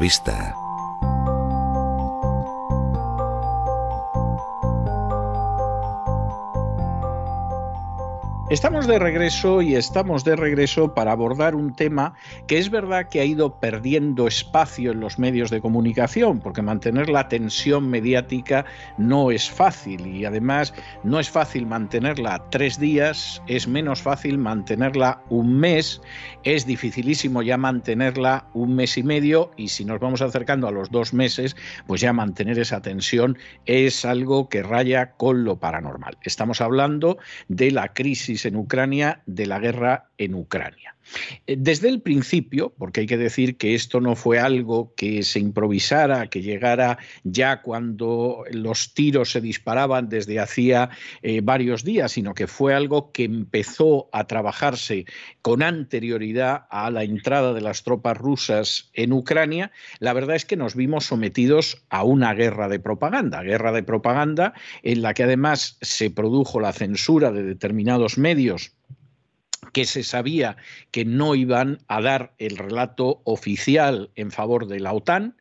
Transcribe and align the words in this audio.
La 0.00 0.67
Estamos 8.50 8.86
de 8.86 8.98
regreso 8.98 9.60
y 9.60 9.74
estamos 9.74 10.24
de 10.24 10.34
regreso 10.34 10.94
para 10.94 11.12
abordar 11.12 11.54
un 11.54 11.76
tema 11.76 12.14
que 12.46 12.56
es 12.56 12.70
verdad 12.70 13.10
que 13.10 13.20
ha 13.20 13.24
ido 13.26 13.60
perdiendo 13.60 14.26
espacio 14.26 14.92
en 14.92 15.00
los 15.00 15.18
medios 15.18 15.50
de 15.50 15.60
comunicación, 15.60 16.40
porque 16.40 16.62
mantener 16.62 17.10
la 17.10 17.28
tensión 17.28 17.90
mediática 17.90 18.64
no 18.96 19.30
es 19.30 19.50
fácil 19.50 20.06
y 20.06 20.24
además 20.24 20.72
no 21.04 21.20
es 21.20 21.28
fácil 21.28 21.66
mantenerla 21.66 22.42
tres 22.50 22.80
días, 22.80 23.42
es 23.48 23.68
menos 23.68 24.00
fácil 24.00 24.38
mantenerla 24.38 25.22
un 25.28 25.54
mes, 25.60 26.00
es 26.42 26.64
dificilísimo 26.64 27.42
ya 27.42 27.58
mantenerla 27.58 28.46
un 28.54 28.74
mes 28.74 28.96
y 28.96 29.02
medio 29.02 29.50
y 29.58 29.68
si 29.68 29.84
nos 29.84 30.00
vamos 30.00 30.22
acercando 30.22 30.66
a 30.68 30.72
los 30.72 30.90
dos 30.90 31.12
meses, 31.12 31.54
pues 31.86 32.00
ya 32.00 32.14
mantener 32.14 32.58
esa 32.58 32.80
tensión 32.80 33.36
es 33.66 34.06
algo 34.06 34.48
que 34.48 34.62
raya 34.62 35.12
con 35.18 35.44
lo 35.44 35.58
paranormal. 35.58 36.16
Estamos 36.22 36.62
hablando 36.62 37.18
de 37.48 37.72
la 37.72 37.92
crisis 37.92 38.37
en 38.46 38.56
Ucrania 38.56 39.22
de 39.26 39.46
la 39.46 39.58
guerra 39.58 40.10
en 40.18 40.34
Ucrania. 40.34 40.94
Eh, 41.46 41.56
desde 41.58 41.88
el 41.88 42.00
principio, 42.00 42.74
porque 42.78 43.00
hay 43.00 43.06
que 43.06 43.16
decir 43.16 43.56
que 43.56 43.74
esto 43.74 44.00
no 44.00 44.16
fue 44.16 44.38
algo 44.38 44.94
que 44.96 45.22
se 45.22 45.40
improvisara, 45.40 46.28
que 46.28 46.42
llegara 46.42 46.98
ya 47.24 47.62
cuando 47.62 48.44
los 48.50 48.94
tiros 48.94 49.30
se 49.30 49.40
disparaban 49.40 50.08
desde 50.08 50.40
hacía 50.40 50.90
eh, 51.22 51.40
varios 51.42 51.84
días, 51.84 52.12
sino 52.12 52.34
que 52.34 52.46
fue 52.46 52.74
algo 52.74 53.12
que 53.12 53.24
empezó 53.24 54.08
a 54.12 54.26
trabajarse 54.26 55.06
con 55.42 55.62
anterioridad 55.62 56.66
a 56.70 56.90
la 56.90 57.04
entrada 57.04 57.52
de 57.52 57.60
las 57.60 57.84
tropas 57.84 58.16
rusas 58.16 58.90
en 58.94 59.12
Ucrania, 59.12 59.70
la 59.98 60.12
verdad 60.12 60.36
es 60.36 60.44
que 60.44 60.56
nos 60.56 60.74
vimos 60.74 61.06
sometidos 61.06 61.84
a 61.88 62.04
una 62.04 62.34
guerra 62.34 62.68
de 62.68 62.80
propaganda, 62.80 63.42
guerra 63.42 63.72
de 63.72 63.82
propaganda 63.82 64.54
en 64.82 65.02
la 65.02 65.14
que 65.14 65.24
además 65.24 65.78
se 65.80 66.10
produjo 66.10 66.60
la 66.60 66.72
censura 66.72 67.32
de 67.32 67.42
determinados 67.42 68.18
medios 68.18 68.77
que 69.72 69.84
se 69.84 70.02
sabía 70.02 70.56
que 70.90 71.04
no 71.04 71.34
iban 71.34 71.78
a 71.88 72.00
dar 72.00 72.34
el 72.38 72.56
relato 72.56 73.20
oficial 73.24 74.10
en 74.14 74.30
favor 74.30 74.66
de 74.66 74.80
la 74.80 74.92
OTAN. 74.92 75.36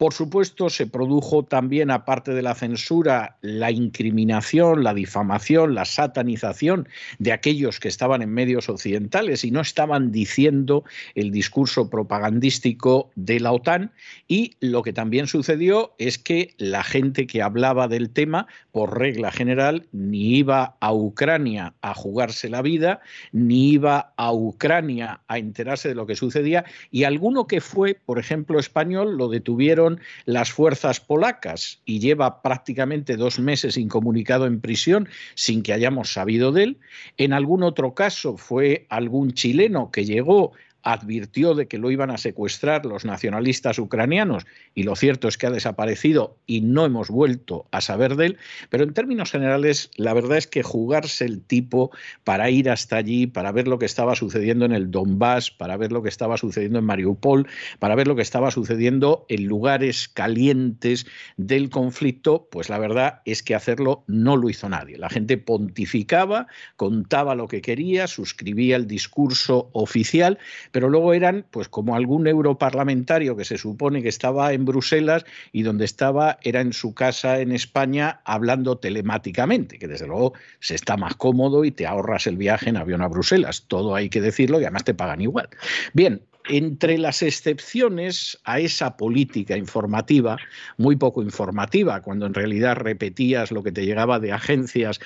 Por 0.00 0.14
supuesto, 0.14 0.70
se 0.70 0.86
produjo 0.86 1.44
también, 1.44 1.90
aparte 1.90 2.32
de 2.32 2.40
la 2.40 2.54
censura, 2.54 3.36
la 3.42 3.70
incriminación, 3.70 4.82
la 4.82 4.94
difamación, 4.94 5.74
la 5.74 5.84
satanización 5.84 6.88
de 7.18 7.32
aquellos 7.32 7.80
que 7.80 7.88
estaban 7.88 8.22
en 8.22 8.32
medios 8.32 8.70
occidentales 8.70 9.44
y 9.44 9.50
no 9.50 9.60
estaban 9.60 10.10
diciendo 10.10 10.84
el 11.14 11.30
discurso 11.30 11.90
propagandístico 11.90 13.10
de 13.14 13.40
la 13.40 13.52
OTAN. 13.52 13.92
Y 14.26 14.54
lo 14.60 14.80
que 14.80 14.94
también 14.94 15.26
sucedió 15.26 15.92
es 15.98 16.16
que 16.16 16.54
la 16.56 16.82
gente 16.82 17.26
que 17.26 17.42
hablaba 17.42 17.86
del 17.86 18.08
tema, 18.08 18.46
por 18.72 18.98
regla 18.98 19.30
general, 19.30 19.86
ni 19.92 20.38
iba 20.38 20.78
a 20.80 20.94
Ucrania 20.94 21.74
a 21.82 21.92
jugarse 21.92 22.48
la 22.48 22.62
vida, 22.62 23.02
ni 23.32 23.72
iba 23.72 24.14
a 24.16 24.32
Ucrania 24.32 25.20
a 25.28 25.36
enterarse 25.36 25.90
de 25.90 25.94
lo 25.94 26.06
que 26.06 26.16
sucedía, 26.16 26.64
y 26.90 27.04
alguno 27.04 27.46
que 27.46 27.60
fue, 27.60 27.98
por 28.06 28.18
ejemplo, 28.18 28.58
español, 28.58 29.18
lo 29.18 29.28
detuvieron 29.28 29.89
las 30.26 30.52
fuerzas 30.52 31.00
polacas 31.00 31.80
y 31.84 31.98
lleva 31.98 32.42
prácticamente 32.42 33.16
dos 33.16 33.38
meses 33.38 33.76
incomunicado 33.76 34.46
en 34.46 34.60
prisión 34.60 35.08
sin 35.34 35.62
que 35.62 35.72
hayamos 35.72 36.12
sabido 36.12 36.52
de 36.52 36.62
él. 36.62 36.78
En 37.16 37.32
algún 37.32 37.62
otro 37.62 37.94
caso 37.94 38.36
fue 38.36 38.86
algún 38.90 39.32
chileno 39.32 39.90
que 39.90 40.04
llegó 40.04 40.52
advirtió 40.82 41.54
de 41.54 41.68
que 41.68 41.78
lo 41.78 41.90
iban 41.90 42.10
a 42.10 42.18
secuestrar 42.18 42.86
los 42.86 43.04
nacionalistas 43.04 43.78
ucranianos 43.78 44.46
y 44.74 44.84
lo 44.84 44.96
cierto 44.96 45.28
es 45.28 45.38
que 45.38 45.46
ha 45.46 45.50
desaparecido 45.50 46.36
y 46.46 46.60
no 46.60 46.84
hemos 46.84 47.08
vuelto 47.08 47.66
a 47.70 47.80
saber 47.80 48.16
de 48.16 48.26
él, 48.26 48.38
pero 48.68 48.84
en 48.84 48.94
términos 48.94 49.30
generales 49.30 49.90
la 49.96 50.14
verdad 50.14 50.38
es 50.38 50.46
que 50.46 50.62
jugarse 50.62 51.24
el 51.24 51.42
tipo 51.42 51.90
para 52.24 52.50
ir 52.50 52.70
hasta 52.70 52.96
allí, 52.96 53.26
para 53.26 53.52
ver 53.52 53.68
lo 53.68 53.78
que 53.78 53.86
estaba 53.86 54.14
sucediendo 54.14 54.64
en 54.64 54.72
el 54.72 54.90
Donbass, 54.90 55.50
para 55.50 55.76
ver 55.76 55.92
lo 55.92 56.02
que 56.02 56.08
estaba 56.08 56.36
sucediendo 56.36 56.78
en 56.78 56.84
Mariupol, 56.84 57.46
para 57.78 57.94
ver 57.94 58.08
lo 58.08 58.16
que 58.16 58.22
estaba 58.22 58.50
sucediendo 58.50 59.26
en 59.28 59.44
lugares 59.44 60.08
calientes 60.08 61.06
del 61.36 61.70
conflicto, 61.70 62.48
pues 62.50 62.68
la 62.68 62.78
verdad 62.78 63.20
es 63.24 63.42
que 63.42 63.54
hacerlo 63.54 64.04
no 64.06 64.36
lo 64.36 64.48
hizo 64.48 64.68
nadie. 64.68 64.98
La 64.98 65.10
gente 65.10 65.38
pontificaba, 65.38 66.46
contaba 66.76 67.34
lo 67.34 67.48
que 67.48 67.60
quería, 67.60 68.06
suscribía 68.06 68.76
el 68.76 68.86
discurso 68.86 69.70
oficial, 69.72 70.38
pero 70.70 70.88
luego 70.88 71.14
eran 71.14 71.44
pues 71.50 71.68
como 71.68 71.94
algún 71.94 72.26
europarlamentario 72.26 73.36
que 73.36 73.44
se 73.44 73.58
supone 73.58 74.02
que 74.02 74.08
estaba 74.08 74.52
en 74.52 74.64
Bruselas 74.64 75.24
y 75.52 75.62
donde 75.62 75.84
estaba 75.84 76.38
era 76.42 76.60
en 76.60 76.72
su 76.72 76.94
casa 76.94 77.40
en 77.40 77.52
España 77.52 78.20
hablando 78.24 78.78
telemáticamente, 78.78 79.78
que 79.78 79.88
desde 79.88 80.06
luego 80.06 80.34
se 80.60 80.74
está 80.74 80.96
más 80.96 81.14
cómodo 81.16 81.64
y 81.64 81.70
te 81.70 81.86
ahorras 81.86 82.26
el 82.26 82.36
viaje 82.36 82.70
en 82.70 82.76
avión 82.76 83.02
a 83.02 83.08
Bruselas. 83.08 83.64
Todo 83.68 83.94
hay 83.94 84.08
que 84.08 84.20
decirlo 84.20 84.60
y 84.60 84.64
además 84.64 84.84
te 84.84 84.94
pagan 84.94 85.20
igual. 85.20 85.48
Bien, 85.92 86.22
entre 86.50 86.98
las 86.98 87.22
excepciones 87.22 88.38
a 88.44 88.58
esa 88.58 88.96
política 88.96 89.56
informativa, 89.56 90.36
muy 90.76 90.96
poco 90.96 91.22
informativa, 91.22 92.02
cuando 92.02 92.26
en 92.26 92.34
realidad 92.34 92.76
repetías 92.76 93.52
lo 93.52 93.62
que 93.62 93.70
te 93.70 93.86
llegaba 93.86 94.18
de 94.18 94.32
agencias 94.32 94.98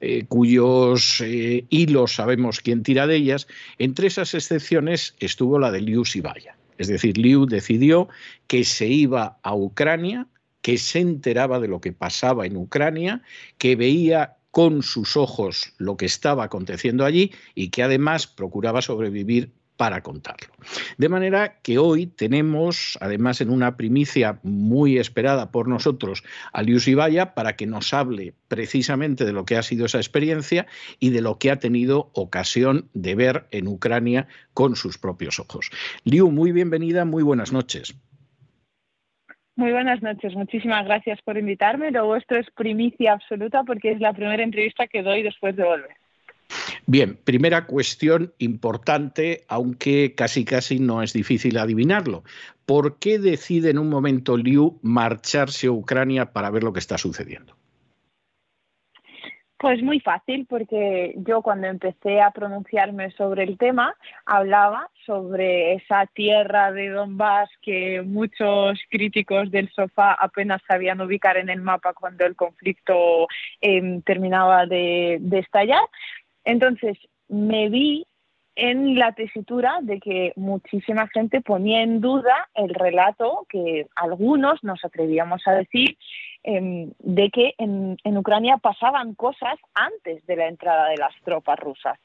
eh, 0.00 0.26
cuyos 0.28 1.22
eh, 1.22 1.64
hilos 1.70 2.16
sabemos 2.16 2.60
quién 2.60 2.82
tira 2.82 3.06
de 3.06 3.16
ellas, 3.16 3.48
entre 3.78 4.08
esas 4.08 4.34
excepciones 4.34 5.14
estuvo 5.20 5.58
la 5.58 5.70
de 5.70 5.80
Liu 5.80 6.04
Sibaya. 6.04 6.56
Es 6.76 6.88
decir, 6.88 7.16
Liu 7.16 7.46
decidió 7.46 8.08
que 8.46 8.64
se 8.64 8.86
iba 8.86 9.38
a 9.42 9.54
Ucrania, 9.54 10.26
que 10.60 10.76
se 10.76 11.00
enteraba 11.00 11.60
de 11.60 11.68
lo 11.68 11.80
que 11.80 11.92
pasaba 11.92 12.44
en 12.44 12.58
Ucrania, 12.58 13.22
que 13.56 13.74
veía 13.74 14.36
con 14.50 14.82
sus 14.82 15.16
ojos 15.16 15.72
lo 15.78 15.96
que 15.96 16.06
estaba 16.06 16.44
aconteciendo 16.44 17.06
allí 17.06 17.32
y 17.54 17.68
que 17.68 17.82
además 17.82 18.26
procuraba 18.26 18.82
sobrevivir 18.82 19.52
para 19.80 20.02
contarlo. 20.02 20.52
De 20.98 21.08
manera 21.08 21.54
que 21.62 21.78
hoy 21.78 22.06
tenemos, 22.06 22.98
además 23.00 23.40
en 23.40 23.48
una 23.48 23.78
primicia 23.78 24.38
muy 24.42 24.98
esperada 24.98 25.50
por 25.50 25.68
nosotros, 25.68 26.22
a 26.52 26.60
Liu 26.60 26.80
Sibaya 26.80 27.32
para 27.32 27.56
que 27.56 27.66
nos 27.66 27.94
hable 27.94 28.34
precisamente 28.48 29.24
de 29.24 29.32
lo 29.32 29.46
que 29.46 29.56
ha 29.56 29.62
sido 29.62 29.86
esa 29.86 29.96
experiencia 29.96 30.66
y 30.98 31.08
de 31.08 31.22
lo 31.22 31.38
que 31.38 31.50
ha 31.50 31.60
tenido 31.60 32.10
ocasión 32.12 32.90
de 32.92 33.14
ver 33.14 33.46
en 33.52 33.68
Ucrania 33.68 34.28
con 34.52 34.76
sus 34.76 34.98
propios 34.98 35.40
ojos. 35.40 35.70
Liu, 36.04 36.30
muy 36.30 36.52
bienvenida, 36.52 37.06
muy 37.06 37.22
buenas 37.22 37.50
noches. 37.50 37.96
Muy 39.56 39.72
buenas 39.72 40.02
noches, 40.02 40.34
muchísimas 40.34 40.84
gracias 40.84 41.22
por 41.22 41.38
invitarme. 41.38 41.90
Lo 41.90 42.04
vuestro 42.04 42.36
es 42.36 42.50
primicia 42.50 43.14
absoluta 43.14 43.64
porque 43.64 43.92
es 43.92 44.00
la 44.00 44.12
primera 44.12 44.42
entrevista 44.42 44.88
que 44.88 45.02
doy 45.02 45.22
después 45.22 45.56
de 45.56 45.64
volver. 45.64 45.99
Bien, 46.92 47.16
primera 47.22 47.66
cuestión 47.66 48.34
importante, 48.38 49.44
aunque 49.46 50.16
casi 50.16 50.44
casi 50.44 50.80
no 50.80 51.04
es 51.04 51.12
difícil 51.12 51.56
adivinarlo. 51.56 52.24
¿Por 52.66 52.98
qué 52.98 53.20
decide 53.20 53.70
en 53.70 53.78
un 53.78 53.88
momento 53.88 54.36
Liu 54.36 54.80
marcharse 54.82 55.68
a 55.68 55.70
Ucrania 55.70 56.32
para 56.32 56.50
ver 56.50 56.64
lo 56.64 56.72
que 56.72 56.80
está 56.80 56.98
sucediendo? 56.98 57.54
Pues 59.56 59.82
muy 59.82 60.00
fácil, 60.00 60.46
porque 60.48 61.12
yo 61.18 61.42
cuando 61.42 61.68
empecé 61.68 62.20
a 62.22 62.30
pronunciarme 62.30 63.10
sobre 63.10 63.44
el 63.44 63.58
tema 63.58 63.94
hablaba 64.24 64.88
sobre 65.04 65.74
esa 65.74 66.06
tierra 66.06 66.72
de 66.72 66.88
Donbass 66.88 67.50
que 67.60 68.02
muchos 68.02 68.80
críticos 68.88 69.50
del 69.50 69.70
sofá 69.70 70.14
apenas 70.14 70.62
sabían 70.66 71.02
ubicar 71.02 71.36
en 71.36 71.50
el 71.50 71.60
mapa 71.60 71.92
cuando 71.92 72.24
el 72.24 72.36
conflicto 72.36 73.28
em, 73.60 74.00
terminaba 74.00 74.64
de 74.64 75.20
estallar 75.32 75.82
entonces, 76.50 76.98
me 77.28 77.68
vi 77.68 78.06
en 78.56 78.98
la 78.98 79.12
tesitura 79.12 79.78
de 79.82 80.00
que 80.00 80.32
muchísima 80.36 81.08
gente 81.08 81.40
ponía 81.40 81.82
en 81.82 82.00
duda 82.00 82.48
el 82.54 82.74
relato 82.74 83.46
que 83.48 83.86
algunos 83.94 84.62
nos 84.64 84.84
atrevíamos 84.84 85.40
a 85.46 85.52
decir 85.52 85.96
em, 86.42 86.90
de 86.98 87.30
que 87.30 87.54
en, 87.58 87.96
Ucrania 88.16 88.56
pasaban 88.56 89.14
cosas 89.14 89.58
antes 89.74 90.26
de 90.26 90.36
la 90.36 90.48
entrada 90.48 90.88
de 90.88 90.96
las 90.96 91.14
tropas 91.24 91.58
rusas. 91.58 91.98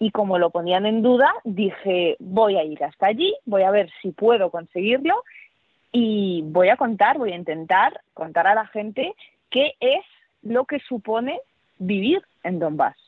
y 0.00 0.10
como 0.10 0.38
lo 0.38 0.50
ponían 0.50 0.84
en 0.86 1.02
duda, 1.02 1.32
dije, 1.44 2.16
voy 2.18 2.56
a 2.56 2.64
ir 2.64 2.82
hasta 2.82 3.06
allí, 3.06 3.32
voy 3.46 3.62
a 3.62 3.70
ver 3.70 3.88
si 4.02 4.10
puedo 4.10 4.50
conseguirlo 4.50 5.22
y 5.92 6.42
voy 6.46 6.68
a 6.68 6.76
contar, 6.76 7.16
voy 7.16 7.32
a 7.32 7.36
intentar 7.36 8.00
contar 8.12 8.48
a 8.48 8.56
la 8.56 8.66
gente 8.66 9.14
qué 9.48 9.74
es 9.78 10.04
lo 10.42 10.64
que 10.64 10.80
supone 10.80 11.40
vivir 11.78 12.22
en 12.42 12.58
Donbass. 12.58 13.03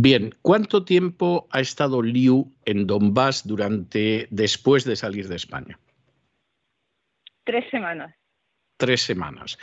Bien, 0.00 0.32
¿cuánto 0.42 0.84
tiempo 0.84 1.48
ha 1.50 1.58
estado 1.58 2.02
Liu 2.02 2.54
en 2.64 2.86
Donbass 2.86 3.44
durante 3.44 4.28
después 4.30 4.84
de 4.84 4.94
salir 4.94 5.26
de 5.26 5.34
España? 5.34 5.76
Tres 7.42 7.68
semanas. 7.68 8.14
Tres 8.76 9.00
semanas. 9.00 9.58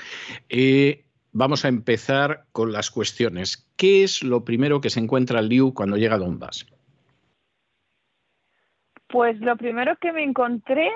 Eh, 0.50 1.06
vamos 1.32 1.64
a 1.64 1.70
empezar 1.70 2.48
con 2.52 2.74
las 2.74 2.92
cuestiones. 2.92 3.72
¿Qué 3.78 4.04
es 4.04 4.24
lo 4.24 4.44
primero 4.44 4.82
que 4.82 4.90
se 4.90 5.00
encuentra 5.00 5.42
Liu 5.42 5.74
cuando 5.74 5.96
llega 5.96 6.16
a 6.16 6.20
Donbass? 6.20 6.66
Pues 9.08 9.40
lo 9.40 9.56
primero 9.56 9.96
que 10.02 10.12
me 10.12 10.24
encontré 10.26 10.90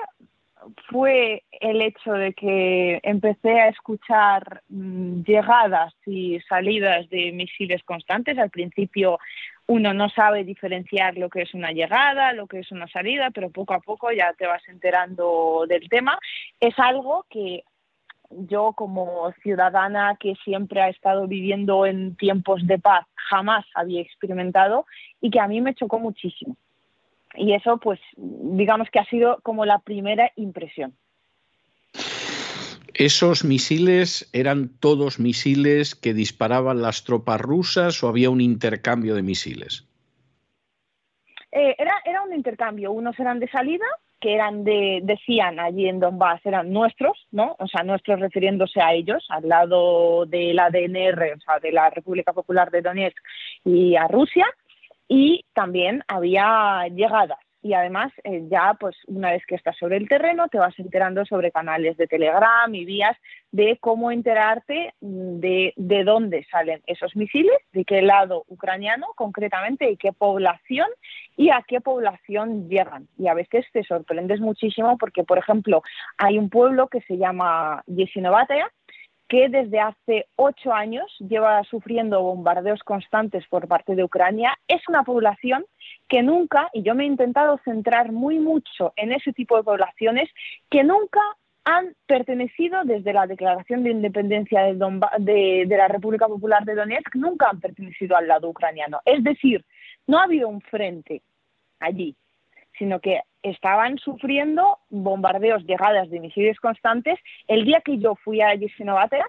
fue 0.90 1.44
el 1.52 1.80
hecho 1.80 2.12
de 2.12 2.32
que 2.32 3.00
empecé 3.02 3.60
a 3.60 3.68
escuchar 3.68 4.62
mm, 4.68 5.22
llegadas 5.22 5.94
y 6.06 6.40
salidas 6.48 7.08
de 7.10 7.32
misiles 7.32 7.82
constantes. 7.84 8.38
Al 8.38 8.50
principio 8.50 9.18
uno 9.66 9.94
no 9.94 10.08
sabe 10.08 10.44
diferenciar 10.44 11.16
lo 11.16 11.28
que 11.30 11.42
es 11.42 11.54
una 11.54 11.72
llegada, 11.72 12.32
lo 12.32 12.46
que 12.46 12.60
es 12.60 12.72
una 12.72 12.88
salida, 12.88 13.30
pero 13.30 13.50
poco 13.50 13.74
a 13.74 13.80
poco 13.80 14.10
ya 14.12 14.32
te 14.34 14.46
vas 14.46 14.62
enterando 14.68 15.64
del 15.68 15.88
tema. 15.88 16.18
Es 16.58 16.78
algo 16.78 17.24
que 17.30 17.64
yo 18.30 18.72
como 18.74 19.32
ciudadana 19.42 20.16
que 20.18 20.34
siempre 20.44 20.80
ha 20.80 20.88
estado 20.88 21.26
viviendo 21.26 21.84
en 21.86 22.16
tiempos 22.16 22.66
de 22.66 22.78
paz 22.78 23.04
jamás 23.14 23.64
había 23.74 24.00
experimentado 24.00 24.86
y 25.20 25.30
que 25.30 25.40
a 25.40 25.48
mí 25.48 25.60
me 25.60 25.74
chocó 25.74 25.98
muchísimo. 25.98 26.56
Y 27.34 27.54
eso, 27.54 27.78
pues, 27.78 28.00
digamos 28.16 28.88
que 28.90 28.98
ha 28.98 29.04
sido 29.04 29.40
como 29.42 29.64
la 29.64 29.78
primera 29.78 30.30
impresión. 30.36 30.94
¿Esos 32.94 33.44
misiles 33.44 34.28
eran 34.32 34.68
todos 34.78 35.20
misiles 35.20 35.94
que 35.94 36.12
disparaban 36.12 36.82
las 36.82 37.04
tropas 37.04 37.40
rusas 37.40 38.02
o 38.02 38.08
había 38.08 38.30
un 38.30 38.40
intercambio 38.40 39.14
de 39.14 39.22
misiles? 39.22 39.88
Eh, 41.52 41.74
era, 41.78 41.94
era 42.04 42.22
un 42.22 42.34
intercambio. 42.34 42.92
Unos 42.92 43.18
eran 43.18 43.40
de 43.40 43.48
salida, 43.48 43.86
que 44.20 44.34
eran 44.34 44.64
de, 44.64 45.00
decían 45.02 45.58
allí 45.58 45.88
en 45.88 45.98
Donbass, 45.98 46.44
eran 46.44 46.72
nuestros, 46.72 47.26
¿no? 47.30 47.56
O 47.58 47.66
sea, 47.66 47.82
nuestros 47.82 48.20
refiriéndose 48.20 48.80
a 48.80 48.92
ellos, 48.92 49.24
al 49.30 49.48
lado 49.48 50.26
de 50.26 50.52
la 50.52 50.68
DNR, 50.70 51.34
o 51.36 51.40
sea, 51.40 51.58
de 51.58 51.72
la 51.72 51.90
República 51.90 52.32
Popular 52.32 52.70
de 52.70 52.82
Donetsk 52.82 53.18
y 53.64 53.96
a 53.96 54.06
Rusia 54.08 54.46
y 55.10 55.44
también 55.52 56.04
había 56.06 56.86
llegadas. 56.86 57.40
Y 57.62 57.74
además, 57.74 58.10
eh, 58.24 58.44
ya 58.48 58.74
pues 58.80 58.96
una 59.06 59.32
vez 59.32 59.44
que 59.44 59.54
estás 59.54 59.76
sobre 59.76 59.98
el 59.98 60.08
terreno, 60.08 60.48
te 60.48 60.58
vas 60.58 60.78
enterando 60.78 61.26
sobre 61.26 61.50
canales 61.50 61.96
de 61.98 62.06
Telegram 62.06 62.74
y 62.74 62.86
vías 62.86 63.16
de 63.50 63.76
cómo 63.80 64.10
enterarte 64.12 64.94
mm, 65.00 65.40
de, 65.40 65.74
de 65.76 66.04
dónde 66.04 66.46
salen 66.50 66.80
esos 66.86 67.14
misiles, 67.16 67.58
de 67.72 67.84
qué 67.84 68.00
lado 68.00 68.44
ucraniano 68.46 69.08
concretamente 69.14 69.90
y 69.90 69.96
qué 69.98 70.12
población 70.12 70.86
y 71.36 71.50
a 71.50 71.62
qué 71.66 71.80
población 71.80 72.68
llegan. 72.68 73.08
Y 73.18 73.28
a 73.28 73.34
veces 73.34 73.66
te 73.72 73.82
sorprendes 73.84 74.40
muchísimo 74.40 74.96
porque, 74.96 75.24
por 75.24 75.36
ejemplo, 75.36 75.82
hay 76.16 76.38
un 76.38 76.48
pueblo 76.48 76.88
que 76.88 77.02
se 77.02 77.18
llama 77.18 77.82
Yesinovatea, 77.88 78.70
que 79.30 79.48
desde 79.48 79.78
hace 79.78 80.26
ocho 80.34 80.74
años 80.74 81.06
lleva 81.20 81.62
sufriendo 81.62 82.20
bombardeos 82.20 82.82
constantes 82.82 83.46
por 83.46 83.68
parte 83.68 83.94
de 83.94 84.02
Ucrania. 84.02 84.58
Es 84.66 84.82
una 84.88 85.04
población 85.04 85.64
que 86.08 86.20
nunca, 86.20 86.68
y 86.72 86.82
yo 86.82 86.96
me 86.96 87.04
he 87.04 87.06
intentado 87.06 87.60
centrar 87.64 88.10
muy 88.10 88.40
mucho 88.40 88.92
en 88.96 89.12
ese 89.12 89.32
tipo 89.32 89.56
de 89.56 89.62
poblaciones, 89.62 90.28
que 90.68 90.82
nunca 90.82 91.20
han 91.62 91.94
pertenecido 92.06 92.82
desde 92.82 93.12
la 93.12 93.28
declaración 93.28 93.84
de 93.84 93.90
independencia 93.90 94.62
de, 94.64 95.66
la 95.68 95.86
República 95.86 96.26
Popular 96.26 96.64
de 96.64 96.74
Donetsk, 96.74 97.14
nunca 97.14 97.50
han 97.50 97.60
pertenecido 97.60 98.16
al 98.16 98.26
lado 98.26 98.48
ucraniano. 98.48 99.00
Es 99.04 99.22
decir, 99.22 99.64
no 100.08 100.18
ha 100.18 100.24
habido 100.24 100.48
un 100.48 100.60
frente 100.60 101.22
allí, 101.78 102.16
sino 102.76 102.98
que 102.98 103.20
estaban 103.42 103.98
sufriendo 103.98 104.78
bombardeos, 104.90 105.64
llegadas 105.64 106.10
de 106.10 106.20
misiles 106.20 106.58
constantes. 106.60 107.18
El 107.48 107.64
día 107.64 107.80
que 107.80 107.98
yo 107.98 108.14
fui 108.16 108.40
a 108.40 108.54
Yesinovatea, 108.54 109.26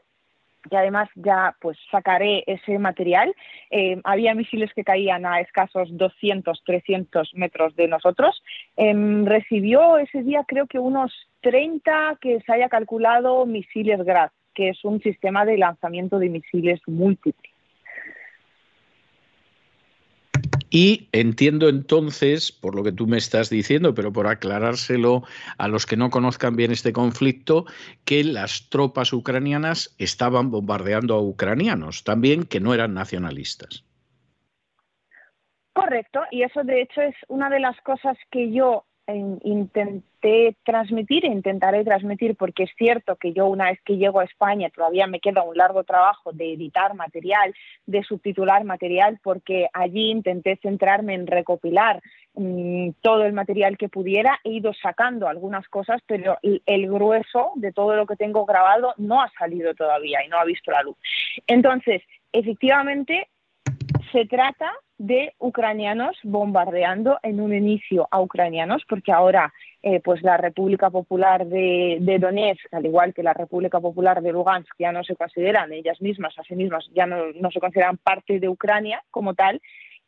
y 0.69 0.75
además 0.75 1.09
ya 1.15 1.55
pues 1.59 1.77
sacaré 1.89 2.43
ese 2.45 2.77
material, 2.77 3.33
eh, 3.71 3.99
había 4.03 4.35
misiles 4.35 4.71
que 4.73 4.83
caían 4.83 5.25
a 5.25 5.39
escasos 5.39 5.89
200, 5.97 6.63
300 6.63 7.33
metros 7.33 7.75
de 7.75 7.87
nosotros. 7.87 8.43
Em, 8.75 9.25
recibió 9.25 9.97
ese 9.97 10.21
día 10.23 10.43
creo 10.47 10.67
que 10.67 10.79
unos 10.79 11.11
30 11.41 12.17
que 12.21 12.39
se 12.41 12.53
haya 12.53 12.69
calculado 12.69 13.45
misiles 13.45 14.03
GRAD, 14.03 14.29
que 14.53 14.69
es 14.69 14.85
un 14.85 15.01
sistema 15.01 15.45
de 15.45 15.57
lanzamiento 15.57 16.19
de 16.19 16.29
misiles 16.29 16.79
múltiple. 16.85 17.50
Y 20.73 21.09
entiendo 21.11 21.67
entonces, 21.67 22.53
por 22.53 22.75
lo 22.75 22.83
que 22.83 22.93
tú 22.93 23.05
me 23.05 23.17
estás 23.17 23.49
diciendo, 23.49 23.93
pero 23.93 24.13
por 24.13 24.27
aclarárselo 24.27 25.23
a 25.57 25.67
los 25.67 25.85
que 25.85 25.97
no 25.97 26.09
conozcan 26.09 26.55
bien 26.55 26.71
este 26.71 26.93
conflicto, 26.93 27.65
que 28.05 28.23
las 28.23 28.69
tropas 28.69 29.11
ucranianas 29.11 29.93
estaban 29.97 30.49
bombardeando 30.49 31.13
a 31.15 31.21
ucranianos, 31.21 32.05
también 32.05 32.45
que 32.45 32.61
no 32.61 32.73
eran 32.73 32.93
nacionalistas. 32.93 33.83
Correcto, 35.73 36.21
y 36.31 36.43
eso 36.43 36.63
de 36.63 36.81
hecho 36.81 37.01
es 37.01 37.15
una 37.27 37.49
de 37.49 37.59
las 37.59 37.79
cosas 37.81 38.17
que 38.31 38.53
yo 38.53 38.85
intenté 39.07 40.55
transmitir 40.63 41.25
e 41.25 41.29
intentaré 41.29 41.83
transmitir 41.83 42.35
porque 42.35 42.63
es 42.63 42.71
cierto 42.77 43.15
que 43.15 43.33
yo 43.33 43.47
una 43.47 43.65
vez 43.65 43.79
que 43.83 43.97
llego 43.97 44.19
a 44.19 44.25
España 44.25 44.69
todavía 44.69 45.07
me 45.07 45.19
queda 45.19 45.43
un 45.43 45.57
largo 45.57 45.83
trabajo 45.83 46.31
de 46.31 46.53
editar 46.53 46.93
material, 46.93 47.53
de 47.85 48.03
subtitular 48.03 48.63
material 48.63 49.19
porque 49.23 49.67
allí 49.73 50.11
intenté 50.11 50.57
centrarme 50.61 51.15
en 51.15 51.27
recopilar 51.27 52.01
mm, 52.35 52.91
todo 53.01 53.25
el 53.25 53.33
material 53.33 53.77
que 53.77 53.89
pudiera, 53.89 54.39
he 54.43 54.51
ido 54.51 54.73
sacando 54.73 55.27
algunas 55.27 55.67
cosas, 55.67 56.01
pero 56.05 56.37
el 56.41 56.87
grueso 56.87 57.51
de 57.55 57.73
todo 57.73 57.95
lo 57.95 58.05
que 58.05 58.15
tengo 58.15 58.45
grabado 58.45 58.93
no 58.97 59.21
ha 59.21 59.31
salido 59.37 59.73
todavía 59.73 60.23
y 60.23 60.29
no 60.29 60.37
ha 60.37 60.45
visto 60.45 60.71
la 60.71 60.83
luz. 60.83 60.97
Entonces, 61.47 62.01
efectivamente, 62.31 63.27
se 64.11 64.25
trata 64.25 64.71
de 65.01 65.33
ucranianos 65.39 66.15
bombardeando 66.21 67.17
en 67.23 67.41
un 67.41 67.55
inicio 67.55 68.07
a 68.11 68.21
ucranianos, 68.21 68.83
porque 68.87 69.11
ahora 69.11 69.51
eh, 69.81 69.99
pues 69.99 70.21
la 70.21 70.37
República 70.37 70.91
Popular 70.91 71.47
de, 71.47 72.17
Donetsk, 72.19 72.71
al 72.71 72.85
igual 72.85 73.11
que 73.11 73.23
la 73.23 73.33
República 73.33 73.79
Popular 73.79 74.21
de 74.21 74.31
Lugansk, 74.31 74.71
ya 74.77 74.91
no 74.91 75.03
se 75.03 75.15
consideran 75.15 75.73
ellas 75.73 75.99
mismas, 76.01 76.37
a 76.37 76.43
sí 76.43 76.55
mismas, 76.55 76.87
ya 76.93 77.07
no, 77.07 77.31
no 77.33 77.49
se 77.49 77.59
consideran 77.59 77.97
parte 77.97 78.39
de 78.39 78.47
Ucrania 78.47 79.03
como 79.09 79.33
tal, 79.33 79.59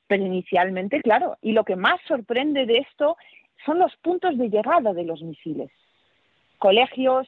pero 0.05 0.23
inicialmente, 0.23 1.01
claro, 1.01 1.37
y 1.41 1.53
lo 1.53 1.63
que 1.63 1.75
más 1.75 1.99
sorprende 2.07 2.67
de 2.67 2.77
esto 2.77 3.17
son 3.65 3.79
los 3.79 3.95
puntos 3.97 4.37
de 4.37 4.49
llegada 4.49 4.93
de 4.93 5.05
los 5.05 5.23
misiles. 5.23 5.71
Colegios, 6.59 7.27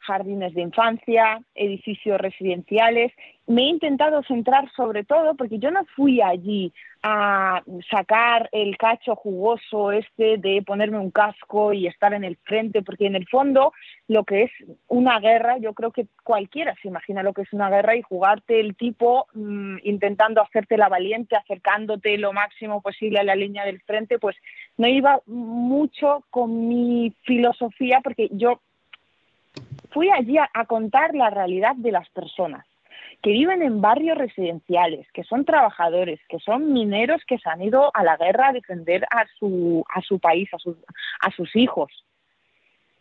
jardines 0.00 0.54
de 0.54 0.62
infancia, 0.62 1.40
edificios 1.54 2.20
residenciales. 2.20 3.12
Me 3.46 3.62
he 3.62 3.66
intentado 3.66 4.22
centrar 4.22 4.70
sobre 4.76 5.04
todo 5.04 5.34
porque 5.34 5.58
yo 5.58 5.70
no 5.70 5.84
fui 5.96 6.20
allí 6.20 6.72
a 7.02 7.62
sacar 7.90 8.48
el 8.52 8.76
cacho 8.76 9.16
jugoso 9.16 9.90
este 9.90 10.36
de 10.36 10.62
ponerme 10.62 10.98
un 10.98 11.10
casco 11.10 11.72
y 11.72 11.86
estar 11.86 12.12
en 12.12 12.24
el 12.24 12.36
frente, 12.36 12.82
porque 12.82 13.06
en 13.06 13.16
el 13.16 13.26
fondo 13.26 13.72
lo 14.06 14.24
que 14.24 14.44
es 14.44 14.50
una 14.86 15.18
guerra, 15.18 15.58
yo 15.58 15.72
creo 15.72 15.90
que 15.90 16.06
cualquiera 16.22 16.74
se 16.82 16.88
imagina 16.88 17.22
lo 17.22 17.32
que 17.32 17.42
es 17.42 17.52
una 17.52 17.70
guerra 17.70 17.96
y 17.96 18.02
jugarte 18.02 18.60
el 18.60 18.76
tipo 18.76 19.26
mm, 19.34 19.78
intentando 19.84 20.42
hacerte 20.42 20.76
la 20.76 20.88
valiente, 20.88 21.36
acercándote 21.36 22.18
lo 22.18 22.32
máximo 22.32 22.82
posible 22.82 23.18
a 23.18 23.24
la 23.24 23.34
línea 23.34 23.64
del 23.64 23.80
frente, 23.80 24.18
pues 24.18 24.36
no 24.76 24.86
iba 24.86 25.20
mucho 25.26 26.24
con 26.30 26.68
mi 26.68 27.14
filosofía 27.22 28.00
porque 28.02 28.28
yo 28.32 28.60
fui 29.90 30.10
allí 30.10 30.38
a, 30.38 30.64
contar 30.66 31.14
la 31.14 31.30
realidad 31.30 31.74
de 31.76 31.92
las 31.92 32.08
personas 32.10 32.66
que 33.22 33.32
viven 33.32 33.62
en 33.62 33.80
barrios 33.80 34.16
residenciales, 34.16 35.06
que 35.12 35.24
son 35.24 35.44
trabajadores, 35.44 36.20
que 36.28 36.38
son 36.38 36.72
mineros 36.72 37.22
que 37.26 37.38
se 37.38 37.50
han 37.50 37.62
ido 37.62 37.90
a 37.94 38.02
la 38.02 38.16
guerra 38.16 38.48
a 38.48 38.52
defender 38.52 39.04
a 39.10 39.26
su, 39.38 39.84
a 39.94 40.00
su 40.00 40.18
país, 40.18 40.48
a, 40.54 40.56
a 41.26 41.30
sus 41.32 41.54
hijos, 41.54 41.90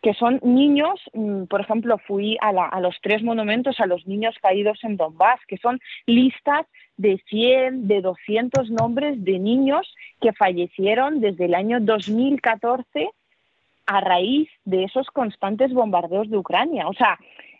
que 0.01 0.13
son 0.13 0.39
niños, 0.43 0.99
mm, 1.13 1.45
por 1.45 1.61
ejemplo, 1.61 1.97
fui 1.99 2.37
a, 2.41 2.49
a, 2.49 2.79
los 2.81 2.97
tres 3.01 3.23
monumentos 3.23 3.79
a 3.79 3.85
los 3.85 4.05
niños 4.07 4.35
caídos 4.41 4.79
en 4.83 4.97
Donbass, 4.97 5.39
que 5.47 5.57
son 5.57 5.79
listas 6.05 6.65
de 6.97 7.21
100, 7.29 7.87
de 7.87 8.01
200 8.01 8.69
nombres 8.71 9.23
de 9.23 9.39
niños 9.39 9.93
que 10.21 10.33
fallecieron 10.33 11.21
desde 11.21 11.45
el 11.45 11.55
año 11.55 11.79
2014 11.79 13.09
a 13.89 14.01
raíz 14.01 14.47
de 14.65 14.83
esos 14.83 15.07
constantes 15.07 15.73
bombardeos 15.73 16.29
de 16.29 16.37
Ucrania. 16.37 16.87
O 16.87 16.93
sea, 16.93 17.17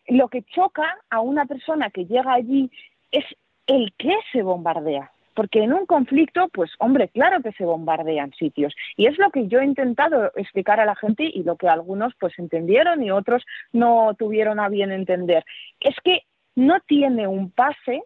lo 0.07 0.27
que 0.27 0.43
choca 0.43 0.95
a 1.09 1.21
una 1.21 1.45
persona 1.45 1.89
que 1.89 2.05
llega 2.05 2.33
allí 2.33 2.69
es 3.11 3.25
el 3.65 3.91
qué 3.97 4.15
se 4.31 4.43
bombardea. 4.43 5.11
porque 5.35 5.63
en 5.63 5.71
un 5.71 5.85
conflicto, 5.85 6.49
pues 6.49 6.69
hombre, 6.79 7.07
claro 7.07 7.41
que 7.41 7.53
se 7.53 7.63
bombardean 7.63 8.33
sitios. 8.33 8.75
Y 8.97 9.05
es 9.07 9.17
lo 9.17 9.29
que 9.31 9.47
yo 9.47 9.59
he 9.59 9.65
intentado 9.65 10.31
explicar 10.35 10.81
a 10.81 10.85
la 10.85 10.95
gente 10.95 11.23
y 11.23 11.43
lo 11.43 11.55
que 11.55 11.69
algunos 11.69 12.13
pues 12.19 12.37
entendieron 12.37 13.01
y 13.01 13.09
otros 13.09 13.45
no 13.71 14.13
tuvieron 14.19 14.59
a 14.59 14.67
bien 14.67 14.91
entender. 14.91 15.45
Es 15.79 15.95
que 16.03 16.23
no 16.55 16.81
tiene 16.81 17.25
un 17.25 17.51
pase 17.51 18.03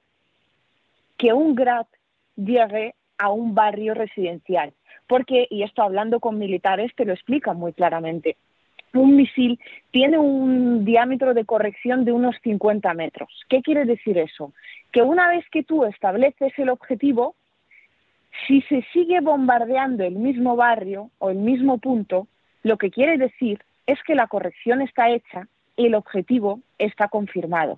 que 1.17 1.33
un 1.33 1.55
GRAD 1.55 1.87
llegue 2.35 2.93
a 3.17 3.31
un 3.31 3.55
barrio 3.55 3.95
residencial. 3.95 4.73
Porque, 5.13 5.45
y 5.51 5.61
esto 5.61 5.83
hablando 5.83 6.19
con 6.19 6.39
militares 6.39 6.91
te 6.95 7.05
lo 7.05 7.13
explica 7.13 7.53
muy 7.53 7.71
claramente, 7.71 8.35
un 8.95 9.15
misil 9.15 9.59
tiene 9.91 10.17
un 10.17 10.85
diámetro 10.85 11.35
de 11.35 11.45
corrección 11.45 12.03
de 12.03 12.11
unos 12.11 12.35
50 12.41 12.91
metros. 12.95 13.29
¿Qué 13.47 13.61
quiere 13.61 13.85
decir 13.85 14.17
eso? 14.17 14.53
Que 14.91 15.03
una 15.03 15.27
vez 15.27 15.45
que 15.51 15.61
tú 15.61 15.85
estableces 15.85 16.51
el 16.57 16.69
objetivo, 16.69 17.35
si 18.47 18.61
se 18.61 18.83
sigue 18.91 19.19
bombardeando 19.21 20.03
el 20.03 20.15
mismo 20.15 20.55
barrio 20.55 21.11
o 21.19 21.29
el 21.29 21.37
mismo 21.37 21.77
punto, 21.77 22.25
lo 22.63 22.79
que 22.79 22.89
quiere 22.89 23.19
decir 23.19 23.63
es 23.85 24.01
que 24.07 24.15
la 24.15 24.25
corrección 24.25 24.81
está 24.81 25.11
hecha 25.11 25.47
y 25.75 25.85
el 25.85 25.93
objetivo 25.93 26.59
está 26.79 27.07
confirmado. 27.07 27.77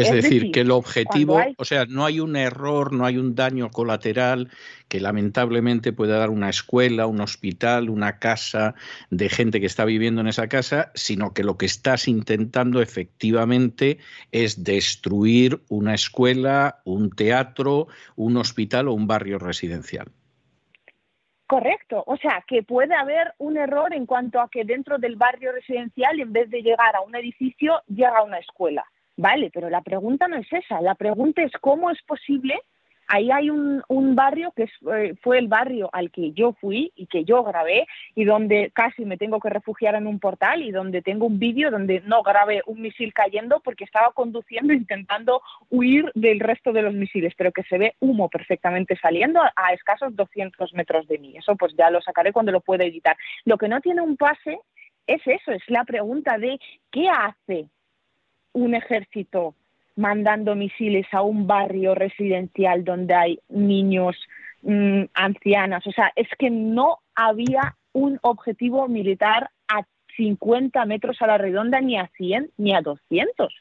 Es, 0.00 0.10
decir, 0.10 0.52
que 0.52 0.60
el 0.60 0.70
objetivo, 0.70 1.40
o 1.56 1.64
sea, 1.64 1.86
no 1.86 2.04
hay 2.04 2.20
un 2.20 2.36
error, 2.36 2.92
no 2.92 3.06
hay 3.06 3.16
un 3.16 3.34
daño 3.34 3.70
colateral 3.70 4.50
que 4.88 5.00
lamentablemente 5.00 5.92
puede 5.92 6.12
dar 6.12 6.30
una 6.30 6.50
escuela, 6.50 7.06
un 7.06 7.20
hospital, 7.20 7.90
una 7.90 8.18
casa 8.18 8.74
de 9.10 9.28
gente 9.28 9.60
que 9.60 9.66
está 9.66 9.84
viviendo 9.84 10.20
en 10.20 10.28
esa 10.28 10.48
casa, 10.48 10.92
sino 10.94 11.32
que 11.32 11.44
lo 11.44 11.56
que 11.56 11.66
estás 11.66 12.08
intentando 12.08 12.80
efectivamente 12.80 13.98
es 14.32 14.64
destruir 14.64 15.60
una 15.68 15.94
escuela, 15.94 16.80
un 16.84 17.10
teatro, 17.10 17.88
un 18.14 18.36
hospital 18.36 18.88
o 18.88 18.92
un 18.92 19.06
barrio 19.06 19.38
residencial. 19.38 20.08
Correcto, 21.48 22.02
o 22.06 22.16
sea, 22.16 22.44
que 22.46 22.64
puede 22.64 22.94
haber 22.94 23.32
un 23.38 23.56
error 23.56 23.94
en 23.94 24.04
cuanto 24.04 24.40
a 24.40 24.48
que 24.48 24.64
dentro 24.64 24.98
del 24.98 25.14
barrio 25.14 25.52
residencial, 25.52 26.18
en 26.18 26.32
vez 26.32 26.50
de 26.50 26.60
llegar 26.60 26.96
a 26.96 27.02
un 27.02 27.14
edificio, 27.14 27.82
llega 27.86 28.18
a 28.18 28.24
una 28.24 28.38
escuela 28.38 28.84
Vale, 29.16 29.50
pero 29.52 29.70
la 29.70 29.80
pregunta 29.80 30.28
no 30.28 30.36
es 30.36 30.52
esa. 30.52 30.80
La 30.80 30.94
pregunta 30.94 31.42
es 31.42 31.52
cómo 31.60 31.90
es 31.90 32.00
posible. 32.02 32.60
Ahí 33.08 33.30
hay 33.30 33.50
un, 33.50 33.82
barrio 34.16 34.52
que 34.56 34.64
eh, 34.64 35.14
fue 35.22 35.38
el 35.38 35.46
barrio 35.46 35.88
al 35.92 36.10
que 36.10 36.32
yo 36.32 36.54
fui 36.54 36.92
y 36.96 37.06
que 37.06 37.24
yo 37.24 37.44
grabé 37.44 37.86
y 38.16 38.24
donde 38.24 38.72
casi 38.74 39.04
me 39.04 39.16
tengo 39.16 39.38
que 39.38 39.50
refugiar 39.50 39.94
en 39.94 40.06
un 40.06 40.18
portal 40.18 40.62
y 40.62 40.72
donde 40.72 41.02
tengo 41.02 41.26
un 41.26 41.38
vídeo 41.38 41.70
donde 41.70 42.00
no 42.00 42.22
grabé 42.22 42.62
un 42.66 42.80
misil 42.80 43.12
cayendo 43.14 43.60
porque 43.60 43.84
estaba 43.84 44.10
conduciendo 44.12 44.72
intentando 44.72 45.40
huir 45.70 46.10
del 46.14 46.40
resto 46.40 46.72
de 46.72 46.82
los 46.82 46.94
misiles, 46.94 47.34
pero 47.36 47.52
que 47.52 47.62
se 47.64 47.78
ve 47.78 47.94
humo 48.00 48.28
perfectamente 48.28 48.96
saliendo 48.96 49.40
a, 49.40 49.52
a 49.54 49.72
escasos 49.72 50.16
200 50.16 50.74
metros 50.74 51.06
de 51.06 51.18
mí. 51.18 51.36
Eso 51.36 51.54
pues 51.54 51.74
ya 51.76 51.90
lo 51.90 52.00
sacaré 52.00 52.32
cuando 52.32 52.52
lo 52.52 52.60
pueda 52.60 52.84
editar. 52.84 53.16
Lo 53.44 53.56
que 53.56 53.68
no 53.68 53.80
tiene 53.80 54.00
un 54.00 54.16
pase 54.16 54.58
es 55.06 55.22
eso, 55.26 55.52
es 55.52 55.62
la 55.68 55.84
pregunta 55.84 56.38
de 56.38 56.58
qué 56.90 57.08
hace 57.08 57.68
un 58.56 58.74
ejército 58.74 59.54
mandando 59.96 60.54
misiles 60.54 61.06
a 61.12 61.20
un 61.22 61.46
barrio 61.46 61.94
residencial 61.94 62.84
donde 62.84 63.14
hay 63.14 63.38
niños, 63.50 64.16
mm, 64.62 65.04
ancianas. 65.14 65.86
O 65.86 65.92
sea, 65.92 66.10
es 66.16 66.28
que 66.38 66.50
no 66.50 66.98
había 67.14 67.76
un 67.92 68.18
objetivo 68.22 68.88
militar 68.88 69.50
a 69.68 69.82
50 70.16 70.84
metros 70.86 71.20
a 71.20 71.26
la 71.26 71.38
redonda, 71.38 71.80
ni 71.80 71.98
a 71.98 72.10
100, 72.16 72.50
ni 72.56 72.74
a 72.74 72.80
200. 72.80 73.52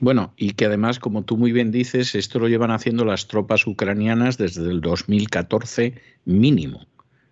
Bueno, 0.00 0.34
y 0.36 0.52
que 0.52 0.66
además, 0.66 0.98
como 0.98 1.22
tú 1.22 1.38
muy 1.38 1.52
bien 1.52 1.70
dices, 1.70 2.14
esto 2.14 2.38
lo 2.38 2.48
llevan 2.48 2.70
haciendo 2.70 3.04
las 3.06 3.26
tropas 3.26 3.66
ucranianas 3.66 4.36
desde 4.36 4.70
el 4.70 4.80
2014 4.82 5.94
mínimo. 6.26 6.86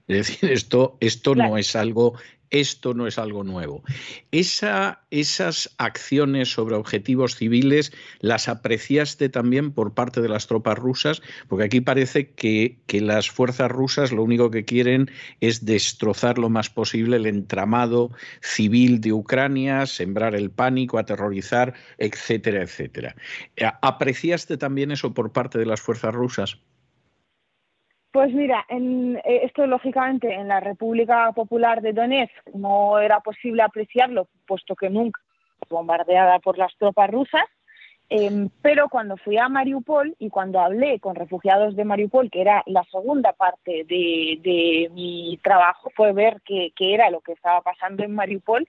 Es 0.08 0.28
decir, 0.28 0.52
esto, 0.52 0.96
esto 1.00 1.34
no 1.34 1.56
es 1.58 1.76
algo 1.76 2.14
esto 2.50 2.94
no 2.94 3.06
es 3.06 3.18
algo 3.18 3.44
nuevo. 3.44 3.82
esas 4.30 5.74
acciones 5.78 6.50
sobre 6.50 6.74
objetivos 6.74 7.36
civiles 7.36 7.92
las 8.20 8.48
apreciaste 8.48 9.28
también 9.28 9.72
por 9.72 9.94
parte 9.94 10.20
de 10.20 10.28
las 10.28 10.46
tropas 10.46 10.78
rusas, 10.78 11.22
porque 11.48 11.64
aquí 11.64 11.80
parece 11.80 12.30
que, 12.30 12.78
las 13.00 13.30
fuerzas 13.30 13.70
rusas 13.70 14.10
lo 14.10 14.22
único 14.22 14.50
que 14.50 14.64
quieren 14.64 15.10
es 15.40 15.64
destrozar 15.64 16.38
lo 16.38 16.48
más 16.48 16.70
posible 16.70 17.16
el 17.16 17.26
entramado 17.26 18.10
civil 18.40 19.00
de 19.00 19.12
Ucrania, 19.12 19.86
sembrar 19.86 20.34
el 20.34 20.50
pánico, 20.50 20.98
aterrorizar, 20.98 21.74
etcétera, 21.98 22.62
etcétera. 22.62 23.16
¿Apreciaste 23.82 24.56
también 24.56 24.90
eso 24.90 25.12
por 25.14 25.32
parte 25.32 25.58
de 25.58 25.66
las 25.66 25.80
fuerzas 25.80 26.14
rusas? 26.14 26.58
Pues 28.16 28.32
mira, 28.32 28.64
en, 28.70 29.18
eh, 29.26 29.40
esto 29.42 29.66
lógicamente 29.66 30.32
en 30.32 30.48
la 30.48 30.58
República 30.58 31.30
Popular 31.32 31.82
de 31.82 31.92
Donetsk 31.92 32.32
no 32.54 32.98
era 32.98 33.20
posible 33.20 33.60
apreciarlo, 33.60 34.26
puesto 34.46 34.74
que 34.74 34.88
nunca 34.88 35.20
bombardeada 35.68 36.38
por 36.38 36.56
las 36.56 36.74
tropas 36.78 37.10
rusas, 37.10 37.44
em, 38.08 38.48
pero 38.62 38.88
cuando 38.88 39.18
fui 39.18 39.36
a 39.36 39.50
Mariupol 39.50 40.16
y 40.18 40.30
cuando 40.30 40.60
hablé 40.60 40.98
con 40.98 41.14
refugiados 41.14 41.76
de 41.76 41.84
Mariupol, 41.84 42.30
que 42.30 42.40
era 42.40 42.62
la 42.64 42.84
segunda 42.84 43.34
parte 43.34 43.84
de, 43.84 44.90
mi 44.94 45.38
trabajo, 45.42 45.90
fue 45.94 46.14
ver 46.14 46.40
qué 46.42 46.72
era 46.78 47.10
lo 47.10 47.20
que 47.20 47.32
estaba 47.32 47.60
pasando 47.60 48.02
en 48.02 48.14
Mariupol 48.14 48.66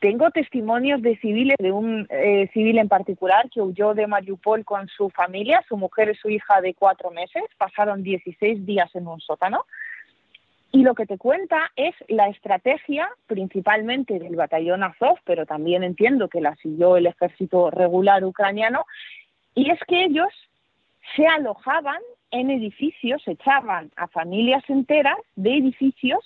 tengo 0.00 0.30
testimonios 0.30 1.02
de 1.02 1.16
civiles, 1.18 1.56
de 1.58 1.72
un 1.72 2.06
eh, 2.08 2.48
civil 2.52 2.78
en 2.78 2.88
particular 2.88 3.50
que 3.50 3.60
huyó 3.60 3.94
de 3.94 4.06
Mariupol 4.06 4.64
con 4.64 4.88
su 4.88 5.10
familia, 5.10 5.62
su 5.68 5.76
mujer 5.76 6.10
y 6.10 6.14
su 6.16 6.30
hija 6.30 6.60
de 6.62 6.74
cuatro 6.74 7.10
meses, 7.10 7.42
pasaron 7.58 8.02
16 8.02 8.64
días 8.64 8.90
en 8.96 9.06
un 9.06 9.20
sótano. 9.20 9.66
Y 10.72 10.82
lo 10.82 10.94
que 10.94 11.04
te 11.04 11.18
cuenta 11.18 11.70
es 11.76 11.94
la 12.08 12.28
estrategia 12.28 13.10
principalmente 13.26 14.18
del 14.18 14.36
batallón 14.36 14.84
Azov, 14.84 15.18
pero 15.24 15.44
también 15.44 15.82
entiendo 15.82 16.28
que 16.28 16.40
la 16.40 16.56
siguió 16.56 16.96
el 16.96 17.06
ejército 17.06 17.70
regular 17.70 18.24
ucraniano, 18.24 18.86
y 19.54 19.70
es 19.70 19.80
que 19.86 20.04
ellos 20.04 20.28
se 21.14 21.26
alojaban 21.26 22.00
en 22.30 22.50
edificios, 22.50 23.22
echaban 23.26 23.90
a 23.96 24.06
familias 24.06 24.62
enteras 24.68 25.18
de 25.34 25.58
edificios 25.58 26.24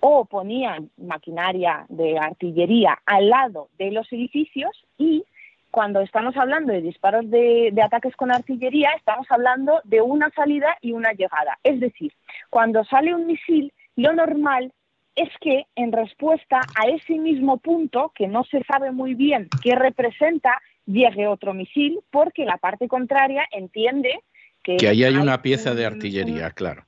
o 0.00 0.24
ponían 0.24 0.90
maquinaria 0.96 1.86
de 1.88 2.18
artillería 2.18 2.98
al 3.06 3.28
lado 3.28 3.68
de 3.78 3.90
los 3.90 4.12
edificios 4.12 4.70
y 4.96 5.24
cuando 5.70 6.00
estamos 6.00 6.36
hablando 6.36 6.72
de 6.72 6.80
disparos 6.80 7.28
de, 7.30 7.72
ataques 7.82 8.16
con 8.16 8.32
artillería, 8.32 8.90
estamos 8.96 9.26
hablando 9.30 9.80
de 9.84 10.00
una 10.00 10.30
salida 10.30 10.78
y 10.80 10.92
una 10.92 11.12
llegada. 11.12 11.58
Es 11.62 11.78
decir, 11.78 12.12
cuando 12.48 12.84
sale 12.84 13.14
un 13.14 13.26
misil, 13.26 13.72
lo 13.96 14.12
normal 14.14 14.72
es 15.14 15.28
que 15.40 15.66
en 15.76 15.92
respuesta 15.92 16.60
a 16.74 16.88
ese 16.88 17.18
mismo 17.18 17.58
punto, 17.58 18.12
que 18.14 18.28
no 18.28 18.44
se 18.44 18.62
sabe 18.64 18.92
muy 18.92 19.14
bien 19.14 19.48
qué 19.62 19.74
representa, 19.74 20.60
llegue 20.86 21.26
otro 21.26 21.52
misil, 21.52 22.00
porque 22.10 22.44
la 22.44 22.56
parte 22.56 22.88
contraria 22.88 23.44
entiende 23.50 24.20
que... 24.62 24.76
Que 24.76 24.88
ahí 24.88 25.04
hay, 25.04 25.16
una 25.16 25.42
pieza 25.42 25.74
de 25.74 25.84
artillería, 25.84 26.50
claro. 26.52 26.87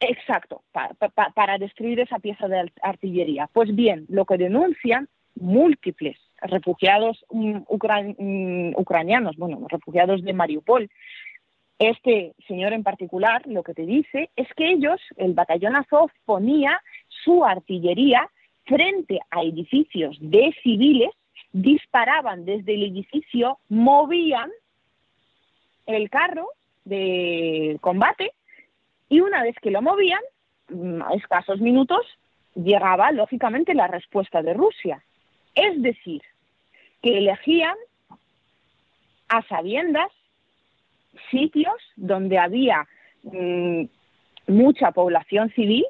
Exacto, 0.00 0.62
para, 0.72 1.58
destruir 1.58 2.00
esa 2.00 2.18
pieza 2.18 2.48
de 2.48 2.70
artillería. 2.82 3.48
Pues 3.52 3.74
bien, 3.74 4.04
lo 4.08 4.26
que 4.26 4.36
denuncian 4.36 5.08
múltiples 5.34 6.18
refugiados 6.42 7.24
mm, 7.30 7.60
mm, 8.18 8.74
ucranianos, 8.76 9.36
bueno, 9.36 9.66
refugiados 9.68 10.22
de 10.22 10.34
Mariupol, 10.34 10.90
este 11.78 12.34
señor 12.46 12.72
en 12.72 12.82
particular 12.82 13.42
lo 13.46 13.62
que 13.62 13.74
te 13.74 13.84
dice 13.84 14.30
es 14.36 14.48
que 14.54 14.70
ellos, 14.70 15.00
el 15.16 15.34
batallón 15.34 15.76
Azov, 15.76 16.10
ponía 16.24 16.80
su 17.08 17.44
artillería 17.44 18.28
frente 18.64 19.20
a 19.30 19.42
edificios 19.42 20.16
de 20.20 20.54
civiles, 20.62 21.10
disparaban 21.52 22.44
desde 22.44 22.74
el 22.74 22.84
edificio, 22.84 23.58
movían 23.68 24.50
el 25.86 26.10
carro 26.10 26.48
de 26.84 27.78
combate 27.80 28.32
y 29.08 29.20
una 29.20 29.42
vez 29.42 29.56
que 29.60 29.70
lo 29.70 29.82
movían, 29.82 30.20
mm, 30.68 31.02
a 31.02 31.14
escasos 31.14 31.60
minutos, 31.60 32.06
llegaba 32.54 33.12
lógicamente 33.12 33.74
la 33.74 33.86
respuesta 33.86 34.42
de 34.42 34.54
Rusia. 34.54 35.02
Es 35.54 35.80
decir, 35.82 36.22
que 37.02 37.18
elegían 37.18 37.76
a 39.28 39.42
sabiendas 39.42 40.10
sitios 41.30 41.74
donde 41.96 42.38
había 42.38 42.86
mm, 43.22 43.84
mucha 44.48 44.92
población 44.92 45.50
civil 45.50 45.84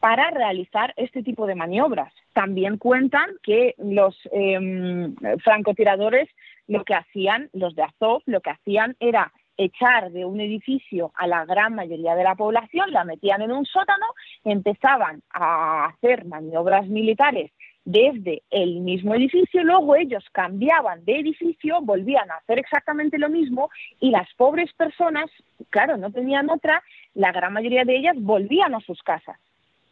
para 0.00 0.30
realizar 0.30 0.92
este 0.96 1.22
tipo 1.22 1.46
de 1.46 1.54
maniobras. 1.54 2.12
También 2.34 2.76
cuentan 2.76 3.30
que 3.42 3.74
los 3.78 4.16
em, 4.32 5.14
francotiradores 5.42 6.28
lo 6.66 6.84
que 6.84 6.94
hacían, 6.94 7.48
los 7.52 7.74
de 7.74 7.84
Azov, 7.84 8.22
lo 8.26 8.40
que 8.40 8.50
hacían 8.50 8.96
era 9.00 9.32
echar 9.56 10.10
de 10.10 10.24
un 10.24 10.40
edificio 10.40 11.12
a 11.14 11.26
la 11.26 11.44
gran 11.44 11.74
mayoría 11.74 12.14
de 12.14 12.24
la 12.24 12.34
población, 12.34 12.90
la 12.92 13.04
metían 13.04 13.42
en 13.42 13.52
un 13.52 13.64
sótano, 13.66 14.06
empezaban 14.44 15.22
a 15.30 15.86
hacer 15.86 16.24
maniobras 16.24 16.86
militares 16.86 17.50
desde 17.84 18.42
el 18.50 18.80
mismo 18.80 19.14
edificio, 19.14 19.62
luego 19.62 19.94
ellos 19.94 20.24
cambiaban 20.32 21.04
de 21.04 21.18
edificio, 21.18 21.80
volvían 21.82 22.30
a 22.30 22.36
hacer 22.36 22.58
exactamente 22.58 23.18
lo 23.18 23.28
mismo 23.28 23.68
y 24.00 24.10
las 24.10 24.32
pobres 24.34 24.72
personas, 24.72 25.30
claro, 25.68 25.98
no 25.98 26.10
tenían 26.10 26.48
otra, 26.48 26.82
la 27.14 27.30
gran 27.30 27.52
mayoría 27.52 27.84
de 27.84 27.96
ellas 27.96 28.16
volvían 28.18 28.74
a 28.74 28.80
sus 28.80 29.02
casas 29.02 29.38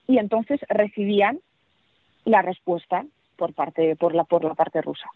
y 0.07 0.19
entonces 0.19 0.61
recibían 0.69 1.41
la 2.25 2.41
respuesta 2.41 3.05
por 3.37 3.53
parte 3.53 3.97
por 3.97 4.15
la 4.15 4.25
por 4.25 4.45
la 4.45 4.55
parte 4.55 4.81
rusa. 4.81 5.09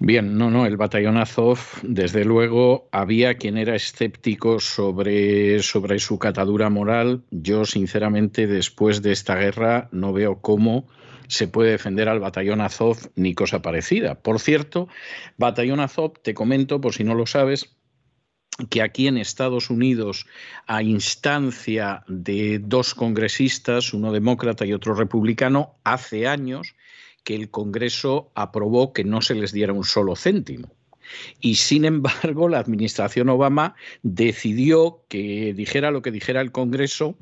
Bien, 0.00 0.36
no, 0.36 0.50
no, 0.50 0.66
el 0.66 0.76
batallón 0.76 1.16
Azov, 1.16 1.58
desde 1.82 2.24
luego, 2.24 2.88
había 2.90 3.34
quien 3.34 3.56
era 3.56 3.76
escéptico 3.76 4.58
sobre, 4.58 5.62
sobre 5.62 6.00
su 6.00 6.18
catadura 6.18 6.68
moral. 6.68 7.22
Yo, 7.30 7.64
sinceramente, 7.64 8.48
después 8.48 9.02
de 9.02 9.12
esta 9.12 9.36
guerra, 9.36 9.88
no 9.92 10.12
veo 10.12 10.40
cómo 10.40 10.88
se 11.28 11.46
puede 11.46 11.70
defender 11.70 12.08
al 12.08 12.18
batallón 12.18 12.60
Azov 12.60 12.98
ni 13.14 13.34
cosa 13.34 13.62
parecida. 13.62 14.16
Por 14.16 14.40
cierto, 14.40 14.88
batallón 15.36 15.80
Azov, 15.80 16.14
te 16.22 16.34
comento, 16.34 16.80
por 16.80 16.92
si 16.92 17.04
no 17.04 17.14
lo 17.14 17.26
sabes, 17.26 17.76
que 18.70 18.82
aquí 18.82 19.06
en 19.06 19.16
Estados 19.16 19.70
Unidos, 19.70 20.26
a 20.66 20.82
instancia 20.82 22.04
de 22.08 22.58
dos 22.58 22.94
congresistas, 22.94 23.92
uno 23.92 24.12
demócrata 24.12 24.66
y 24.66 24.72
otro 24.72 24.94
republicano, 24.94 25.76
hace 25.84 26.26
años 26.26 26.74
que 27.24 27.34
el 27.34 27.50
Congreso 27.50 28.30
aprobó 28.34 28.92
que 28.92 29.04
no 29.04 29.20
se 29.22 29.34
les 29.34 29.52
diera 29.52 29.72
un 29.72 29.84
solo 29.84 30.14
céntimo. 30.14 30.70
Y 31.40 31.56
sin 31.56 31.84
embargo, 31.84 32.48
la 32.48 32.58
administración 32.58 33.28
Obama 33.28 33.74
decidió 34.02 35.04
que 35.08 35.52
dijera 35.54 35.90
lo 35.90 36.02
que 36.02 36.10
dijera 36.10 36.40
el 36.40 36.52
Congreso, 36.52 37.16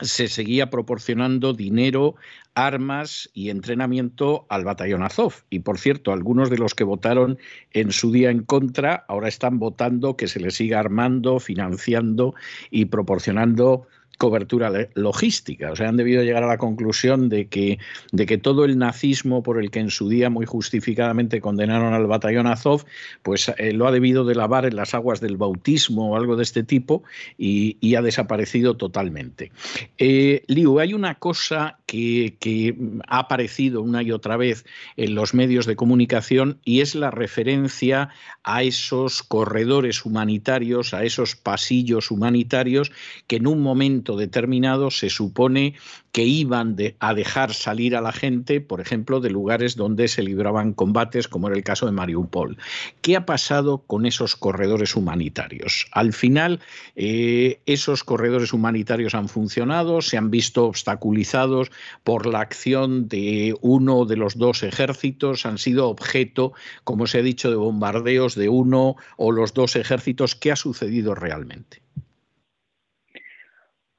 se 0.00 0.28
seguía 0.28 0.70
proporcionando 0.70 1.54
dinero, 1.54 2.14
armas 2.54 3.30
y 3.34 3.50
entrenamiento 3.50 4.46
al 4.48 4.64
batallón 4.64 5.02
Azov. 5.02 5.34
Y 5.50 5.60
por 5.60 5.78
cierto, 5.78 6.12
algunos 6.12 6.50
de 6.50 6.58
los 6.58 6.74
que 6.74 6.84
votaron 6.84 7.38
en 7.72 7.90
su 7.90 8.12
día 8.12 8.30
en 8.30 8.44
contra 8.44 9.04
ahora 9.08 9.28
están 9.28 9.58
votando 9.58 10.16
que 10.16 10.28
se 10.28 10.38
les 10.38 10.54
siga 10.54 10.78
armando, 10.78 11.40
financiando 11.40 12.34
y 12.70 12.84
proporcionando 12.86 13.88
cobertura 14.18 14.72
logística. 14.94 15.70
O 15.70 15.76
sea, 15.76 15.88
han 15.88 15.96
debido 15.96 16.22
llegar 16.24 16.42
a 16.42 16.48
la 16.48 16.58
conclusión 16.58 17.28
de 17.28 17.46
que, 17.46 17.78
de 18.10 18.26
que 18.26 18.36
todo 18.36 18.64
el 18.64 18.76
nazismo 18.76 19.44
por 19.44 19.62
el 19.62 19.70
que 19.70 19.78
en 19.78 19.90
su 19.90 20.08
día 20.08 20.28
muy 20.28 20.44
justificadamente 20.44 21.40
condenaron 21.40 21.94
al 21.94 22.06
batallón 22.06 22.48
Azov, 22.48 22.84
pues 23.22 23.50
eh, 23.56 23.72
lo 23.72 23.86
ha 23.86 23.92
debido 23.92 24.24
de 24.24 24.34
lavar 24.34 24.66
en 24.66 24.74
las 24.74 24.92
aguas 24.92 25.20
del 25.20 25.36
bautismo 25.36 26.10
o 26.10 26.16
algo 26.16 26.34
de 26.36 26.42
este 26.42 26.64
tipo 26.64 27.04
y, 27.38 27.78
ha 27.94 28.02
desaparecido 28.02 28.76
totalmente. 28.76 29.50
Eh, 29.96 30.42
Liu, 30.46 30.78
hay 30.78 30.94
una 30.94 31.14
cosa 31.14 31.78
que, 31.86 32.36
que 32.38 32.76
ha 33.08 33.20
aparecido 33.20 33.82
una 33.82 34.02
y 34.02 34.12
otra 34.12 34.36
vez 34.36 34.66
en 34.96 35.14
los 35.14 35.32
medios 35.32 35.64
de 35.66 35.74
comunicación 35.74 36.60
y 36.64 36.80
es 36.80 36.94
la 36.94 37.10
referencia 37.10 38.10
a 38.44 38.62
esos 38.62 39.22
corredores 39.22 40.04
humanitarios, 40.04 40.92
a 40.92 41.04
esos 41.04 41.34
pasillos 41.34 42.10
humanitarios 42.10 42.92
que 43.26 43.36
en 43.36 43.46
un 43.46 43.62
momento 43.62 44.07
determinado 44.16 44.90
se 44.90 45.10
supone 45.10 45.74
que 46.12 46.24
iban 46.24 46.76
a 47.00 47.14
dejar 47.14 47.54
salir 47.54 47.94
a 47.94 48.00
la 48.00 48.12
gente, 48.12 48.60
por 48.60 48.80
ejemplo, 48.80 49.20
de 49.20 49.30
lugares 49.30 49.76
donde 49.76 50.08
se 50.08 50.22
libraban 50.22 50.72
combates, 50.72 51.28
como 51.28 51.48
era 51.48 51.56
el 51.56 51.64
caso 51.64 51.86
de 51.86 51.92
Mariupol. 51.92 52.58
¿Qué 53.02 53.16
ha 53.16 53.26
pasado 53.26 53.78
con 53.86 54.06
esos 54.06 54.36
corredores 54.36 54.96
humanitarios? 54.96 55.86
Al 55.92 56.12
final, 56.12 56.60
eh, 56.96 57.60
esos 57.66 58.04
corredores 58.04 58.52
humanitarios 58.52 59.14
han 59.14 59.28
funcionado, 59.28 60.00
se 60.02 60.16
han 60.16 60.30
visto 60.30 60.64
obstaculizados 60.64 61.70
por 62.04 62.26
la 62.26 62.40
acción 62.40 63.08
de 63.08 63.54
uno 63.60 64.04
de 64.04 64.16
los 64.16 64.38
dos 64.38 64.62
ejércitos, 64.62 65.46
han 65.46 65.58
sido 65.58 65.88
objeto, 65.88 66.52
como 66.84 67.06
se 67.06 67.18
ha 67.18 67.22
dicho, 67.22 67.50
de 67.50 67.56
bombardeos 67.56 68.34
de 68.34 68.48
uno 68.48 68.96
o 69.16 69.32
los 69.32 69.54
dos 69.54 69.76
ejércitos. 69.76 70.34
¿Qué 70.34 70.52
ha 70.52 70.56
sucedido 70.56 71.14
realmente? 71.14 71.82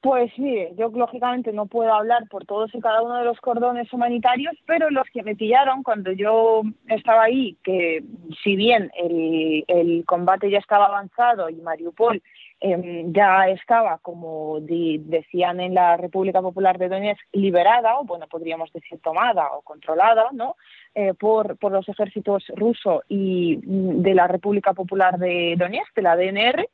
Pues 0.00 0.32
mire, 0.38 0.72
yo 0.78 0.88
lógicamente 0.88 1.52
no 1.52 1.66
puedo 1.66 1.92
hablar 1.92 2.26
por 2.30 2.46
todos 2.46 2.74
y 2.74 2.80
cada 2.80 3.02
uno 3.02 3.16
de 3.16 3.24
los 3.24 3.38
cordones 3.38 3.92
humanitarios, 3.92 4.54
pero 4.66 4.88
los 4.88 5.06
que 5.12 5.22
me 5.22 5.36
pillaron 5.36 5.82
cuando 5.82 6.10
yo 6.12 6.62
estaba 6.88 7.24
ahí, 7.24 7.58
que 7.62 8.02
si 8.42 8.56
bien 8.56 8.90
el, 8.96 10.02
combate 10.06 10.50
ya 10.50 10.58
estaba 10.58 10.86
avanzado 10.86 11.50
y 11.50 11.56
Mariupol 11.56 12.22
em, 12.60 13.12
ya 13.12 13.48
estaba, 13.48 13.98
como 13.98 14.58
decían 14.60 15.60
en 15.60 15.74
la 15.74 15.98
República 15.98 16.40
Popular 16.40 16.78
de 16.78 16.88
Donetsk, 16.88 17.22
liberada, 17.32 17.98
o 17.98 18.04
bueno, 18.04 18.26
podríamos 18.26 18.72
decir 18.72 18.98
tomada 19.02 19.52
o 19.52 19.60
controlada, 19.60 20.30
¿no? 20.32 20.56
Eh, 20.94 21.12
por, 21.12 21.58
por 21.58 21.72
los 21.72 21.86
ejércitos 21.90 22.44
ruso 22.56 23.02
y 23.06 23.58
mm, 23.58 24.00
de 24.00 24.14
la 24.14 24.26
República 24.28 24.72
Popular 24.72 25.18
de 25.18 25.56
Donetsk, 25.58 25.94
de 25.94 26.02
la 26.02 26.16
DNR. 26.16 26.68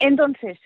Entonces, 0.00 0.58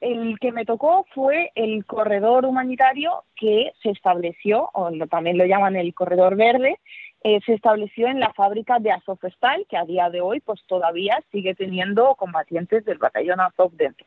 el 0.00 0.38
que 0.38 0.52
me 0.52 0.64
tocó 0.64 1.06
fue 1.14 1.50
el 1.54 1.84
corredor 1.86 2.44
humanitario 2.44 3.24
que 3.34 3.72
se 3.82 3.90
estableció, 3.90 4.70
o 4.72 4.90
también 5.08 5.38
lo 5.38 5.46
llaman 5.46 5.76
el 5.76 5.94
corredor 5.94 6.36
verde, 6.36 6.78
eh, 7.22 7.40
se 7.44 7.54
estableció 7.54 8.06
en 8.06 8.20
la 8.20 8.32
fábrica 8.34 8.78
de 8.78 8.92
Azovstal, 8.92 9.66
que 9.68 9.76
a 9.76 9.84
día 9.84 10.10
de 10.10 10.20
hoy 10.20 10.40
pues 10.40 10.60
todavía 10.66 11.18
sigue 11.32 11.54
teniendo 11.54 12.14
combatientes 12.14 12.84
del 12.84 12.98
batallón 12.98 13.40
Azov 13.40 13.72
dentro. 13.72 14.06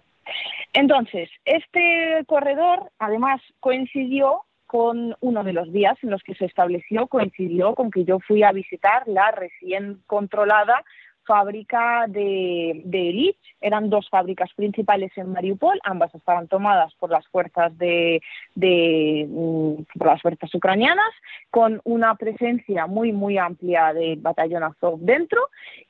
Entonces, 0.73 1.29
este 1.43 2.23
corredor 2.27 2.91
además 2.99 3.41
coincidió 3.59 4.43
con 4.67 5.15
uno 5.19 5.43
de 5.43 5.53
los 5.53 5.71
días 5.73 5.97
en 6.03 6.11
los 6.11 6.21
que 6.21 6.35
se 6.35 6.45
estableció, 6.45 7.07
coincidió 7.07 7.73
con 7.73 7.89
que 7.89 8.05
yo 8.05 8.19
fui 8.19 8.43
a 8.43 8.51
visitar 8.51 9.07
la 9.07 9.31
recién 9.31 10.03
controlada 10.05 10.85
fábrica 11.29 12.05
de, 12.07 12.81
de 12.85 13.35
Eran 13.61 13.91
dos 13.91 14.09
fábricas 14.09 14.51
principales 14.55 15.11
en 15.15 15.31
Mariupol, 15.31 15.79
ambas 15.83 16.13
estaban 16.15 16.47
tomadas 16.47 16.91
por 16.95 17.11
las 17.11 17.27
fuerzas 17.27 17.77
de, 17.77 18.19
mm, 18.55 19.83
por 19.99 20.07
las 20.07 20.21
fuerzas 20.23 20.51
ucranianas, 20.55 21.13
con 21.51 21.81
una 21.83 22.15
presencia 22.15 22.87
muy 22.87 23.11
muy 23.11 23.37
amplia 23.37 23.93
del 23.93 24.19
batallón 24.19 24.63
Azov 24.63 24.97
dentro. 25.01 25.39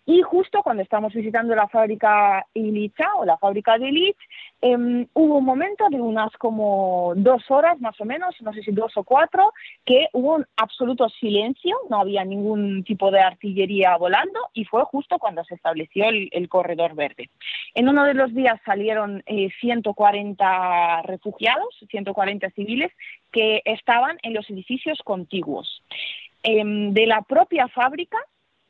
Y 0.05 0.23
justo 0.23 0.61
cuando 0.63 0.83
estamos 0.83 1.13
visitando 1.13 1.55
la 1.55 1.67
fábrica 1.69 2.45
Ilicha 2.53 3.07
o 3.15 3.23
la 3.23 3.37
fábrica 3.37 3.77
de 3.77 3.89
Ilich, 3.89 4.17
em, 4.61 5.07
hubo 5.13 5.37
un 5.37 5.45
momento 5.45 5.87
de 5.89 6.01
unas 6.01 6.31
como 6.37 7.13
dos 7.15 7.43
horas 7.49 7.79
más 7.79 7.95
o 8.01 8.05
menos, 8.05 8.35
no 8.41 8.51
sé 8.51 8.61
si 8.63 8.71
dos 8.71 8.91
o 8.97 9.03
cuatro, 9.03 9.53
que 9.85 10.07
hubo 10.13 10.35
un 10.35 10.45
absoluto 10.57 11.07
silencio, 11.09 11.77
no 11.89 12.01
había 12.01 12.25
ningún 12.25 12.83
tipo 12.83 13.11
de 13.11 13.21
artillería 13.21 13.95
volando 13.97 14.39
y 14.53 14.65
fue 14.65 14.83
justo 14.85 15.19
cuando 15.19 15.28
cuando 15.29 15.43
se 15.43 15.53
estableció 15.53 16.05
el, 16.09 16.49
corredor 16.49 16.95
verde. 16.95 17.29
En 17.75 17.87
uno 17.87 18.03
de 18.03 18.15
los 18.15 18.33
días 18.33 18.59
salieron 18.65 19.23
140 19.61 20.43
eh, 20.43 21.01
refugiados, 21.03 21.67
140 21.87 22.49
civiles, 22.49 22.91
que 23.31 23.61
estaban 23.65 24.17
en 24.23 24.33
los 24.33 24.49
edificios 24.49 24.97
contiguos. 25.03 25.83
Em, 26.41 26.93
de 26.93 27.05
la 27.05 27.21
propia 27.21 27.67
fábrica 27.67 28.17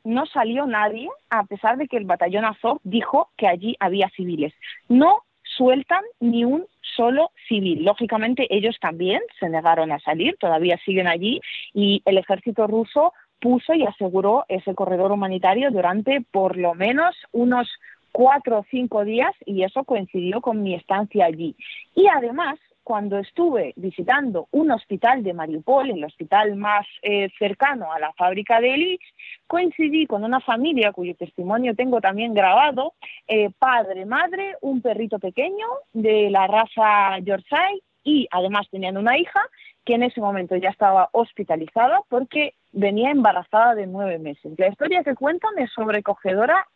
no 0.04 0.26
salió 0.26 0.66
nadie, 0.66 1.08
a 1.30 1.44
pesar 1.44 1.78
de 1.78 1.88
que 1.88 1.96
el 1.96 2.04
batallón 2.04 2.44
Azov 2.44 2.80
dijo 2.84 3.30
que 3.38 3.46
allí 3.46 3.74
había 3.80 4.10
civiles. 4.10 4.52
No 4.86 5.22
sueltan 5.56 6.04
ni 6.20 6.44
un 6.44 6.66
solo 6.94 7.30
civil. 7.48 7.84
Lógicamente 7.84 8.54
ellos 8.54 8.76
también 8.82 9.22
se 9.38 9.48
negaron 9.48 9.92
a 9.92 10.00
salir, 10.00 10.36
todavía 10.38 10.78
siguen 10.84 11.06
allí 11.06 11.40
y 11.72 12.02
el 12.04 12.18
ejército 12.18 12.66
ruso 12.66 13.14
puso 13.40 13.74
y 13.74 13.84
aseguró 13.84 14.44
ese 14.48 14.74
corredor 14.74 15.12
humanitario 15.12 15.70
durante 15.70 16.20
por 16.30 16.56
lo 16.56 16.74
menos 16.74 17.16
unos 17.32 17.68
cuatro 18.12 18.60
o 18.60 18.66
cinco 18.70 19.04
días 19.04 19.32
y 19.46 19.62
eso 19.62 19.84
coincidió 19.84 20.40
con 20.40 20.62
mi 20.62 20.74
estancia 20.74 21.26
allí. 21.26 21.56
Y 21.94 22.06
además, 22.08 22.58
cuando 22.82 23.18
estuve 23.18 23.72
visitando 23.76 24.48
un 24.50 24.70
hospital 24.72 25.22
de 25.22 25.32
Mariupol, 25.32 25.90
el 25.90 26.04
hospital 26.04 26.56
más 26.56 26.86
eh, 27.02 27.28
cercano 27.38 27.92
a 27.92 28.00
la 28.00 28.12
fábrica 28.14 28.60
de 28.60 28.74
Elich, 28.74 29.02
coincidí 29.46 30.06
con 30.06 30.24
una 30.24 30.40
familia 30.40 30.92
cuyo 30.92 31.14
testimonio 31.14 31.74
tengo 31.74 32.00
también 32.00 32.34
grabado, 32.34 32.94
eh, 33.28 33.50
padre, 33.58 34.06
madre, 34.06 34.56
un 34.60 34.80
perrito 34.82 35.18
pequeño 35.18 35.66
de 35.92 36.30
la 36.30 36.46
raza 36.46 37.18
Yorkshire 37.20 37.80
y 38.02 38.26
además 38.30 38.68
tenían 38.70 38.96
una 38.96 39.18
hija 39.18 39.40
que 39.84 39.94
en 39.94 40.02
ese 40.02 40.20
momento 40.20 40.56
ya 40.56 40.68
estaba 40.68 41.08
hospitalizada 41.12 42.00
porque 42.08 42.54
venía 42.72 43.10
embarazada 43.10 43.74
de 43.74 43.86
nueve 43.86 44.18
meses. 44.18 44.58
La 44.58 44.68
historia 44.68 45.02
que 45.02 45.14
cuentan 45.14 45.58
es 45.58 45.70
sobrecogedora, 45.72 46.66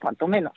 cuanto 0.00 0.26
menos. 0.26 0.54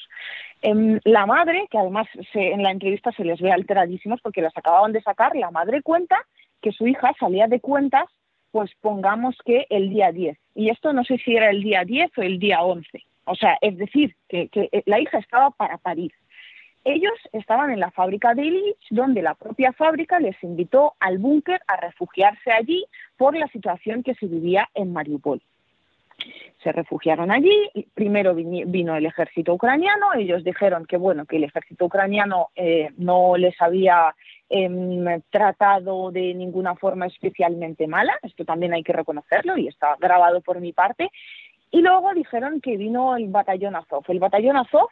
Em, 0.61 0.99
la 1.03 1.25
madre, 1.25 1.67
que 1.69 1.77
además 1.77 2.07
en 2.33 2.63
la 2.63 2.71
entrevista 2.71 3.11
se 3.11 3.23
les 3.23 3.39
ve 3.39 3.51
alteradísimos 3.51 4.21
porque 4.21 4.41
las 4.41 4.55
acababan 4.57 4.93
de 4.93 5.01
sacar, 5.01 5.35
la 5.35 5.51
madre 5.51 5.81
cuenta 5.81 6.17
que 6.61 6.71
su 6.71 6.87
hija 6.87 7.13
salía 7.19 7.47
de 7.47 7.59
cuentas, 7.59 8.05
pues 8.51 8.71
pongamos 8.81 9.35
que 9.45 9.67
el 9.69 9.89
día 9.89 10.11
10. 10.11 10.37
Y 10.55 10.69
esto 10.69 10.93
no 10.93 11.03
sé 11.03 11.17
si 11.19 11.35
era 11.35 11.49
el 11.49 11.61
día 11.61 11.83
10 11.83 12.17
o 12.17 12.21
el 12.21 12.39
día 12.39 12.63
11. 12.63 13.03
O 13.25 13.35
sea, 13.35 13.57
es 13.61 13.77
decir, 13.77 14.15
que, 14.29 14.47
que 14.47 14.69
la 14.85 14.99
hija 14.99 15.19
estaba 15.19 15.51
para 15.51 15.77
parir. 15.77 16.13
Ellos 16.93 17.13
estaban 17.33 17.71
en 17.71 17.79
la 17.79 17.91
fábrica 17.91 18.33
de 18.33 18.43
Illich, 18.43 18.87
donde 18.89 19.21
la 19.21 19.35
propia 19.35 19.73
fábrica 19.73 20.19
les 20.19 20.41
invitó 20.43 20.93
al 20.99 21.17
búnker 21.17 21.61
a 21.67 21.77
refugiarse 21.77 22.51
allí 22.51 22.85
por 23.17 23.35
la 23.35 23.47
situación 23.47 24.03
que 24.03 24.15
se 24.15 24.27
vivía 24.27 24.69
en 24.73 24.93
Mariupol. 24.93 25.41
Se 26.63 26.71
refugiaron 26.71 27.29
allí, 27.29 27.69
primero 27.93 28.33
vino 28.33 28.95
el 28.95 29.05
ejército 29.05 29.53
ucraniano, 29.53 30.13
ellos 30.15 30.43
dijeron 30.43 30.85
que 30.85 30.97
bueno, 30.97 31.25
que 31.25 31.37
el 31.37 31.43
ejército 31.43 31.85
ucraniano 31.85 32.49
eh, 32.55 32.89
no 32.97 33.37
les 33.37 33.61
había 33.61 34.15
em, 34.49 35.21
tratado 35.29 36.09
de 36.11 36.33
ninguna 36.33 36.75
forma 36.75 37.05
especialmente 37.05 37.85
mala, 37.85 38.17
esto 38.23 38.45
también 38.45 38.73
hay 38.73 38.81
que 38.81 38.93
reconocerlo 38.93 39.57
y 39.57 39.67
está 39.67 39.95
grabado 39.99 40.41
por 40.41 40.59
mi 40.59 40.73
parte, 40.73 41.11
y 41.69 41.81
luego 41.81 42.13
dijeron 42.13 42.61
que 42.61 42.77
vino 42.77 43.15
el 43.15 43.27
batallón 43.27 43.75
Azov. 43.75 44.05
El 44.07 44.19
batallón 44.19 44.57
Azov 44.57 44.89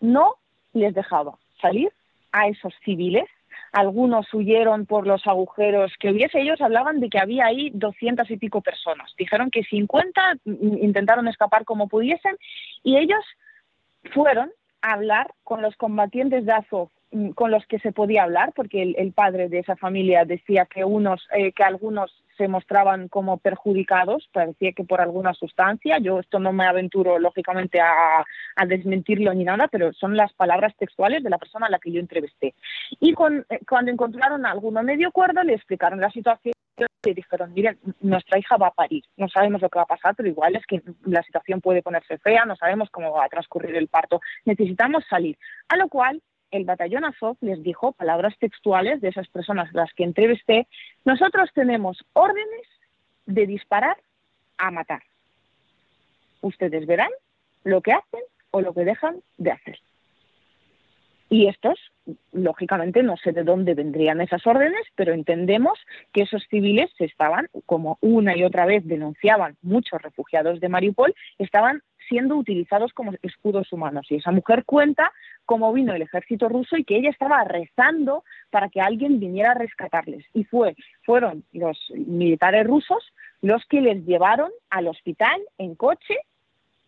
no 0.00 0.36
les 0.72 0.94
dejaba 0.94 1.38
salir 1.60 1.92
a 2.32 2.48
esos 2.48 2.74
civiles 2.84 3.28
algunos 3.72 4.32
huyeron 4.32 4.86
por 4.86 5.06
los 5.06 5.26
agujeros 5.26 5.92
que 5.98 6.10
hubiese. 6.10 6.40
Ellos 6.40 6.60
hablaban 6.60 7.00
de 7.00 7.10
que 7.10 7.18
había 7.18 7.46
ahí 7.46 7.70
doscientas 7.74 8.30
y 8.30 8.36
pico 8.36 8.60
personas. 8.60 9.12
Dijeron 9.18 9.50
que 9.50 9.64
50 9.64 10.38
intentaron 10.44 11.28
escapar 11.28 11.64
como 11.64 11.88
pudiesen 11.88 12.36
y 12.82 12.96
ellos 12.96 13.24
fueron 14.12 14.50
a 14.80 14.92
hablar 14.92 15.32
con 15.44 15.60
los 15.60 15.76
combatientes 15.76 16.46
de 16.46 16.52
Azov 16.52 16.88
mm, 17.10 17.30
con 17.30 17.50
los 17.50 17.66
que 17.66 17.78
se 17.80 17.92
podía 17.92 18.22
hablar, 18.22 18.52
porque 18.54 18.94
el, 18.96 19.12
padre 19.12 19.48
de 19.48 19.58
esa 19.58 19.76
familia 19.76 20.24
decía 20.24 20.66
que 20.66 20.84
unos, 20.84 21.26
eh, 21.36 21.52
que 21.52 21.64
algunos 21.64 22.12
se 22.38 22.48
mostraban 22.48 23.08
como 23.08 23.36
perjudicados, 23.36 24.28
parecía 24.32 24.72
que 24.72 24.84
por 24.84 25.00
alguna 25.00 25.34
sustancia. 25.34 25.98
Yo 25.98 26.20
esto 26.20 26.38
no 26.38 26.52
me 26.52 26.66
aventuro, 26.66 27.18
lógicamente, 27.18 27.80
a, 27.80 28.24
desmentirlo 28.66 29.34
ni 29.34 29.44
nada, 29.44 29.68
pero 29.68 29.92
son 29.92 30.16
las 30.16 30.32
palabras 30.32 30.74
textuales 30.76 31.22
de 31.22 31.30
la 31.30 31.38
persona 31.38 31.66
a 31.66 31.70
la 31.70 31.78
que 31.78 31.92
yo 31.92 32.00
entrevisté. 32.00 32.54
Y 33.00 33.10
eh, 33.10 33.14
cuando 33.68 33.90
encontraron 33.90 34.46
a 34.46 34.50
alguno 34.50 34.82
medio 34.82 35.10
cuerdo, 35.10 35.42
le 35.42 35.54
explicaron 35.54 36.00
la 36.00 36.10
situación 36.10 36.54
y 37.04 37.14
dijeron, 37.14 37.52
miren, 37.52 37.78
nuestra 38.00 38.38
hija 38.38 38.56
va 38.56 38.68
a 38.68 38.74
parir, 38.74 39.02
no 39.16 39.28
sabemos 39.28 39.62
lo 39.62 39.68
que 39.68 39.78
va 39.78 39.84
a 39.84 39.94
pasar, 39.94 40.14
pero 40.14 40.28
igual 40.28 40.56
es 40.56 40.66
que 40.66 40.82
la 41.04 41.22
situación 41.22 41.60
puede 41.60 41.82
ponerse 41.82 42.18
fea, 42.18 42.44
no 42.44 42.56
sabemos 42.56 42.90
cómo 42.90 43.12
va 43.12 43.24
a 43.24 43.28
transcurrir 43.28 43.74
el 43.76 43.88
parto, 43.88 44.20
necesitamos 44.44 45.04
salir. 45.08 45.36
A 45.68 45.76
lo 45.76 45.88
cual 45.88 46.22
el 46.50 46.64
batallón 46.64 47.04
Azov 47.04 47.36
les 47.40 47.62
dijo, 47.62 47.92
palabras 47.92 48.34
textuales 48.38 49.00
de 49.00 49.08
esas 49.08 49.28
personas 49.28 49.72
las 49.72 49.92
que 49.94 50.04
entrevisté, 50.04 50.66
nosotros 51.04 51.50
tenemos 51.54 52.04
órdenes 52.12 52.66
de 53.26 53.46
disparar 53.46 53.96
a 54.56 54.70
matar. 54.70 55.02
Ustedes 56.40 56.86
verán 56.86 57.10
lo 57.64 57.80
que 57.80 57.92
hacen 57.92 58.22
o 58.50 58.60
lo 58.60 58.72
que 58.72 58.84
dejan 58.84 59.20
de 59.36 59.52
hacer. 59.52 59.78
Y 61.30 61.46
estos, 61.46 61.78
lógicamente, 62.32 63.02
no 63.02 63.18
sé 63.18 63.32
de 63.32 63.44
dónde 63.44 63.74
vendrían 63.74 64.22
esas 64.22 64.46
órdenes, 64.46 64.80
pero 64.94 65.12
entendemos 65.12 65.78
que 66.12 66.22
esos 66.22 66.42
civiles 66.48 66.90
estaban, 66.98 67.48
como 67.66 67.98
una 68.00 68.34
y 68.34 68.44
otra 68.44 68.64
vez 68.64 68.86
denunciaban 68.86 69.56
muchos 69.60 70.00
refugiados 70.00 70.58
de 70.60 70.70
Mariupol, 70.70 71.14
estaban 71.38 71.82
siendo 72.08 72.36
utilizados 72.36 72.92
como 72.92 73.12
escudos 73.22 73.72
humanos. 73.72 74.06
Y 74.10 74.16
esa 74.16 74.32
mujer 74.32 74.64
cuenta 74.64 75.12
cómo 75.44 75.72
vino 75.72 75.94
el 75.94 76.02
ejército 76.02 76.48
ruso 76.48 76.76
y 76.76 76.84
que 76.84 76.96
ella 76.96 77.10
estaba 77.10 77.42
rezando 77.44 78.24
para 78.50 78.68
que 78.68 78.80
alguien 78.80 79.20
viniera 79.20 79.52
a 79.52 79.54
rescatarles. 79.54 80.24
Y 80.34 80.44
fue, 80.44 80.74
fueron 81.04 81.44
los 81.52 81.78
militares 81.94 82.66
rusos 82.66 83.12
los 83.40 83.64
que 83.66 83.80
les 83.80 84.04
llevaron 84.04 84.50
al 84.70 84.88
hospital 84.88 85.40
en 85.58 85.74
coche 85.74 86.16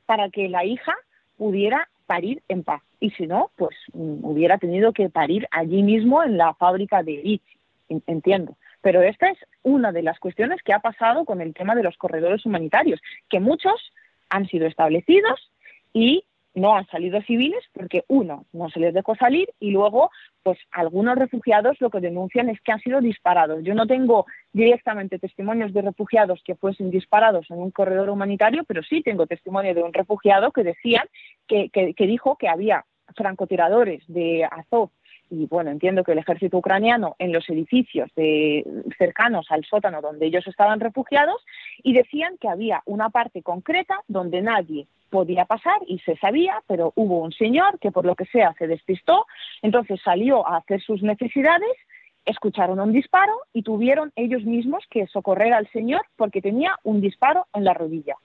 para 0.07 0.31
que 0.31 0.49
la 0.49 0.65
hija 0.65 0.95
pudiera 1.37 1.89
parir 2.07 2.43
en 2.49 2.65
paz. 2.65 2.83
Y 2.99 3.11
si 3.13 3.27
no, 3.27 3.51
pues 3.57 3.77
mm, 3.93 4.25
hubiera 4.25 4.59
tenido 4.59 4.93
que 4.93 5.09
parir 5.09 5.47
allí 5.51 5.83
mismo 5.83 6.23
en 6.23 6.37
la 6.37 6.55
fábrica 6.55 7.03
de 7.03 7.13
Ichi. 7.13 7.59
Entiendo. 8.07 8.57
Pero 8.83 9.03
esta 9.03 9.29
es 9.29 9.39
una 9.63 9.93
de 9.93 10.03
las 10.03 10.19
cuestiones 10.19 10.63
que 10.63 10.73
ha 10.73 10.79
pasado 10.79 11.25
con 11.25 11.41
el 11.41 11.55
tema 11.55 11.75
de 11.75 11.83
los 11.83 11.97
corredores 11.97 12.45
humanitarios, 12.47 13.01
que 13.29 13.41
muchos 13.41 13.93
han 14.31 14.47
sido 14.49 14.67
establecidos 14.67 15.51
y 15.93 16.25
no 16.55 16.75
han 16.75 16.87
salido 16.89 17.21
civiles 17.23 17.63
porque 17.73 18.05
uno 18.09 18.47
no 18.53 18.69
se 18.71 18.81
les 18.81 18.93
dejó 18.93 19.15
salir 19.15 19.49
y 19.61 19.71
luego 19.71 20.11
pues 20.43 20.59
algunos 20.73 21.17
refugiados 21.17 21.81
lo 21.81 21.91
que 21.91 22.01
denuncian 22.01 22.49
es 22.49 22.61
que 22.61 22.73
han 22.73 22.81
sido 22.81 23.01
disparados. 23.01 23.63
Yo 23.63 23.75
no 23.75 23.87
tengo 23.87 24.27
directamente 24.53 25.19
testimonios 25.19 25.73
de 25.73 25.83
refugiados 25.83 26.43
que 26.45 26.57
fuesen 26.57 26.91
disparados 26.91 27.47
en 27.51 27.59
un 27.59 27.71
corredor 27.71 28.11
humanitario, 28.11 28.65
pero 28.65 28.83
sí 28.83 29.03
tengo 29.03 29.27
testimonio 29.27 29.75
de 29.75 29.83
un 29.83 29.93
refugiado 29.93 30.51
que 30.51 30.65
decían 30.65 31.07
que, 31.47 31.71
que 31.71 32.07
dijo 32.07 32.37
que 32.37 32.49
había 32.49 32.85
francotiradores 33.15 34.03
de 34.09 34.45
Azov 34.45 34.91
y 35.31 35.47
bueno, 35.47 35.71
entiendo 35.71 36.03
que 36.03 36.13
el 36.13 36.19
ejército 36.19 36.59
ucraniano 36.59 37.15
en 37.19 37.33
los 37.33 37.49
edificios 37.49 38.11
de, 38.17 38.65
cercanos 38.99 39.47
al 39.51 39.65
sótano 39.65 40.03
donde 40.03 40.27
ellos 40.27 40.47
estaban 40.47 40.81
refugiados 40.81 41.45
y 41.83 41.93
decían 41.93 42.37
que 42.39 42.49
había 42.49 42.83
una 42.85 43.11
parte 43.11 43.43
concreta 43.43 44.01
donde 44.09 44.43
nadie 44.43 44.87
podía 45.09 45.45
pasar 45.45 45.79
y 45.87 45.99
se 46.01 46.17
sabía, 46.17 46.63
pero 46.67 46.93
hubo 46.97 47.21
un 47.21 47.33
señor 47.33 47.79
que 47.79 47.93
por 47.93 48.05
lo 48.05 48.15
que 48.15 48.27
sea 48.27 48.55
se 48.59 48.67
despistó, 48.67 49.27
entonces 49.63 50.01
salió 50.05 50.47
a 50.47 50.59
hacer 50.59 50.81
sus 50.81 51.03
necesidades, 51.03 51.77
escucharon 52.25 52.81
un 52.81 52.93
disparo 52.93 53.33
y 53.53 53.63
tuvieron 53.63 54.13
ellos 54.17 54.45
mismos 54.45 54.85
que 54.91 55.07
socorrer 55.07 55.53
al 55.53 55.69
señor 55.71 56.03
porque 56.17 56.43
tenía 56.43 56.77
un 56.85 57.01
disparo 57.01 57.47
en 57.55 57.65
la 57.65 57.75
rodilla. 57.75 58.17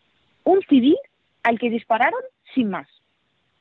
Un 0.43 0.61
civil 0.63 0.97
al 1.43 1.59
que 1.59 1.69
dispararon 1.69 2.21
sin 2.53 2.69
más. 2.69 2.87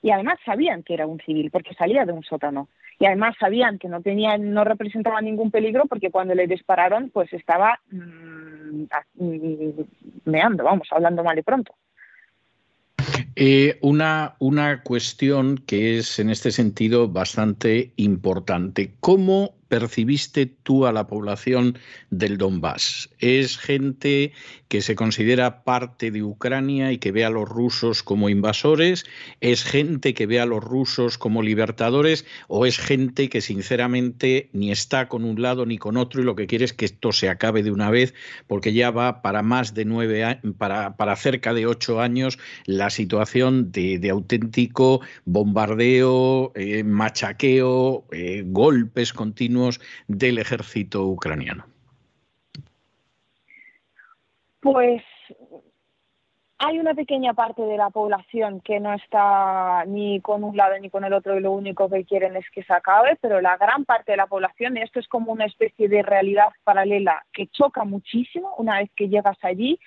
Y 0.05 0.11
además 0.11 0.39
sabían 0.45 0.83
que 0.83 0.93
era 0.93 1.07
un 1.07 1.19
civil 1.21 1.51
porque 1.51 1.73
salía 1.73 2.05
de 2.05 2.13
un 2.13 2.23
sótano 2.23 2.69
y 2.99 3.07
además 3.07 3.37
sabían 3.41 3.79
que 3.79 3.89
no 3.89 4.03
tenía, 4.03 4.37
no 4.37 4.63
representaba 4.63 5.23
ningún 5.23 5.51
peligro 5.51 5.87
porque 5.87 6.11
cuando 6.11 6.35
le 6.35 6.47
dispararon 6.47 7.09
pues 7.09 7.33
estaba 7.33 7.81
mm, 7.91 8.83
mm, 9.15 9.71
meando, 10.27 10.63
vamos, 10.63 10.89
hablando 10.91 11.25
mal 11.25 11.39
y 11.39 11.43
pronto. 11.43 11.75
Eh, 13.35 13.79
una, 13.81 14.35
una 14.41 14.83
cuestión 14.83 15.57
que 15.57 15.97
es 15.97 16.19
en 16.19 16.29
este 16.29 16.51
sentido 16.51 17.09
bastante 17.09 17.95
importante. 17.97 18.93
¿Cómo 19.01 19.55
percibiste 19.75 20.47
tú 20.47 20.87
a 20.87 20.93
la 20.93 21.09
población 21.09 21.77
del 22.11 22.39
Donbass? 22.39 23.11
¿Es 23.19 23.59
gente 23.59 24.33
que 24.69 24.83
se 24.83 24.95
considera 24.95 25.65
parte 25.65 26.13
de 26.13 26.23
Ucrania 26.23 26.93
y 26.93 26.99
que 26.99 27.11
ve 27.11 27.25
a 27.25 27.31
los 27.31 27.49
rusos 27.49 28.05
como 28.05 28.29
invasores? 28.29 29.05
¿Es 29.41 29.65
gente 29.65 30.15
que 30.15 30.27
ve 30.27 30.39
a 30.39 30.47
los 30.47 30.63
rusos 30.63 31.19
como 31.19 31.43
libertadores? 31.43 32.25
¿O 32.47 32.67
es 32.67 32.79
gente 32.79 33.29
que 33.29 33.41
sinceramente 33.41 34.49
ni 34.53 34.71
está 34.71 35.09
con 35.09 35.25
un 35.25 35.43
lado 35.43 35.67
ni 35.67 35.77
con 35.77 35.97
otro 35.97 36.23
y 36.23 36.25
lo 36.25 36.37
que 36.37 36.47
quiere 36.47 36.67
es 36.67 36.73
que 36.73 36.85
esto 36.85 37.11
se 37.11 37.29
acabe 37.29 37.65
de 37.65 37.73
una 37.73 37.91
vez 37.91 38.15
porque 38.47 38.73
ya 38.73 38.93
va 38.93 39.23
para 39.23 39.43
más 39.43 39.75
de 39.75 39.87
nueve 39.87 40.23
años, 40.23 40.55
para, 40.57 40.97
para 40.97 41.17
cerca 41.17 41.53
de 41.53 41.67
ocho 41.67 42.01
años 42.01 42.39
la 42.67 42.91
situación 42.91 43.73
de, 43.73 44.09
auténtico 44.09 45.01
bombardeo, 45.25 46.53
eh, 46.55 46.85
machaqueo, 46.85 48.05
eh, 48.13 48.45
golpes 48.47 49.13
continuos 49.13 49.64
del 50.09 50.39
ejército 50.39 51.05
ucraniano? 51.07 51.65
Pues 54.61 55.03
hay 56.59 56.79
una 56.79 56.95
pequeña 56.95 57.35
parte 57.35 57.61
de 57.63 57.77
la 57.77 57.91
población 57.91 58.61
que 58.61 58.81
no 58.81 58.95
está 58.95 59.85
ni 59.87 60.21
con 60.23 60.45
un 60.45 60.57
lado 60.57 60.79
ni 60.79 60.89
con 60.89 61.05
el 61.05 61.13
otro 61.13 61.37
y 61.37 61.41
lo 61.41 61.53
único 61.53 61.91
que 61.91 62.05
quieren 62.05 62.37
es 62.37 62.49
que 62.51 62.63
se 62.63 62.73
acabe, 62.73 63.19
pero 63.21 63.43
la 63.43 63.59
gran 63.59 63.85
parte 63.85 64.13
de 64.13 64.17
la 64.17 64.27
población, 64.27 64.77
y 64.77 64.81
esto 64.81 65.01
es 65.01 65.09
como 65.09 65.33
una 65.33 65.45
especie 65.45 65.89
de 65.89 66.03
realidad 66.03 66.49
paralela 66.65 67.27
que 67.33 67.49
choca 67.49 67.85
muchísimo 67.85 68.55
una 68.57 68.79
vez 68.79 68.91
que 68.97 69.09
llegas 69.09 69.37
allí, 69.43 69.79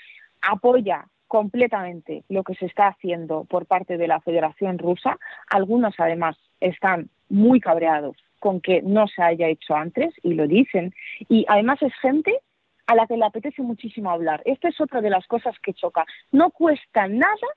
apoya 0.42 1.08
completamente 1.28 2.24
lo 2.30 2.44
que 2.44 2.54
se 2.54 2.68
está 2.68 2.90
haciendo 2.90 3.46
por 3.46 3.66
parte 3.66 3.98
de 3.98 4.08
la 4.08 4.22
Federación 4.22 4.78
Rusa. 4.78 5.18
Algunos 5.50 5.96
además 5.98 6.38
están 6.60 7.10
muy 7.30 7.60
cabreados 7.60 8.18
con 8.40 8.62
que 8.62 8.82
no 8.82 9.08
se 9.08 9.22
haya 9.22 9.48
hecho 9.48 9.76
antes 9.76 10.14
y 10.24 10.34
lo 10.34 10.48
dicen. 10.48 10.94
Y 11.30 11.46
además 11.48 11.82
es 11.82 11.94
gente 12.02 12.40
a 12.88 12.96
la 12.96 13.06
que 13.08 13.18
le 13.18 13.26
apetece 13.26 13.62
muchísimo 13.62 14.10
hablar. 14.10 14.42
Esta 14.46 14.70
es 14.70 14.80
otra 14.80 15.02
de 15.02 15.10
las 15.10 15.28
cosas 15.28 15.56
que 15.62 15.74
choca. 15.74 16.06
No 16.32 16.52
cuesta 16.52 17.08
nada 17.08 17.48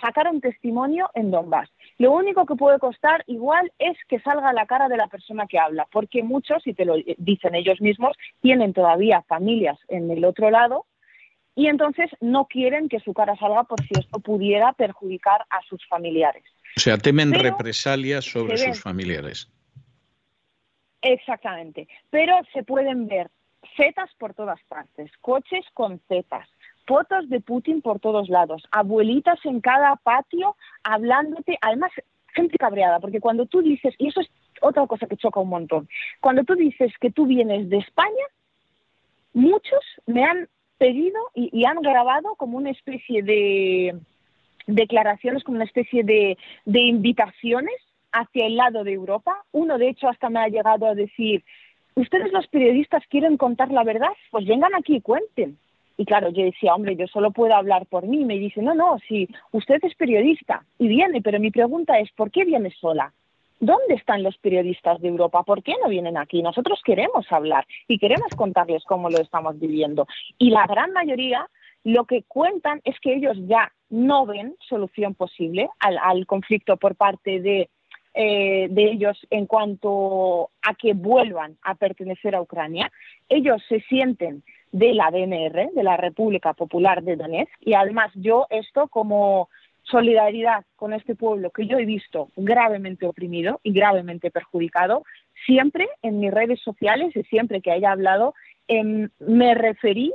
sacar 0.00 0.28
un 0.28 0.40
testimonio 0.40 1.10
en 1.14 1.30
Donbass. 1.30 1.68
Lo 1.98 2.12
único 2.12 2.46
que 2.46 2.54
puede 2.54 2.78
costar 2.78 3.24
igual 3.26 3.72
es 3.78 3.96
que 4.08 4.20
salga 4.20 4.52
la 4.52 4.66
cara 4.66 4.88
de 4.88 4.96
la 4.96 5.08
persona 5.08 5.46
que 5.46 5.58
habla, 5.58 5.86
porque 5.90 6.22
muchos, 6.22 6.66
y 6.66 6.74
te 6.74 6.84
lo 6.84 6.94
dicen 7.18 7.54
ellos 7.54 7.80
mismos, 7.80 8.16
tienen 8.40 8.72
todavía 8.72 9.22
familias 9.22 9.78
en 9.88 10.10
el 10.10 10.24
otro 10.24 10.50
lado 10.50 10.86
y 11.54 11.66
entonces 11.66 12.08
no 12.20 12.46
quieren 12.46 12.88
que 12.88 13.00
su 13.00 13.12
cara 13.12 13.36
salga 13.36 13.64
por 13.64 13.80
si 13.82 13.98
esto 13.98 14.20
pudiera 14.20 14.72
perjudicar 14.74 15.44
a 15.50 15.60
sus 15.68 15.84
familiares. 15.88 16.44
O 16.76 16.80
sea, 16.80 16.96
temen 16.98 17.34
represalias 17.34 18.24
sobre 18.24 18.56
sus 18.56 18.80
familiares. 18.80 19.50
Exactamente, 21.02 21.88
pero 22.10 22.34
se 22.52 22.62
pueden 22.64 23.06
ver 23.06 23.30
setas 23.76 24.10
por 24.18 24.34
todas 24.34 24.60
partes, 24.68 25.10
coches 25.20 25.64
con 25.74 26.00
setas, 26.08 26.48
fotos 26.86 27.28
de 27.28 27.40
Putin 27.40 27.82
por 27.82 28.00
todos 28.00 28.28
lados, 28.28 28.62
abuelitas 28.70 29.38
en 29.44 29.60
cada 29.60 29.96
patio 29.96 30.56
hablándote, 30.82 31.58
además 31.60 31.92
gente 32.34 32.58
cabreada, 32.58 33.00
porque 33.00 33.20
cuando 33.20 33.46
tú 33.46 33.62
dices, 33.62 33.94
y 33.98 34.08
eso 34.08 34.20
es 34.20 34.28
otra 34.60 34.86
cosa 34.86 35.06
que 35.06 35.16
choca 35.16 35.40
un 35.40 35.48
montón. 35.48 35.88
Cuando 36.20 36.44
tú 36.44 36.54
dices 36.54 36.92
que 37.00 37.10
tú 37.10 37.26
vienes 37.26 37.68
de 37.68 37.78
España, 37.78 38.24
muchos 39.32 39.80
me 40.06 40.24
han 40.24 40.48
pedido 40.78 41.18
y, 41.34 41.64
han 41.64 41.80
grabado 41.80 42.34
como 42.36 42.56
una 42.56 42.70
especie 42.70 43.22
de 43.22 43.98
declaraciones, 44.66 45.42
como 45.42 45.56
una 45.56 45.64
especie 45.64 46.04
de, 46.04 46.38
de 46.64 46.80
invitaciones 46.80 47.74
hacia 48.12 48.46
el 48.46 48.56
lado 48.56 48.84
de 48.84 48.92
Europa. 48.92 49.44
Uno, 49.52 49.78
de 49.78 49.88
hecho, 49.88 50.08
hasta 50.08 50.30
me 50.30 50.40
ha 50.40 50.48
llegado 50.48 50.86
a 50.86 50.94
decir, 50.94 51.44
¿ustedes 51.94 52.32
los 52.32 52.46
periodistas 52.48 53.02
quieren 53.08 53.36
contar 53.36 53.70
la 53.70 53.84
verdad? 53.84 54.12
Pues 54.30 54.46
vengan 54.46 54.74
aquí 54.74 54.96
y 54.96 55.00
cuenten. 55.00 55.58
Y 55.96 56.04
claro, 56.04 56.30
yo 56.30 56.44
decía, 56.44 56.74
hombre, 56.74 56.94
yo 56.94 57.06
solo 57.08 57.32
puedo 57.32 57.54
hablar 57.54 57.86
por 57.86 58.06
mí. 58.06 58.24
Me 58.24 58.38
dice, 58.38 58.62
no, 58.62 58.74
no, 58.74 58.98
si 59.08 59.28
usted 59.50 59.78
es 59.82 59.94
periodista 59.96 60.64
y 60.78 60.86
viene, 60.86 61.20
pero 61.20 61.40
mi 61.40 61.50
pregunta 61.50 61.98
es, 61.98 62.10
¿por 62.12 62.30
qué 62.30 62.44
viene 62.44 62.70
sola? 62.70 63.12
¿Dónde 63.60 63.94
están 63.94 64.22
los 64.22 64.38
periodistas 64.38 65.00
de 65.00 65.08
Europa? 65.08 65.42
¿Por 65.42 65.64
qué 65.64 65.74
no 65.82 65.88
vienen 65.88 66.16
aquí? 66.16 66.40
Nosotros 66.40 66.80
queremos 66.84 67.26
hablar 67.32 67.66
y 67.88 67.98
queremos 67.98 68.28
contarles 68.36 68.84
cómo 68.84 69.10
lo 69.10 69.18
estamos 69.18 69.58
viviendo. 69.58 70.06
Y 70.38 70.50
la 70.50 70.64
gran 70.68 70.92
mayoría 70.92 71.48
lo 71.82 72.04
que 72.04 72.22
cuentan 72.24 72.80
es 72.84 72.98
que 73.00 73.14
ellos 73.14 73.36
ya 73.46 73.72
no 73.90 74.26
ven 74.26 74.54
solución 74.60 75.14
posible 75.14 75.68
al, 75.80 76.26
conflicto 76.26 76.76
por 76.76 76.94
parte 76.94 77.40
de, 77.40 77.70
eh, 78.20 78.66
de 78.68 78.82
ellos 78.82 79.16
en 79.30 79.46
cuanto 79.46 80.50
a 80.62 80.74
que 80.74 80.92
vuelvan 80.92 81.56
a 81.62 81.76
pertenecer 81.76 82.34
a 82.34 82.40
Ucrania. 82.40 82.90
Ellos 83.28 83.62
se 83.68 83.78
sienten 83.82 84.42
de 84.72 84.92
la 84.92 85.12
DNR, 85.12 85.70
de 85.72 85.82
la 85.84 85.96
República 85.96 86.52
Popular 86.52 87.04
de 87.04 87.14
Donetsk, 87.14 87.52
y 87.60 87.74
además 87.74 88.10
yo 88.16 88.48
esto 88.50 88.88
como 88.88 89.48
solidaridad 89.84 90.64
con 90.74 90.94
este 90.94 91.14
pueblo 91.14 91.50
que 91.50 91.68
yo 91.68 91.78
he 91.78 91.84
visto 91.84 92.30
gravemente 92.34 93.06
oprimido 93.06 93.60
y 93.62 93.70
gravemente 93.72 94.32
perjudicado, 94.32 95.04
siempre 95.46 95.88
en 96.02 96.18
mis 96.18 96.32
redes 96.32 96.60
sociales 96.60 97.14
y 97.14 97.22
siempre 97.22 97.60
que 97.60 97.70
haya 97.70 97.92
hablado, 97.92 98.34
em, 98.66 99.10
me 99.20 99.54
referí 99.54 100.12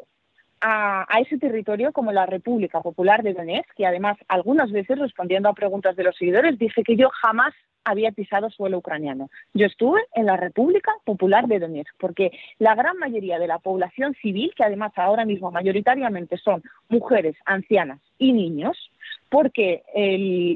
a, 0.66 1.06
ese 1.20 1.38
territorio 1.38 1.92
como 1.92 2.14
la 2.14 2.26
República 2.26 2.80
Popular 2.82 3.22
de 3.22 3.34
Donetsk, 3.34 3.74
que 3.76 3.86
además 3.86 4.18
algunas 4.30 4.72
veces 4.72 4.98
respondiendo 4.98 5.50
a 5.50 5.54
preguntas 5.54 5.96
de 5.98 6.06
los 6.06 6.16
seguidores 6.16 6.58
dije 6.58 6.84
que 6.84 6.96
yo 6.96 7.10
jamás 7.10 7.54
había 7.84 8.14
pisado 8.14 8.50
suelo 8.50 8.78
ucraniano. 8.78 9.30
Yo 9.54 9.66
estuve 9.66 10.02
en 10.16 10.26
la 10.26 10.38
República 10.38 10.94
Popular 11.04 11.48
de 11.48 11.60
Donetsk, 11.60 11.94
porque 12.00 12.32
la 12.60 12.76
gran 12.76 12.98
mayoría 12.98 13.40
de 13.40 13.48
la 13.48 13.60
población 13.60 14.16
civil, 14.22 14.54
que 14.56 14.64
además 14.64 14.94
ahora 14.96 15.26
mismo 15.26 15.52
mayoritariamente 15.52 16.38
son 16.38 16.64
mujeres, 16.88 17.36
ancianas 17.46 18.00
y 18.18 18.32
niños, 18.32 18.90
porque 19.28 19.84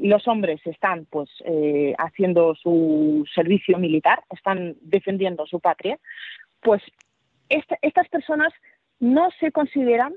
los 0.04 0.26
hombres 0.26 0.66
están 0.66 1.04
pues 1.10 1.28
eh, 1.44 1.94
haciendo 1.98 2.54
su 2.54 3.26
servicio 3.34 3.76
militar, 3.76 4.22
están 4.30 4.76
defendiendo 4.80 5.46
su 5.46 5.60
patria, 5.60 5.98
pues 6.62 6.80
estas 7.50 8.08
personas 8.08 8.52
no 9.00 9.28
se 9.40 9.52
consideran 9.52 10.14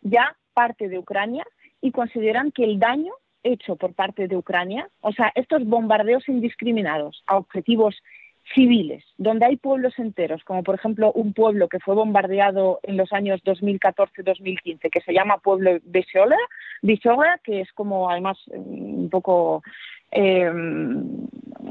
ya 0.00 0.36
parte 0.52 0.88
de 0.88 0.98
Ucrania 0.98 1.44
y 1.80 1.92
consideran 1.92 2.52
que 2.52 2.64
el 2.64 2.78
daño 2.78 3.12
hecho 3.42 3.76
por 3.76 3.94
parte 3.94 4.26
de 4.26 4.36
Ucrania, 4.36 4.88
o 5.00 5.12
sea, 5.12 5.30
estos 5.34 5.64
bombardeos 5.66 6.28
indiscriminados 6.28 7.22
a 7.26 7.36
objetivos 7.36 7.96
civiles, 8.54 9.04
donde 9.16 9.46
hay 9.46 9.56
pueblos 9.56 9.98
enteros, 9.98 10.44
como 10.44 10.62
por 10.62 10.74
ejemplo 10.74 11.12
un 11.12 11.32
pueblo 11.32 11.68
que 11.68 11.80
fue 11.80 11.94
bombardeado 11.94 12.80
en 12.82 12.96
los 12.96 13.12
años 13.12 13.40
2014-2015, 13.44 14.90
que 14.90 15.00
se 15.00 15.14
llama 15.14 15.38
pueblo 15.38 15.78
de 15.82 16.04
Xola, 16.12 17.40
que 17.42 17.62
es 17.62 17.72
como 17.72 18.10
además 18.10 18.38
un 18.48 19.08
poco 19.10 19.62
eh, 20.10 20.50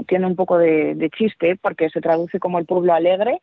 tiene 0.08 0.26
un 0.26 0.36
poco 0.36 0.58
de, 0.58 1.10
chiste 1.16 1.56
porque 1.62 1.90
se 1.90 2.02
traduce 2.02 2.40
como 2.40 2.60
el 2.60 2.66
pueblo 2.66 2.94
alegre. 2.94 3.42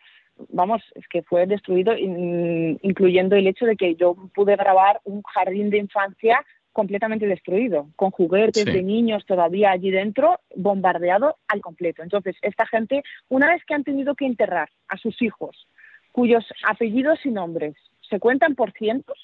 Vamos, 0.48 0.82
es 0.94 1.06
que 1.08 1.22
fue 1.22 1.46
destruido, 1.46 1.96
incluyendo 1.96 3.36
el 3.36 3.46
hecho 3.46 3.66
de 3.66 3.76
que 3.76 3.94
yo 3.94 4.14
pude 4.34 4.56
grabar 4.56 5.00
un 5.04 5.22
jardín 5.22 5.70
de 5.70 5.78
infancia 5.78 6.44
completamente 6.72 7.26
destruido, 7.26 7.88
con 7.96 8.10
juguetes 8.10 8.64
de 8.64 8.82
niños 8.82 9.26
todavía 9.26 9.72
allí 9.72 9.90
dentro, 9.90 10.38
bombardeado 10.54 11.36
al 11.48 11.60
completo. 11.60 12.02
Entonces, 12.02 12.36
esta 12.42 12.66
gente, 12.66 13.02
una 13.28 13.48
vez 13.48 13.64
que 13.64 13.74
han 13.74 13.84
tenido 13.84 14.14
que 14.14 14.26
enterrar 14.26 14.70
a 14.88 14.96
sus 14.96 15.20
hijos, 15.20 15.66
cuyos 16.12 16.44
apellidos 16.66 17.18
y 17.24 17.30
nombres 17.30 17.74
se 18.08 18.20
cuentan 18.20 18.54
por 18.54 18.72
cientos, 18.72 19.18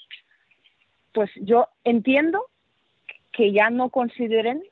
pues 1.12 1.30
yo 1.36 1.68
entiendo 1.84 2.44
que 3.32 3.52
ya 3.52 3.70
no 3.70 3.90
consideren 3.90 4.62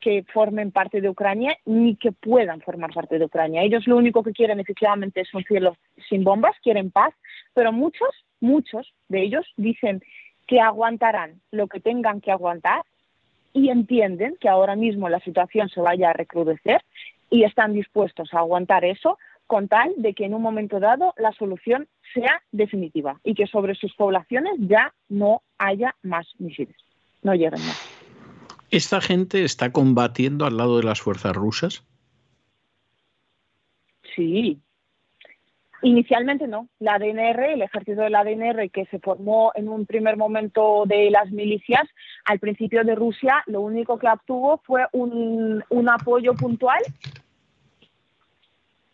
que 0.00 0.24
formen 0.32 0.70
parte 0.70 1.00
de 1.00 1.08
Ucrania 1.08 1.56
ni 1.64 1.96
que 1.96 2.12
puedan 2.12 2.60
formar 2.60 2.92
parte 2.92 3.18
de 3.18 3.24
Ucrania. 3.24 3.62
Ellos 3.62 3.86
lo 3.86 3.96
único 3.96 4.22
que 4.22 4.32
quieren 4.32 4.60
efectivamente 4.60 5.20
es 5.20 5.32
un 5.34 5.44
cielo 5.44 5.76
sin 6.08 6.24
bombas, 6.24 6.56
quieren 6.62 6.90
paz, 6.90 7.14
pero 7.54 7.72
muchos, 7.72 8.08
muchos 8.40 8.92
de 9.08 9.22
ellos 9.22 9.46
dicen 9.56 10.02
que 10.46 10.60
aguantarán 10.60 11.40
lo 11.50 11.68
que 11.68 11.80
tengan 11.80 12.20
que 12.20 12.32
aguantar 12.32 12.82
y 13.52 13.68
entienden 13.68 14.36
que 14.40 14.48
ahora 14.48 14.76
mismo 14.76 15.08
la 15.08 15.20
situación 15.20 15.68
se 15.68 15.80
vaya 15.80 16.10
a 16.10 16.12
recrudecer 16.12 16.82
y 17.30 17.44
están 17.44 17.72
dispuestos 17.72 18.32
a 18.34 18.38
aguantar 18.38 18.84
eso 18.84 19.18
con 19.46 19.68
tal 19.68 19.92
de 19.96 20.14
que 20.14 20.24
en 20.24 20.34
un 20.34 20.42
momento 20.42 20.78
dado 20.78 21.12
la 21.16 21.32
solución 21.32 21.88
sea 22.14 22.40
definitiva 22.52 23.18
y 23.24 23.34
que 23.34 23.46
sobre 23.46 23.74
sus 23.74 23.94
poblaciones 23.94 24.52
ya 24.58 24.94
no 25.08 25.42
haya 25.58 25.96
más 26.02 26.26
misiles, 26.38 26.76
no 27.22 27.34
lleguen 27.34 27.60
más. 27.66 27.89
¿Esta 28.70 29.00
gente 29.00 29.44
está 29.44 29.72
combatiendo 29.72 30.46
al 30.46 30.56
lado 30.56 30.78
de 30.78 30.84
las 30.84 31.00
fuerzas 31.00 31.34
rusas? 31.34 31.84
Sí, 34.14 34.62
Inicialmente 35.82 36.46
no. 36.46 36.68
La 36.78 36.98
DNR, 36.98 37.52
el 37.52 37.62
ejército 37.62 38.02
de 38.02 38.10
la 38.10 38.24
DNR 38.24 38.70
que 38.70 38.84
se 38.86 38.98
formó 38.98 39.52
en 39.54 39.68
un 39.68 39.86
primer 39.86 40.16
momento 40.16 40.84
de 40.86 41.10
las 41.10 41.30
milicias, 41.30 41.88
al 42.26 42.38
principio 42.38 42.84
de 42.84 42.94
Rusia, 42.94 43.42
lo 43.46 43.62
único 43.62 43.98
que 43.98 44.08
obtuvo 44.08 44.60
fue 44.64 44.86
un, 44.92 45.62
apoyo 45.88 46.34
puntual 46.34 46.80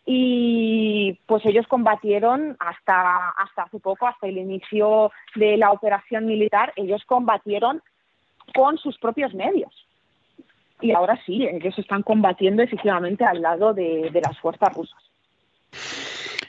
y 0.05 1.19
pues 1.25 1.45
ellos 1.45 1.67
combatieron 1.67 2.55
hasta, 2.59 3.29
hasta 3.31 3.63
hace 3.63 3.79
poco, 3.79 4.07
hasta 4.07 4.27
el 4.27 4.37
inicio 4.37 5.11
de 5.35 5.57
la 5.57 5.71
operación 5.71 6.25
militar, 6.25 6.71
ellos 6.77 7.03
combatieron 7.05 7.83
con 8.53 8.77
sus 8.77 8.97
propios 8.97 9.33
medios. 9.33 9.73
Y 10.81 10.91
ahora 10.91 11.19
sí, 11.25 11.45
ellos 11.45 11.77
están 11.77 12.03
combatiendo 12.03 12.61
efectivamente 12.61 13.25
al 13.25 13.41
lado 13.41 13.73
de 13.73 14.21
las 14.23 14.37
fuerzas 14.39 14.73
rusas. 14.75 15.07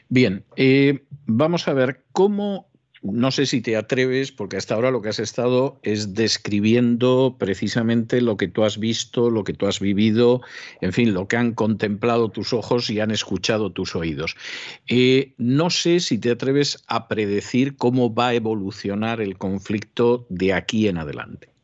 Bien, 0.09 0.45
eh, 0.57 1.05
vamos 1.27 1.69
a 1.69 1.75
ver 1.75 2.03
cómo, 2.13 2.67
no 3.03 3.31
sé 3.31 3.45
si 3.45 3.61
te 3.61 3.77
atreves, 3.77 4.33
porque 4.33 4.57
hasta 4.57 4.75
ahora 4.75 4.91
lo 4.91 5.03
que 5.03 5.11
has 5.11 5.19
estado 5.19 5.79
es 5.83 6.15
describiendo 6.15 7.37
precisamente 7.39 8.23
lo 8.23 8.39
que 8.39 8.49
tú 8.49 8.65
has 8.65 8.79
visto, 8.79 9.29
lo 9.29 9.45
que 9.45 9.53
tú 9.53 9.67
has 9.67 9.81
vivido, 9.81 10.41
en 10.81 10.95
fin, 10.95 11.13
lo 11.13 11.29
que 11.29 11.37
han 11.37 11.53
contemplado 11.53 12.31
tus 12.31 12.55
ojos 12.55 12.89
y 12.89 13.01
han 13.01 13.11
escuchado 13.11 13.71
tus 13.71 13.95
oídos. 13.95 14.35
Eh, 14.87 15.35
no 15.37 15.69
sé 15.69 16.01
si 16.01 16.17
te 16.19 16.31
atreves 16.31 16.83
a 16.87 17.07
predecir 17.07 17.77
cómo 17.77 18.15
va 18.15 18.29
a 18.29 18.35
evolucionar 18.35 19.21
el 19.21 19.37
conflicto 19.37 20.27
de 20.31 20.55
aquí 20.55 20.89
en 20.89 20.97
adelante. 20.97 21.58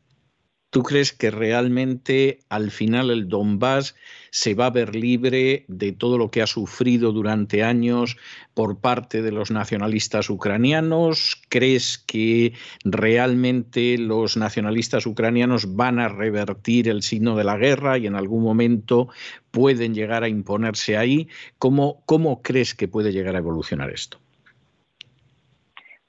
¿Tú 0.75 0.83
crees 0.83 1.13
que 1.13 1.31
realmente 1.31 2.39
al 2.49 2.69
final 2.69 3.09
el 3.09 3.29
Donbass 3.29 3.95
se 4.29 4.55
va 4.55 4.65
a 4.65 4.71
ver 4.71 4.93
libre 4.93 5.63
de 5.69 5.93
todo 5.93 6.17
lo 6.17 6.29
que 6.29 6.41
ha 6.41 6.47
sufrido 6.47 7.13
durante 7.13 7.63
años 7.63 8.17
por 8.53 8.81
parte 8.81 9.21
de 9.21 9.31
los 9.31 9.51
nacionalistas 9.51 10.29
ucranianos? 10.29 11.41
¿Crees 11.47 11.97
que 11.97 12.55
realmente 12.83 13.97
los 13.97 14.35
nacionalistas 14.35 15.05
ucranianos 15.05 15.77
van 15.77 15.97
a 15.99 16.09
revertir 16.09 16.89
el 16.89 17.03
signo 17.03 17.37
de 17.37 17.45
la 17.45 17.55
guerra 17.55 17.97
y 17.97 18.07
en 18.07 18.15
algún 18.15 18.43
momento 18.43 19.07
pueden 19.51 19.95
llegar 19.95 20.25
a 20.25 20.27
imponerse 20.27 20.97
ahí? 20.97 21.29
¿Cómo, 21.57 22.03
cómo 22.05 22.41
crees 22.41 22.75
que 22.75 22.89
puede 22.89 23.13
llegar 23.13 23.37
a 23.37 23.39
evolucionar 23.39 23.91
esto? 23.91 24.24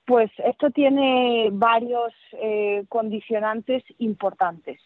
Pues 0.06 0.30
esto 0.38 0.70
tiene 0.70 1.48
varios 1.52 2.12
eh, 2.32 2.84
condicionantes 2.88 3.82
importantes. 3.98 4.80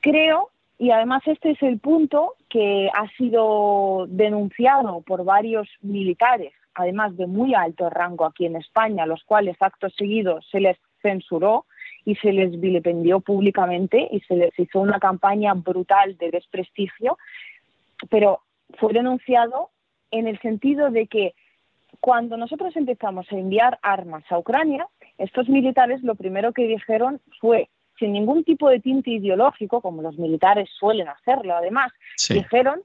Creo, 0.00 0.50
y 0.78 0.90
además 0.90 1.22
este 1.26 1.52
es 1.52 1.62
el 1.62 1.78
punto 1.78 2.34
que 2.50 2.90
ha 2.92 3.08
sido 3.16 4.04
denunciado 4.08 5.00
por 5.00 5.24
varios 5.24 5.66
militares, 5.80 6.52
además 6.74 7.16
de 7.16 7.26
muy 7.26 7.54
alto 7.54 7.88
rango 7.88 8.26
aquí 8.26 8.44
en 8.44 8.56
España, 8.56 9.06
los 9.06 9.24
cuales 9.24 9.56
acto 9.60 9.88
seguido 9.88 10.42
se 10.42 10.60
les 10.60 10.76
censuró 11.00 11.64
y 12.04 12.16
se 12.16 12.32
les 12.32 12.60
vilipendió 12.60 13.20
públicamente 13.20 14.08
y 14.10 14.20
se 14.20 14.36
les 14.36 14.58
hizo 14.58 14.80
una 14.80 15.00
campaña 15.00 15.54
brutal 15.54 16.18
de 16.18 16.30
desprestigio, 16.30 17.16
pero 18.10 18.40
fue 18.78 18.92
denunciado 18.92 19.70
en 20.10 20.28
el 20.28 20.38
sentido 20.40 20.90
de 20.90 21.06
que 21.06 21.34
cuando 22.00 22.36
nosotros 22.36 22.76
empezamos 22.76 23.30
a 23.30 23.36
enviar 23.36 23.78
armas 23.82 24.24
a 24.30 24.38
Ucrania, 24.38 24.86
estos 25.18 25.48
militares 25.48 26.02
lo 26.02 26.14
primero 26.14 26.52
que 26.52 26.66
dijeron 26.66 27.20
fue, 27.40 27.68
sin 27.98 28.12
ningún 28.12 28.44
tipo 28.44 28.68
de 28.68 28.80
tinte 28.80 29.10
ideológico, 29.10 29.80
como 29.80 30.02
los 30.02 30.18
militares 30.18 30.68
suelen 30.78 31.08
hacerlo 31.08 31.54
además, 31.54 31.92
dijeron, 32.28 32.82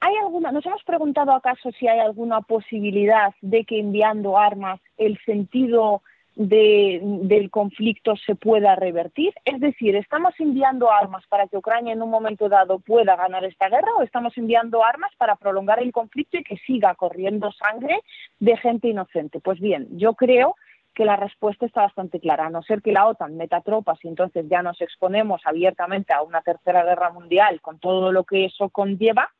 ¿hay 0.00 0.14
alguna, 0.16 0.52
nos 0.52 0.64
hemos 0.66 0.84
preguntado 0.84 1.32
acaso 1.32 1.70
si 1.72 1.88
hay 1.88 1.98
alguna 1.98 2.40
posibilidad 2.40 3.34
de 3.40 3.64
que 3.64 3.80
enviando 3.80 4.38
armas 4.38 4.80
el 4.96 5.18
sentido 5.24 6.02
del 6.36 7.50
conflicto 7.50 8.14
se 8.14 8.34
pueda 8.34 8.76
revertir? 8.76 9.32
Es 9.44 9.58
decir, 9.58 9.96
¿estamos 9.96 10.34
enviando 10.38 10.92
armas 10.92 11.26
para 11.28 11.48
que 11.48 11.56
Ucrania 11.56 11.94
en 11.94 12.02
un 12.02 12.10
momento 12.10 12.50
dado 12.50 12.78
pueda 12.78 13.16
ganar 13.16 13.44
esta 13.44 13.70
guerra 13.70 13.94
o 13.98 14.02
estamos 14.02 14.36
enviando 14.36 14.84
armas 14.84 15.10
para 15.16 15.36
prolongar 15.36 15.82
el 15.82 15.92
conflicto 15.92 16.36
y 16.36 16.44
que 16.44 16.58
siga 16.58 16.94
corriendo 16.94 17.50
sangre 17.52 18.02
de 18.38 18.56
gente 18.58 18.88
inocente? 18.88 19.40
Pues 19.40 19.60
bien, 19.60 19.88
yo 19.92 20.14
creo 20.14 20.56
que 20.94 21.06
la 21.06 21.16
respuesta 21.16 21.64
está 21.64 21.82
bastante 21.82 22.20
clara. 22.20 22.46
A 22.46 22.50
no 22.50 22.62
ser 22.62 22.82
que 22.82 22.92
la 22.92 23.06
OTAN 23.06 23.36
meta 23.36 23.62
tropas 23.62 23.98
y 24.02 24.08
entonces 24.08 24.46
ya 24.48 24.62
nos 24.62 24.80
exponemos 24.82 25.40
abiertamente 25.44 26.12
a 26.12 26.22
una 26.22 26.42
tercera 26.42 26.84
guerra 26.84 27.10
mundial 27.10 27.60
con 27.62 27.78
todo 27.78 28.12
lo 28.12 28.24
que 28.24 28.46
eso 28.46 28.68
conlleva, 28.68 29.30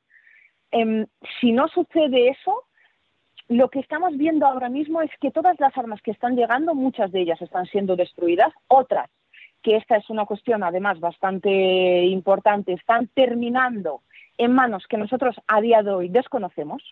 em, 0.71 1.07
si 1.41 1.53
no 1.53 1.69
sucede 1.69 2.29
eso, 2.29 2.66
lo 3.49 3.69
que 3.71 3.81
estamos 3.81 4.17
viendo 4.17 4.47
ahora 4.47 4.69
mismo 4.69 5.03
es 5.03 5.11
que 5.21 5.31
todas 5.31 5.59
las 5.61 5.77
armas 5.77 6.03
que 6.03 6.11
están 6.11 6.37
llegando, 6.37 6.75
muchas 6.75 7.13
de 7.13 7.21
ellas 7.21 7.41
están 7.41 7.67
siendo 7.67 7.97
destruidas, 7.97 8.53
otras, 8.69 9.09
que 9.63 9.77
esta 9.77 9.97
es 9.97 10.11
una 10.11 10.27
cuestión 10.27 10.63
además 10.63 11.01
bastante 11.01 12.05
importante, 12.07 12.73
están 12.73 13.09
terminando 13.09 14.03
en 14.39 14.53
manos 14.53 14.87
que 14.89 14.99
nosotros 14.99 15.37
a 15.47 15.61
día 15.61 15.83
de 15.83 15.91
hoy 15.91 16.09
desconocemos. 16.09 16.83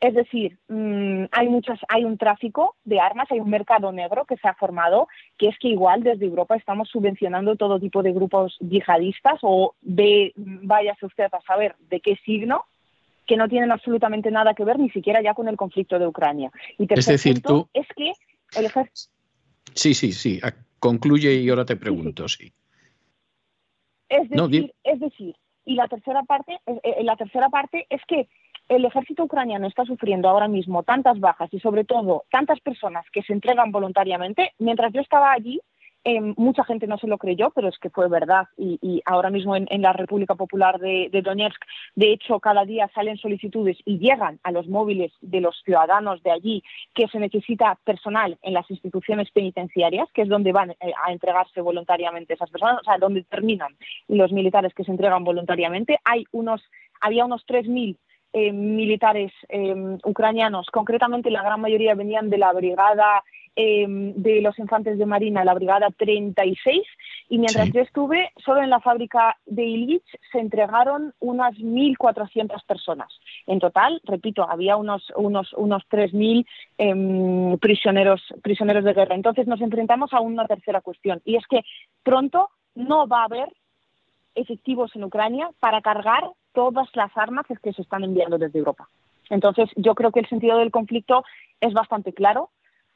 Es 0.00 0.14
decir, 0.14 0.58
mm, 0.68 1.24
hay 1.30 1.48
muchas, 1.50 1.78
hay 1.88 2.04
un 2.04 2.16
tráfico 2.16 2.74
de 2.84 3.00
armas, 3.00 3.30
hay 3.30 3.40
un 3.40 3.50
mercado 3.50 3.92
negro 3.92 4.24
que 4.24 4.38
se 4.38 4.48
ha 4.48 4.54
formado, 4.54 5.08
que 5.36 5.48
es 5.48 5.58
que 5.58 5.68
igual 5.68 6.02
desde 6.02 6.24
Europa 6.24 6.56
estamos 6.56 6.88
subvencionando 6.88 7.56
todo 7.56 7.78
tipo 7.78 8.02
de 8.02 8.12
grupos 8.12 8.56
yihadistas 8.60 9.40
o 9.42 9.74
de, 9.82 10.32
váyase 10.36 11.04
usted 11.04 11.28
a 11.30 11.40
saber 11.42 11.76
de 11.90 12.00
qué 12.00 12.16
signo, 12.24 12.64
que 13.30 13.36
no 13.36 13.48
tienen 13.48 13.70
absolutamente 13.70 14.28
nada 14.32 14.54
que 14.54 14.64
ver 14.64 14.80
ni 14.80 14.90
siquiera 14.90 15.22
ya 15.22 15.34
con 15.34 15.46
el 15.46 15.56
conflicto 15.56 16.00
de 16.00 16.06
Ucrania. 16.08 16.50
Y 16.78 16.92
es 16.92 17.06
decir, 17.06 17.40
tú... 17.40 17.68
Es 17.72 17.86
que 17.94 18.10
el 18.58 18.64
ejército... 18.64 19.12
Sí, 19.72 19.94
sí, 19.94 20.10
sí. 20.10 20.40
Concluye 20.80 21.34
y 21.34 21.48
ahora 21.48 21.64
te 21.64 21.76
pregunto, 21.76 22.26
sí. 22.26 22.52
Es, 24.08 24.28
decir, 24.28 24.74
es 24.82 24.98
decir, 24.98 25.36
y 25.64 25.76
la 25.76 25.86
tercera 25.86 26.24
parte, 26.24 26.58
eh, 26.66 26.80
eh, 26.82 27.04
la 27.04 27.14
tercera 27.14 27.48
parte 27.50 27.86
es 27.88 28.00
que 28.08 28.28
el 28.68 28.84
ejército 28.84 29.22
ucraniano 29.22 29.68
está 29.68 29.84
sufriendo 29.84 30.28
ahora 30.28 30.48
mismo 30.48 30.82
tantas 30.82 31.20
bajas 31.20 31.54
y 31.54 31.60
sobre 31.60 31.84
todo 31.84 32.24
tantas 32.32 32.58
personas 32.58 33.04
que 33.12 33.22
se 33.22 33.32
entregan 33.32 33.70
voluntariamente. 33.70 34.54
Mientras 34.58 34.92
yo 34.92 35.02
estaba 35.02 35.30
allí, 35.30 35.60
Em, 36.02 36.32
mucha 36.38 36.64
gente 36.64 36.86
no 36.86 36.96
se 36.96 37.06
lo 37.06 37.18
creyó, 37.18 37.50
pero 37.50 37.68
es 37.68 37.78
que 37.78 37.90
fue 37.90 38.08
verdad. 38.08 38.46
Y, 38.56 39.02
ahora 39.04 39.28
mismo 39.28 39.54
en, 39.54 39.82
la 39.82 39.92
República 39.92 40.34
Popular 40.34 40.78
de, 40.78 41.10
Donetsk, 41.22 41.62
de 41.94 42.12
hecho, 42.12 42.40
cada 42.40 42.64
día 42.64 42.90
salen 42.94 43.18
solicitudes 43.18 43.76
y 43.84 43.98
llegan 43.98 44.40
a 44.42 44.50
los 44.50 44.66
móviles 44.66 45.12
de 45.20 45.40
los 45.40 45.60
ciudadanos 45.62 46.22
de 46.22 46.30
allí 46.30 46.62
que 46.94 47.06
se 47.08 47.18
necesita 47.18 47.78
personal 47.84 48.38
en 48.42 48.54
las 48.54 48.70
instituciones 48.70 49.30
penitenciarias, 49.30 50.08
que 50.14 50.22
es 50.22 50.28
donde 50.28 50.52
van 50.52 50.70
eh, 50.70 50.76
a 51.04 51.12
entregarse 51.12 51.60
voluntariamente 51.60 52.34
esas 52.34 52.50
personas, 52.50 52.78
o 52.80 52.84
sea, 52.84 52.96
donde 52.98 53.24
terminan 53.24 53.76
los 54.08 54.32
militares 54.32 54.72
que 54.72 54.84
se 54.84 54.90
entregan 54.90 55.22
voluntariamente. 55.24 55.98
Hay 56.04 56.24
unos, 56.32 56.62
había 57.00 57.26
unos 57.26 57.44
3.000 57.46 57.96
eh, 58.32 58.52
militares 58.52 59.32
em, 59.48 59.98
ucranianos, 60.04 60.68
concretamente 60.72 61.30
la 61.30 61.42
gran 61.42 61.60
mayoría 61.60 61.94
venían 61.94 62.30
de 62.30 62.38
la 62.38 62.52
brigada 62.52 63.24
Em, 63.56 64.14
de 64.14 64.40
los 64.42 64.56
infantes 64.60 64.96
de 64.96 65.06
Marina, 65.06 65.44
la 65.44 65.54
Brigada 65.54 65.88
36, 65.90 66.86
y 67.28 67.38
mientras 67.38 67.72
yo 67.72 67.80
estuve, 67.80 68.30
solo 68.44 68.62
en 68.62 68.70
la 68.70 68.78
fábrica 68.78 69.36
de 69.44 69.64
Illich 69.64 70.04
se 70.30 70.38
entregaron 70.38 71.12
unas 71.18 71.54
1.400 71.58 72.64
personas. 72.64 73.12
En 73.48 73.58
total, 73.58 74.00
repito, 74.04 74.48
había 74.48 74.76
unos, 74.76 75.12
unos, 75.16 75.52
unos 75.54 75.82
3.000 75.90 76.46
em, 76.78 77.58
prisioneros, 77.58 78.22
prisioneros 78.40 78.84
de 78.84 78.94
guerra. 78.94 79.16
Entonces 79.16 79.48
nos 79.48 79.60
enfrentamos 79.60 80.12
a 80.12 80.20
una 80.20 80.46
tercera 80.46 80.80
cuestión, 80.80 81.20
y 81.24 81.34
es 81.36 81.46
que 81.48 81.62
pronto 82.04 82.50
no 82.76 83.08
va 83.08 83.22
a 83.22 83.24
haber 83.24 83.48
efectivos 84.36 84.94
en 84.94 85.04
Ucrania 85.04 85.50
para 85.58 85.80
cargar 85.80 86.22
todas 86.52 86.88
las 86.94 87.10
armas 87.16 87.46
que 87.62 87.72
se 87.72 87.82
están 87.82 88.04
enviando 88.04 88.38
desde 88.38 88.60
Europa. 88.60 88.88
Entonces, 89.28 89.68
yo 89.76 89.94
creo 89.94 90.12
que 90.12 90.20
el 90.20 90.28
sentido 90.28 90.58
del 90.58 90.70
conflicto 90.70 91.24
es 91.60 91.72
bastante 91.72 92.12
claro. 92.12 92.50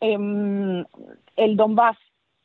Em, 0.06 0.84
el 1.36 1.56
Donbass, 1.56 1.96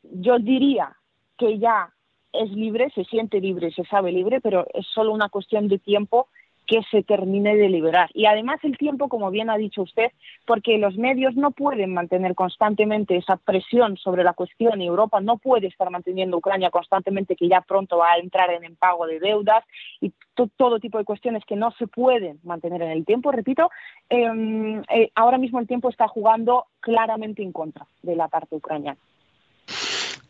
yo 0.02 0.38
diría 0.38 0.96
que 1.36 1.58
ya 1.58 1.92
es 2.32 2.50
libre, 2.52 2.90
se 2.94 3.04
siente 3.04 3.38
libre, 3.38 3.70
se 3.72 3.84
sabe 3.84 4.12
libre, 4.12 4.40
pero 4.40 4.66
es 4.72 4.86
solo 4.86 5.12
una 5.12 5.28
cuestión 5.28 5.68
de 5.68 5.78
tiempo 5.78 6.28
que 6.70 6.82
se 6.88 7.02
termine 7.02 7.56
de 7.56 7.68
liberar. 7.68 8.10
Y 8.14 8.26
además 8.26 8.60
el 8.62 8.78
tiempo, 8.78 9.08
como 9.08 9.32
bien 9.32 9.50
ha 9.50 9.56
dicho 9.56 9.82
usted, 9.82 10.12
porque 10.46 10.78
los 10.78 10.96
medios 10.96 11.34
no 11.34 11.50
pueden 11.50 11.92
mantener 11.92 12.36
constantemente 12.36 13.16
esa 13.16 13.38
presión 13.38 13.96
sobre 13.96 14.22
la 14.22 14.34
cuestión 14.34 14.80
y 14.80 14.86
Europa 14.86 15.20
no 15.20 15.38
puede 15.38 15.66
estar 15.66 15.90
manteniendo 15.90 16.36
Ucrania 16.36 16.70
constantemente 16.70 17.34
que 17.34 17.48
ya 17.48 17.60
pronto 17.60 17.98
va 17.98 18.12
a 18.12 18.18
entrar 18.18 18.52
en 18.52 18.76
pago 18.76 19.08
de 19.08 19.18
deudas 19.18 19.64
y 20.00 20.12
todo 20.56 20.78
tipo 20.78 20.98
de 20.98 21.04
cuestiones 21.04 21.44
que 21.44 21.56
no 21.56 21.72
se 21.72 21.88
pueden 21.88 22.38
mantener 22.44 22.82
en 22.82 22.92
el 22.92 23.04
tiempo. 23.04 23.32
Repito, 23.32 23.68
em, 24.08 24.80
eh, 24.90 25.10
ahora 25.16 25.38
mismo 25.38 25.58
el 25.58 25.66
tiempo 25.66 25.88
está 25.88 26.06
jugando 26.06 26.66
claramente 26.78 27.42
en 27.42 27.50
contra 27.50 27.84
de 28.04 28.14
la 28.14 28.28
parte 28.28 28.54
ucraniana. 28.54 29.00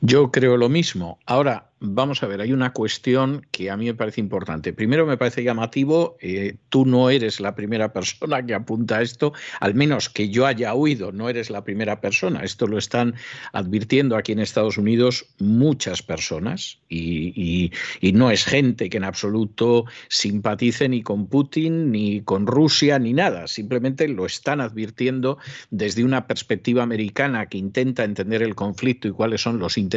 Yo 0.03 0.31
creo 0.31 0.57
lo 0.57 0.71
mismo. 0.71 1.19
Ahora, 1.27 1.71
vamos 1.79 2.23
a 2.23 2.27
ver, 2.27 2.41
hay 2.41 2.55
una 2.55 2.73
cuestión 2.73 3.47
que 3.51 3.71
a 3.71 3.77
mí 3.77 3.85
me 3.85 3.95
parece 3.95 4.21
importante. 4.21 4.73
Primero 4.73 5.05
me 5.05 5.19
parece 5.19 5.43
llamativo, 5.43 6.17
eh, 6.21 6.57
tú 6.71 6.87
no 6.87 7.11
eres 7.11 7.39
la 7.39 7.55
primera 7.55 7.93
persona 7.93 8.45
que 8.45 8.55
apunta 8.55 8.99
a 8.99 9.03
esto, 9.03 9.35
al 9.61 9.75
menos 9.75 10.09
que 10.09 10.31
yo 10.31 10.47
haya 10.47 10.73
oído, 10.73 11.13
no 11.13 11.29
eres 11.29 11.51
la 11.51 11.63
primera 11.63 12.01
persona. 12.01 12.41
Esto 12.45 12.67
lo 12.67 12.79
están 12.79 13.15
advirtiendo 13.53 14.17
aquí 14.17 14.33
en 14.33 14.41
Estados 14.41 14.79
Unidos 14.79 15.27
muchas 15.39 16.03
personas 16.03 16.79
y, 16.89 17.71
y 18.01 18.13
no 18.13 18.31
es 18.31 18.45
gente 18.45 18.89
que 18.89 18.97
en 18.97 19.05
absoluto 19.05 19.85
simpatice 20.09 20.89
ni 20.89 21.03
con 21.03 21.27
Putin, 21.27 21.91
ni 21.93 22.23
con 22.23 22.47
Rusia, 22.47 22.99
ni 22.99 23.13
nada. 23.13 23.49
Simplemente 23.49 24.09
lo 24.09 24.25
están 24.25 24.63
advirtiendo 24.63 25.37
desde 25.71 26.05
una 26.05 26.27
perspectiva 26.27 26.83
americana 26.83 27.47
que 27.47 27.59
intenta 27.59 28.05
entender 28.05 28.43
el 28.43 28.55
conflicto 28.55 29.07
y 29.07 29.13
cuáles 29.13 29.43
son 29.43 29.59
los 29.59 29.77
intereses 29.77 29.89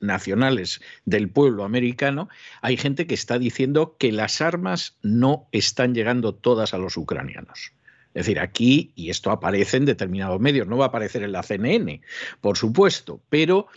nacionales 0.00 0.80
del 1.04 1.28
pueblo 1.28 1.64
americano, 1.64 2.28
hay 2.60 2.76
gente 2.76 3.06
que 3.06 3.14
está 3.14 3.38
diciendo 3.38 3.96
que 3.98 4.12
las 4.12 4.40
armas 4.40 4.96
no 5.02 5.48
están 5.52 5.94
llegando 5.94 6.34
todas 6.34 6.74
a 6.74 6.78
los 6.78 6.96
ucranianos. 6.96 7.72
Es 8.14 8.26
decir, 8.26 8.40
aquí, 8.40 8.92
y 8.94 9.08
esto 9.08 9.30
aparece 9.30 9.78
en 9.78 9.86
determinados 9.86 10.38
medios, 10.38 10.66
no 10.66 10.76
va 10.76 10.86
a 10.86 10.88
aparecer 10.88 11.22
en 11.22 11.32
la 11.32 11.42
CNN, 11.42 12.02
por 12.42 12.58
supuesto, 12.58 13.22
pero 13.30 13.68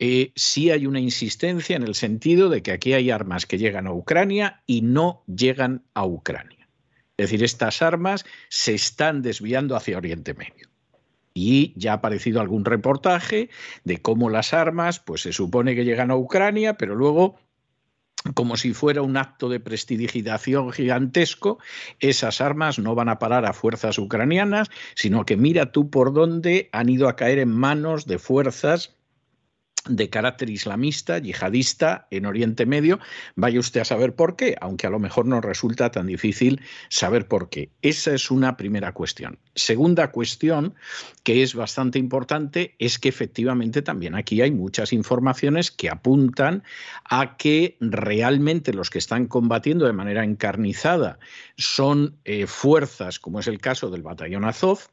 eh, 0.00 0.32
sí 0.34 0.70
hay 0.70 0.86
una 0.86 0.98
insistencia 0.98 1.76
en 1.76 1.84
el 1.84 1.94
sentido 1.94 2.48
de 2.48 2.62
que 2.62 2.72
aquí 2.72 2.92
hay 2.92 3.10
armas 3.10 3.46
que 3.46 3.56
llegan 3.56 3.86
a 3.86 3.92
Ucrania 3.92 4.62
y 4.66 4.82
no 4.82 5.22
llegan 5.26 5.84
a 5.94 6.04
Ucrania. 6.04 6.68
Es 7.16 7.30
decir, 7.30 7.44
estas 7.44 7.82
armas 7.82 8.24
se 8.48 8.74
están 8.74 9.22
desviando 9.22 9.76
hacia 9.76 9.96
Oriente 9.96 10.34
Medio. 10.34 10.73
Y 11.34 11.74
ya 11.76 11.92
ha 11.92 11.94
aparecido 11.96 12.40
algún 12.40 12.64
reportaje 12.64 13.50
de 13.82 14.00
cómo 14.00 14.30
las 14.30 14.54
armas, 14.54 15.00
pues 15.00 15.22
se 15.22 15.32
supone 15.32 15.74
que 15.74 15.84
llegan 15.84 16.12
a 16.12 16.16
Ucrania, 16.16 16.74
pero 16.74 16.94
luego 16.94 17.36
como 18.32 18.56
si 18.56 18.72
fuera 18.72 19.02
un 19.02 19.18
acto 19.18 19.50
de 19.50 19.60
prestidigitación 19.60 20.72
gigantesco, 20.72 21.58
esas 22.00 22.40
armas 22.40 22.78
no 22.78 22.94
van 22.94 23.10
a 23.10 23.18
parar 23.18 23.44
a 23.44 23.52
fuerzas 23.52 23.98
ucranianas, 23.98 24.70
sino 24.94 25.26
que 25.26 25.36
mira 25.36 25.72
tú 25.72 25.90
por 25.90 26.14
dónde 26.14 26.70
han 26.72 26.88
ido 26.88 27.08
a 27.08 27.16
caer 27.16 27.38
en 27.38 27.50
manos 27.50 28.06
de 28.06 28.18
fuerzas 28.18 28.93
de 29.88 30.08
carácter 30.08 30.50
islamista, 30.50 31.18
yihadista 31.18 32.06
en 32.10 32.26
Oriente 32.26 32.66
Medio. 32.66 32.98
Vaya 33.36 33.60
usted 33.60 33.80
a 33.80 33.84
saber 33.84 34.14
por 34.14 34.36
qué, 34.36 34.56
aunque 34.60 34.86
a 34.86 34.90
lo 34.90 34.98
mejor 34.98 35.26
no 35.26 35.40
resulta 35.40 35.90
tan 35.90 36.06
difícil 36.06 36.60
saber 36.88 37.28
por 37.28 37.50
qué. 37.50 37.70
Esa 37.82 38.14
es 38.14 38.30
una 38.30 38.56
primera 38.56 38.92
cuestión. 38.92 39.38
Segunda 39.54 40.10
cuestión, 40.10 40.74
que 41.22 41.42
es 41.42 41.54
bastante 41.54 41.98
importante, 41.98 42.74
es 42.78 42.98
que 42.98 43.08
efectivamente 43.08 43.82
también 43.82 44.14
aquí 44.14 44.40
hay 44.40 44.50
muchas 44.50 44.92
informaciones 44.92 45.70
que 45.70 45.90
apuntan 45.90 46.62
a 47.04 47.36
que 47.36 47.76
realmente 47.80 48.72
los 48.72 48.90
que 48.90 48.98
están 48.98 49.26
combatiendo 49.26 49.86
de 49.86 49.92
manera 49.92 50.24
encarnizada 50.24 51.18
son 51.56 52.16
eh, 52.24 52.46
fuerzas, 52.46 53.18
como 53.18 53.40
es 53.40 53.46
el 53.46 53.60
caso 53.60 53.90
del 53.90 54.02
batallón 54.02 54.44
Azov, 54.44 54.88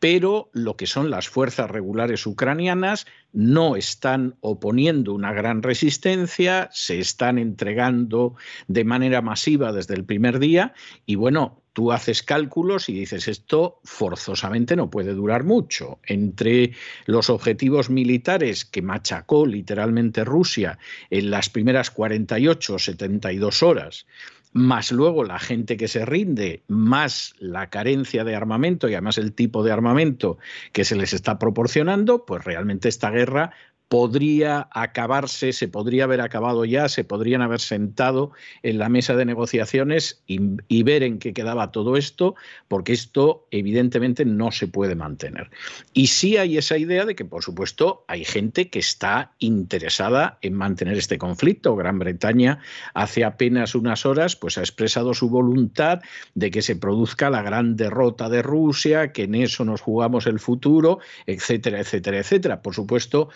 pero 0.00 0.50
lo 0.52 0.76
que 0.76 0.86
son 0.86 1.10
las 1.10 1.28
fuerzas 1.28 1.70
regulares 1.70 2.26
ucranianas 2.26 3.06
no 3.32 3.76
están 3.76 4.34
oponiendo 4.40 5.12
una 5.12 5.32
gran 5.32 5.62
resistencia, 5.62 6.68
se 6.72 6.98
están 6.98 7.38
entregando 7.38 8.34
de 8.66 8.84
manera 8.84 9.20
masiva 9.20 9.72
desde 9.72 9.94
el 9.94 10.04
primer 10.04 10.38
día 10.38 10.72
y 11.06 11.14
bueno, 11.14 11.62
tú 11.72 11.92
haces 11.92 12.22
cálculos 12.22 12.88
y 12.88 12.94
dices 12.94 13.28
esto 13.28 13.80
forzosamente 13.84 14.74
no 14.74 14.90
puede 14.90 15.12
durar 15.12 15.44
mucho. 15.44 16.00
Entre 16.04 16.72
los 17.06 17.30
objetivos 17.30 17.90
militares 17.90 18.64
que 18.64 18.82
machacó 18.82 19.46
literalmente 19.46 20.24
Rusia 20.24 20.78
en 21.10 21.30
las 21.30 21.50
primeras 21.50 21.90
48 21.90 22.74
o 22.74 22.78
72 22.78 23.62
horas, 23.62 24.06
más 24.52 24.90
luego 24.90 25.24
la 25.24 25.38
gente 25.38 25.76
que 25.76 25.88
se 25.88 26.04
rinde, 26.04 26.62
más 26.66 27.34
la 27.38 27.70
carencia 27.70 28.24
de 28.24 28.34
armamento 28.34 28.88
y 28.88 28.94
además 28.94 29.18
el 29.18 29.32
tipo 29.32 29.62
de 29.62 29.72
armamento 29.72 30.38
que 30.72 30.84
se 30.84 30.96
les 30.96 31.12
está 31.12 31.38
proporcionando, 31.38 32.24
pues 32.24 32.44
realmente 32.44 32.88
esta 32.88 33.10
guerra 33.10 33.52
podría 33.90 34.68
acabarse, 34.70 35.52
se 35.52 35.66
podría 35.66 36.04
haber 36.04 36.20
acabado 36.20 36.64
ya, 36.64 36.88
se 36.88 37.02
podrían 37.02 37.42
haber 37.42 37.58
sentado 37.58 38.30
en 38.62 38.78
la 38.78 38.88
mesa 38.88 39.16
de 39.16 39.24
negociaciones 39.24 40.22
y, 40.28 40.82
ver 40.84 41.02
en 41.02 41.18
qué 41.18 41.32
quedaba 41.32 41.72
todo 41.72 41.96
esto, 41.96 42.36
porque 42.68 42.92
esto 42.92 43.48
evidentemente 43.50 44.24
no 44.24 44.52
se 44.52 44.68
puede 44.68 44.94
mantener. 44.94 45.50
Y 45.92 46.06
sí 46.06 46.36
hay 46.36 46.56
esa 46.56 46.78
idea 46.78 47.04
de 47.04 47.16
que, 47.16 47.24
por 47.24 47.42
supuesto, 47.42 48.04
hay 48.06 48.24
gente 48.24 48.70
que 48.70 48.78
está 48.78 49.32
interesada 49.40 50.38
en 50.40 50.54
mantener 50.54 50.96
este 50.96 51.18
conflicto. 51.18 51.74
Gran 51.74 51.98
Bretaña 51.98 52.60
hace 52.94 53.24
apenas 53.24 53.74
unas 53.74 54.06
horas 54.06 54.36
pues, 54.36 54.56
ha 54.56 54.60
expresado 54.60 55.14
su 55.14 55.28
voluntad 55.28 55.98
de 56.36 56.52
que 56.52 56.62
se 56.62 56.76
produzca 56.76 57.28
la 57.28 57.42
gran 57.42 57.74
derrota 57.74 58.28
de 58.28 58.42
Rusia, 58.42 59.10
que 59.10 59.24
en 59.24 59.34
eso 59.34 59.64
nos 59.64 59.80
jugamos 59.80 60.28
el 60.28 60.38
futuro, 60.38 61.00
etcétera, 61.26 61.80
etcétera, 61.80 62.18
etcétera. 62.20 62.62
Por 62.62 62.76
supuesto, 62.76 63.30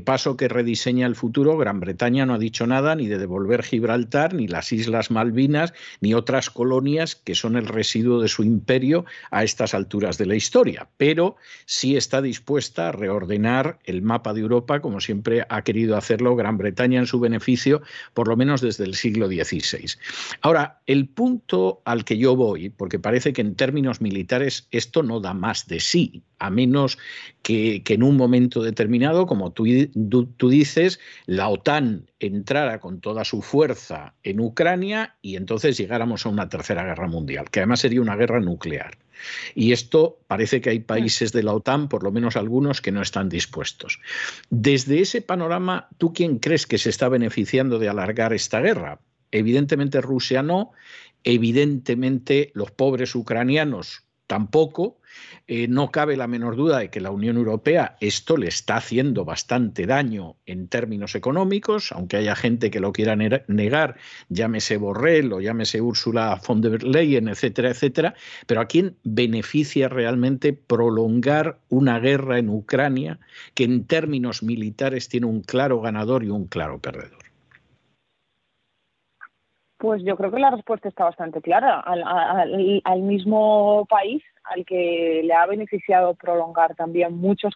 paso 0.00 0.36
que 0.36 0.48
rediseña 0.48 1.06
el 1.06 1.16
futuro, 1.16 1.56
Gran 1.56 1.80
Bretaña 1.80 2.26
no 2.26 2.34
ha 2.34 2.38
dicho 2.38 2.66
nada 2.66 2.94
ni 2.94 3.06
de 3.06 3.18
devolver 3.18 3.62
Gibraltar, 3.62 4.34
ni 4.34 4.46
las 4.46 4.72
Islas 4.72 5.10
Malvinas, 5.10 5.72
ni 6.00 6.14
otras 6.14 6.50
colonias 6.50 7.16
que 7.16 7.34
son 7.34 7.56
el 7.56 7.66
residuo 7.66 8.20
de 8.20 8.28
su 8.28 8.44
imperio 8.44 9.04
a 9.30 9.44
estas 9.44 9.74
alturas 9.74 10.18
de 10.18 10.26
la 10.26 10.34
historia, 10.34 10.88
pero 10.96 11.36
sí 11.66 11.96
está 11.96 12.22
dispuesta 12.22 12.88
a 12.88 12.92
reordenar 12.92 13.78
el 13.84 14.02
mapa 14.02 14.32
de 14.34 14.40
Europa 14.40 14.80
como 14.80 15.00
siempre 15.00 15.44
ha 15.48 15.62
querido 15.62 15.96
hacerlo 15.96 16.36
Gran 16.36 16.58
Bretaña 16.58 16.98
en 16.98 17.06
su 17.06 17.20
beneficio, 17.20 17.82
por 18.14 18.28
lo 18.28 18.36
menos 18.36 18.60
desde 18.60 18.84
el 18.84 18.94
siglo 18.94 19.26
XVI. 19.26 19.98
Ahora, 20.40 20.80
el 20.86 21.08
punto 21.08 21.82
al 21.84 22.04
que 22.04 22.18
yo 22.18 22.36
voy, 22.36 22.70
porque 22.70 22.98
parece 22.98 23.32
que 23.32 23.40
en 23.40 23.54
términos 23.54 24.00
militares 24.00 24.68
esto 24.70 25.02
no 25.02 25.20
da 25.20 25.34
más 25.34 25.66
de 25.66 25.80
sí, 25.80 26.22
a 26.38 26.50
menos 26.50 26.98
que, 27.42 27.82
en 27.86 28.02
un 28.02 28.16
momento 28.16 28.62
determinado, 28.62 29.26
como 29.26 29.52
tú, 29.52 29.64
tú, 29.88 30.48
dices, 30.48 31.00
la 31.26 31.48
OTAN 31.48 32.10
entrara 32.18 32.80
con 32.80 33.00
toda 33.00 33.24
su 33.24 33.42
fuerza 33.42 34.14
en 34.22 34.40
Ucrania 34.40 35.16
y 35.22 35.36
entonces 35.36 35.76
llegáramos 35.76 36.26
a 36.26 36.28
una 36.28 36.48
tercera 36.48 36.84
guerra 36.84 37.08
mundial, 37.08 37.50
que 37.50 37.60
además 37.60 37.80
sería 37.80 38.00
una 38.00 38.16
guerra 38.16 38.40
nuclear. 38.40 38.98
Y 39.54 39.72
esto 39.72 40.18
parece 40.26 40.60
que 40.60 40.70
hay 40.70 40.80
países 40.80 41.32
de 41.32 41.42
la 41.42 41.54
OTAN, 41.54 41.88
por 41.88 42.02
lo 42.02 42.10
menos 42.10 42.36
algunos, 42.36 42.80
que 42.80 42.92
no 42.92 43.02
están 43.02 43.28
dispuestos. 43.28 44.00
Desde 44.50 45.00
ese 45.00 45.22
panorama, 45.22 45.88
¿tú 45.98 46.12
quién 46.12 46.38
crees 46.38 46.66
que 46.66 46.78
se 46.78 46.90
está 46.90 47.08
beneficiando 47.08 47.78
de 47.78 47.88
alargar 47.88 48.32
esta 48.32 48.60
guerra? 48.60 49.00
Evidentemente 49.30 50.00
Rusia 50.00 50.42
no, 50.42 50.72
evidentemente 51.24 52.50
los 52.54 52.70
pobres 52.70 53.14
ucranianos 53.14 54.04
tampoco, 54.32 54.96
eh, 55.46 55.68
no 55.68 55.90
cabe 55.90 56.16
la 56.16 56.26
menor 56.26 56.56
duda 56.56 56.78
de 56.78 56.88
que 56.88 57.02
la 57.02 57.10
Unión 57.10 57.36
Europea 57.36 57.98
esto 58.00 58.38
le 58.38 58.48
está 58.48 58.76
haciendo 58.76 59.26
bastante 59.26 59.84
daño 59.84 60.36
en 60.46 60.68
términos 60.68 61.14
económicos, 61.14 61.92
aunque 61.92 62.16
haya 62.16 62.34
gente 62.34 62.70
que 62.70 62.80
lo 62.80 62.94
quiera 62.94 63.14
negar, 63.14 63.96
llámese 64.30 64.78
Borrell 64.78 65.34
o 65.34 65.42
llámese 65.42 65.82
Ursula 65.82 66.40
von 66.48 66.62
der 66.62 66.82
Leyen, 66.82 67.28
etcétera, 67.28 67.72
etcétera. 67.72 68.14
Pero 68.46 68.62
¿a 68.62 68.68
quién 68.68 68.96
beneficia 69.04 69.90
realmente 69.90 70.54
prolongar 70.54 71.58
una 71.68 72.00
guerra 72.00 72.38
en 72.38 72.48
Ucrania 72.48 73.18
que 73.52 73.64
en 73.64 73.84
términos 73.84 74.42
militares 74.42 75.10
tiene 75.10 75.26
un 75.26 75.42
claro 75.42 75.82
ganador 75.82 76.24
y 76.24 76.30
un 76.30 76.46
claro 76.46 76.78
perdedor? 76.78 77.31
Pues 79.82 80.00
yo 80.04 80.16
creo 80.16 80.30
que 80.30 80.38
la 80.38 80.52
respuesta 80.52 80.88
está 80.88 81.06
bastante 81.06 81.42
clara. 81.42 81.80
Al, 81.80 83.02
mismo 83.02 83.84
país 83.90 84.22
al 84.44 84.64
que 84.64 85.22
le 85.24 85.34
ha 85.34 85.44
beneficiado 85.46 86.14
prolongar 86.14 86.76
también 86.76 87.16
muchos 87.16 87.52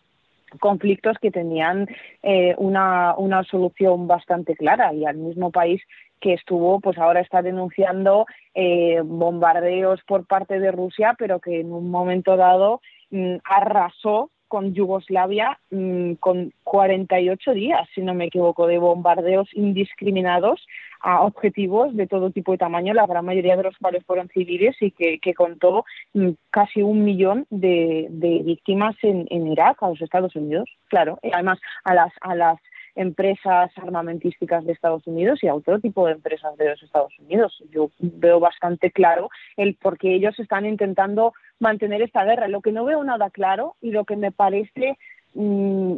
conflictos 0.59 1.19
que 1.23 1.31
tenían 1.31 1.87
eh, 2.25 2.57
una, 2.59 3.15
una 3.17 3.45
solución 3.45 4.09
bastante 4.09 4.57
clara 4.57 4.93
y 4.93 5.05
al 5.05 5.19
mismo 5.19 5.53
país 5.53 5.81
que 6.21 6.33
estuvo, 6.33 6.81
pues 6.81 6.99
ahora 6.99 7.21
está 7.21 7.43
denunciando 7.43 8.27
eh, 8.55 9.03
bombardeos 9.05 10.01
por 10.03 10.27
parte 10.27 10.59
de 10.59 10.73
Rusia, 10.73 11.15
pero 11.17 11.39
que 11.39 11.61
en 11.61 11.71
un 11.71 11.93
momento 11.93 12.37
dado 12.37 12.81
mm, 13.11 13.37
arrasó 13.45 14.33
con 14.49 14.75
Yugoslavia 14.75 15.59
mm, 15.71 16.15
con 16.15 16.53
48 16.65 17.53
días, 17.53 17.89
si 17.95 18.03
no 18.03 18.15
me 18.15 18.27
equivoco, 18.27 18.67
de 18.67 18.79
bombardeos 18.79 19.49
indiscriminados 19.53 20.67
a 21.01 21.23
objetivos 21.23 21.95
de 21.95 22.07
todo 22.07 22.31
tipo 22.31 22.55
y 22.55 22.59
tamaño, 22.59 22.95
la 22.95 23.07
gran 23.07 23.25
mayoría 23.25 23.57
de 23.57 23.65
los 23.65 23.77
cuales 23.79 24.05
fueron 24.05 24.29
civiles 24.29 24.77
y 24.81 24.91
que, 24.91 25.35
contó 25.35 25.85
mm, 26.15 26.31
casi 26.51 26.83
un 26.83 27.05
millón 27.05 27.47
de, 27.51 28.09
víctimas 28.45 28.97
en, 29.03 29.27
en, 29.31 29.47
Irak, 29.47 29.83
a 29.83 29.89
los 29.89 30.01
Estados 30.01 30.35
Unidos, 30.37 30.69
claro, 30.89 31.19
y 31.23 31.31
además 31.33 31.59
a 31.85 31.95
las, 31.95 32.13
a 32.21 32.35
las 32.35 32.59
empresas 32.97 33.71
armamentísticas 33.77 34.65
de 34.65 34.73
Estados 34.73 35.07
Unidos 35.07 35.39
y 35.43 35.49
a 35.49 35.55
otro 35.55 35.79
tipo 35.79 36.07
de 36.07 36.13
empresas 36.13 36.57
de 36.57 36.71
los 36.71 36.83
Estados 36.83 37.13
Unidos. 37.19 37.63
Yo 37.71 37.91
veo 37.99 38.41
bastante 38.41 38.91
claro 38.91 39.29
el 39.57 39.75
por 39.75 39.99
qué 39.99 40.15
ellos 40.15 40.39
están 40.41 40.65
intentando 40.65 41.35
mantener 41.61 42.03
esta 42.03 42.25
guerra. 42.25 42.49
Lo 42.49 42.63
que 42.63 42.73
no 42.73 42.85
veo 42.87 43.05
nada 43.05 43.31
claro 43.31 43.77
y 43.83 43.91
lo 43.91 44.05
que 44.05 44.17
me 44.17 44.33
parece 44.33 44.99
mm, 45.35 45.95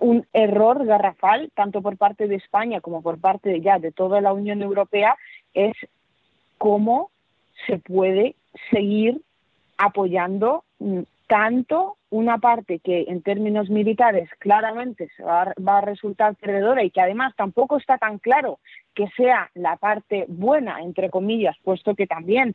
un 0.00 0.26
error 0.32 0.84
garrafal, 0.84 1.50
tanto 1.54 1.82
por 1.82 1.96
parte 1.96 2.26
de 2.26 2.34
España 2.34 2.80
como 2.80 3.00
por 3.00 3.20
parte 3.20 3.60
ya 3.60 3.78
de 3.78 3.92
toda 3.92 4.20
la 4.20 4.32
Unión 4.32 4.60
Europea, 4.60 5.16
es 5.54 5.74
cómo 6.58 7.10
se 7.66 7.78
puede 7.78 8.34
seguir 8.70 9.20
apoyando 9.76 10.64
mm, 10.80 11.02
tanto 11.28 11.98
una 12.10 12.38
parte 12.38 12.78
que 12.78 13.04
en 13.06 13.22
términos 13.22 13.68
militares 13.68 14.30
claramente 14.38 15.10
va, 15.20 15.52
a 15.78 15.80
resultar 15.82 16.34
perdedora 16.36 16.82
y 16.82 16.90
que 16.90 17.02
además 17.02 17.34
tampoco 17.36 17.76
está 17.76 17.98
tan 17.98 18.18
claro 18.18 18.58
que 18.94 19.06
sea 19.16 19.50
la 19.54 19.76
parte 19.76 20.24
buena, 20.26 20.80
entre 20.80 21.10
comillas, 21.10 21.54
puesto 21.62 21.94
que 21.94 22.06
también 22.06 22.54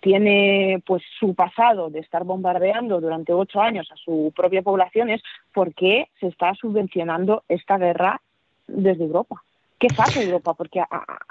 tiene 0.00 0.82
pues 0.84 1.04
su 1.20 1.36
pasado 1.36 1.90
de 1.90 2.00
estar 2.00 2.24
bombardeando 2.24 3.00
durante 3.00 3.32
ocho 3.32 3.60
años 3.60 3.88
a 3.92 3.96
su 3.96 4.32
propia 4.34 4.62
población 4.62 5.10
es 5.10 5.22
por 5.54 5.72
qué 5.72 6.08
se 6.18 6.26
está 6.26 6.52
subvencionando 6.54 7.44
esta 7.48 7.78
guerra 7.78 8.20
desde 8.66 9.04
Europa. 9.04 9.40
¿Qué 9.78 9.86
pasa 9.96 10.20
Europa? 10.20 10.54
Porque 10.54 10.82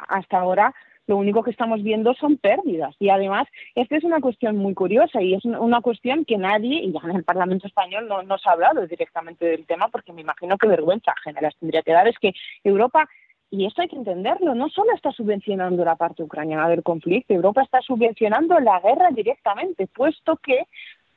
hasta 0.07 0.39
ahora 0.39 0.73
lo 1.07 1.17
único 1.17 1.41
que 1.41 1.51
estamos 1.51 1.81
viendo 1.81 2.13
son 2.13 2.37
pérdidas. 2.37 2.95
Y 2.99 3.09
además, 3.09 3.47
esta 3.75 3.95
es 3.95 4.03
una 4.03 4.19
cuestión 4.19 4.57
muy 4.57 4.73
curiosa 4.73 5.21
y 5.21 5.33
es 5.33 5.45
una 5.45 5.81
cuestión 5.81 6.25
que 6.25 6.37
nadie, 6.37 6.83
y 6.83 6.91
ya 6.91 6.99
en 7.03 7.15
el 7.15 7.23
Parlamento 7.23 7.65
español 7.65 8.07
no, 8.07 8.21
no 8.23 8.37
se 8.37 8.49
ha 8.49 8.51
hablado 8.51 8.85
directamente 8.85 9.45
del 9.45 9.65
tema, 9.65 9.87
porque 9.87 10.13
me 10.13 10.21
imagino 10.21 10.57
que 10.57 10.67
vergüenza 10.67 11.13
les 11.41 11.57
tendría 11.57 11.81
que 11.81 11.93
dar, 11.93 12.07
es 12.07 12.19
que 12.19 12.33
Europa 12.63 13.07
y 13.49 13.65
esto 13.65 13.81
hay 13.81 13.87
que 13.87 13.95
entenderlo, 13.95 14.55
no 14.55 14.67
solo 14.69 14.93
está 14.93 15.11
subvencionando 15.13 15.85
la 15.85 15.95
parte 15.95 16.21
ucraniana 16.21 16.67
del 16.67 16.83
conflicto, 16.83 17.33
Europa 17.33 17.61
está 17.61 17.81
subvencionando 17.81 18.59
la 18.59 18.81
guerra 18.81 19.09
directamente, 19.11 19.87
puesto 19.87 20.35
que 20.37 20.65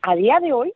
a 0.02 0.14
día 0.14 0.38
de 0.38 0.52
hoy 0.52 0.72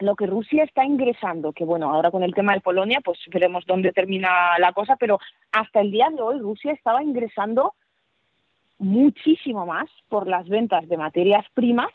lo 0.00 0.16
que 0.16 0.26
Rusia 0.26 0.64
está 0.64 0.84
ingresando, 0.84 1.52
que 1.52 1.64
bueno, 1.64 1.90
ahora 1.90 2.10
con 2.10 2.24
el 2.24 2.34
tema 2.34 2.54
de 2.54 2.60
Polonia, 2.60 3.00
pues 3.04 3.18
veremos 3.28 3.64
dónde 3.66 3.92
termina 3.92 4.58
la 4.58 4.72
cosa, 4.72 4.96
pero 4.96 5.20
hasta 5.52 5.80
el 5.80 5.92
día 5.92 6.08
de 6.10 6.20
hoy 6.20 6.38
Rusia 6.40 6.72
estaba 6.72 7.02
ingresando 7.02 7.74
muchísimo 8.80 9.66
más 9.66 9.88
por 10.08 10.26
las 10.26 10.48
ventas 10.48 10.88
de 10.88 10.96
materias 10.96 11.46
primas 11.54 11.90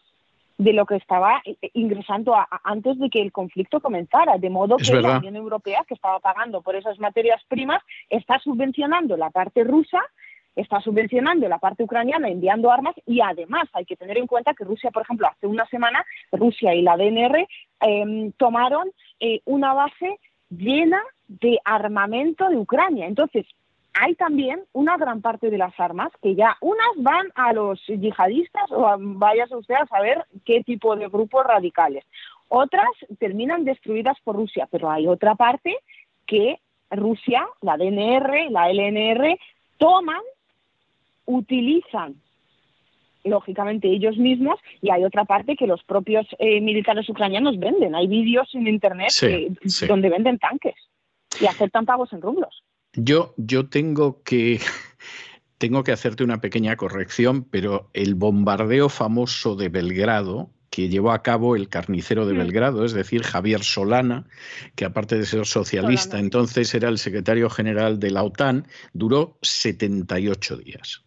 de 0.58 0.72
lo 0.72 0.86
que 0.86 0.96
estaba 0.96 1.42
eh, 1.44 1.58
eh, 1.62 1.70
ingresando 1.74 2.34
antes 2.64 2.98
de 2.98 3.10
que 3.10 3.22
el 3.22 3.32
conflicto 3.32 3.82
comenzara, 3.82 4.38
de 4.38 4.50
modo 4.50 4.78
que 4.78 5.02
la 5.02 5.18
Unión 5.18 5.36
Europea, 5.36 5.84
que 5.88 5.96
estaba 5.96 6.20
pagando 6.20 6.62
por 6.62 6.76
esas 6.76 6.98
materias 7.00 7.42
primas, 7.50 7.82
está 8.10 8.40
subvencionando 8.40 9.18
la 9.18 9.32
parte 9.32 9.64
rusa, 9.64 10.02
está 10.56 10.80
subvencionando 10.80 11.50
la 11.50 11.58
parte 11.58 11.84
ucraniana 11.84 12.30
enviando 12.30 12.72
armas 12.72 12.96
y 13.06 13.20
además 13.20 13.68
hay 13.74 13.86
que 13.86 13.98
tener 13.98 14.18
en 14.18 14.28
cuenta 14.28 14.54
que 14.54 14.64
Rusia, 14.64 14.92
por 14.92 15.02
ejemplo, 15.02 15.28
hace 15.28 15.48
una 15.48 15.66
semana, 15.66 16.06
Rusia 16.32 16.74
y 16.74 16.82
la 16.82 16.96
DNR 16.96 17.46
em, 17.82 18.32
tomaron 18.34 18.90
eh, 19.20 19.42
una 19.44 19.74
base 19.74 20.20
llena 20.50 21.02
de 21.28 21.60
armamento 21.66 22.48
de 22.48 22.58
Ucrania. 22.58 23.08
Entonces, 23.08 23.46
hay 23.98 24.16
también 24.16 24.62
una 24.74 24.98
gran 24.98 25.22
parte 25.22 25.50
de 25.50 25.58
las 25.58 25.78
armas 25.80 26.12
que 26.22 26.36
ya 26.36 26.58
unas 26.60 26.92
van 26.98 27.28
a 27.36 27.54
los 27.54 27.82
yihadistas 27.88 28.70
o 28.72 28.96
váyase 29.00 29.56
usted 29.56 29.76
a 29.76 29.88
saber 29.88 30.26
qué 30.44 30.64
tipo 30.64 30.96
de 30.98 31.08
grupos 31.08 31.46
radicales. 31.46 32.04
Otras 32.50 32.90
terminan 33.20 33.64
destruidas 33.64 34.18
por 34.24 34.36
Rusia, 34.36 34.68
pero 34.70 34.92
hay 34.92 35.08
otra 35.08 35.36
parte 35.36 35.78
que 36.28 36.60
Rusia, 36.92 37.48
la 37.62 37.78
DNR, 37.78 38.52
la 38.52 38.70
LNR, 38.70 39.40
toman, 39.78 40.22
utilizan 41.26 42.16
lógicamente 43.24 43.88
ellos 43.88 44.18
mismos 44.18 44.60
y 44.82 44.92
hay 44.92 45.06
otra 45.06 45.24
parte 45.24 45.56
que 45.56 45.68
los 45.68 45.84
propios 45.84 46.28
eh, 46.38 46.60
militares 46.60 47.10
ucranianos 47.10 47.58
venden. 47.58 47.96
Hay 47.96 48.08
vídeos 48.08 48.54
en 48.54 48.68
internet 48.68 49.10
donde 49.88 50.10
venden 50.10 50.38
tanques 50.38 50.76
y 51.40 51.48
aceptan 51.48 51.86
pagos 51.86 52.12
en 52.14 52.22
rublos. 52.22 52.62
Yo, 52.96 53.34
yo 53.38 53.70
tengo 53.70 54.22
que 54.24 54.60
tengo 55.58 55.84
que 55.84 55.92
hacerte 55.92 56.24
una 56.24 56.42
pequeña 56.42 56.76
corrección, 56.76 57.44
pero 57.44 57.90
el 57.94 58.16
bombardeo 58.16 58.90
famoso 58.90 59.56
de 59.56 59.70
Belgrado, 59.70 60.52
que 60.70 60.90
llevó 60.90 61.12
a 61.12 61.24
cabo 61.24 61.56
el 61.56 61.70
carnicero 61.70 62.26
de 62.26 62.34
mm. 62.34 62.38
Belgrado, 62.38 62.86
es 62.86 62.94
decir, 62.94 63.24
Javier 63.24 63.64
Solana, 63.64 64.28
que 64.76 64.86
aparte 64.86 65.18
de 65.18 65.26
ser 65.26 65.46
socialista, 65.46 66.20
entonces 66.20 66.74
era 66.74 66.90
el 66.90 66.98
secretario 66.98 67.50
general 67.50 68.00
de 68.00 68.12
la 68.12 68.24
OTAN, 68.24 68.68
duró 68.94 69.38
78 69.42 70.58
días. 70.58 71.05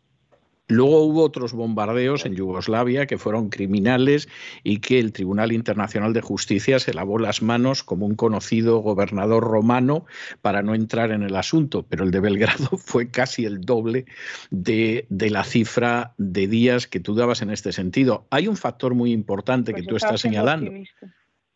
Luego 0.69 1.03
hubo 1.03 1.23
otros 1.23 1.55
bombardeos 1.55 2.27
en 2.27 2.35
Yugoslavia 2.35 3.07
que 3.07 3.16
fueron 3.16 3.49
criminales 3.49 4.29
y 4.62 4.81
que 4.81 4.99
el 4.99 5.12
Tribunal 5.12 5.53
Internacional 5.53 6.12
de 6.12 6.21
Justicia 6.21 6.79
se 6.79 6.93
lavó 6.93 7.19
las 7.19 7.41
manos 7.41 7.83
como 7.83 8.05
un 8.05 8.14
conocido 8.14 8.79
gobernador 8.79 9.45
romano 9.45 10.05
para 10.43 10.62
no 10.62 10.75
entrar 10.75 11.11
en 11.11 11.23
el 11.23 11.37
asunto, 11.37 11.87
pero 11.89 12.05
el 12.05 12.11
de 12.11 12.21
Belgrado 12.21 12.69
fue 12.77 13.11
casi 13.11 13.47
el 13.47 13.62
doble 13.62 14.05
de, 14.51 15.07
la 15.09 15.45
cifra 15.45 16.12
de 16.19 16.47
días 16.47 16.87
que 16.87 17.01
tú 17.01 17.14
dabas 17.14 17.41
en 17.41 17.51
este 17.51 17.73
sentido. 17.73 18.27
Hay 18.31 18.47
un 18.47 18.57
factor 18.57 18.95
muy 18.95 19.12
importante 19.12 19.73
que 19.73 19.83
pues 19.83 19.89
tú 19.89 19.97
estás 19.97 20.21
señalando. 20.21 20.71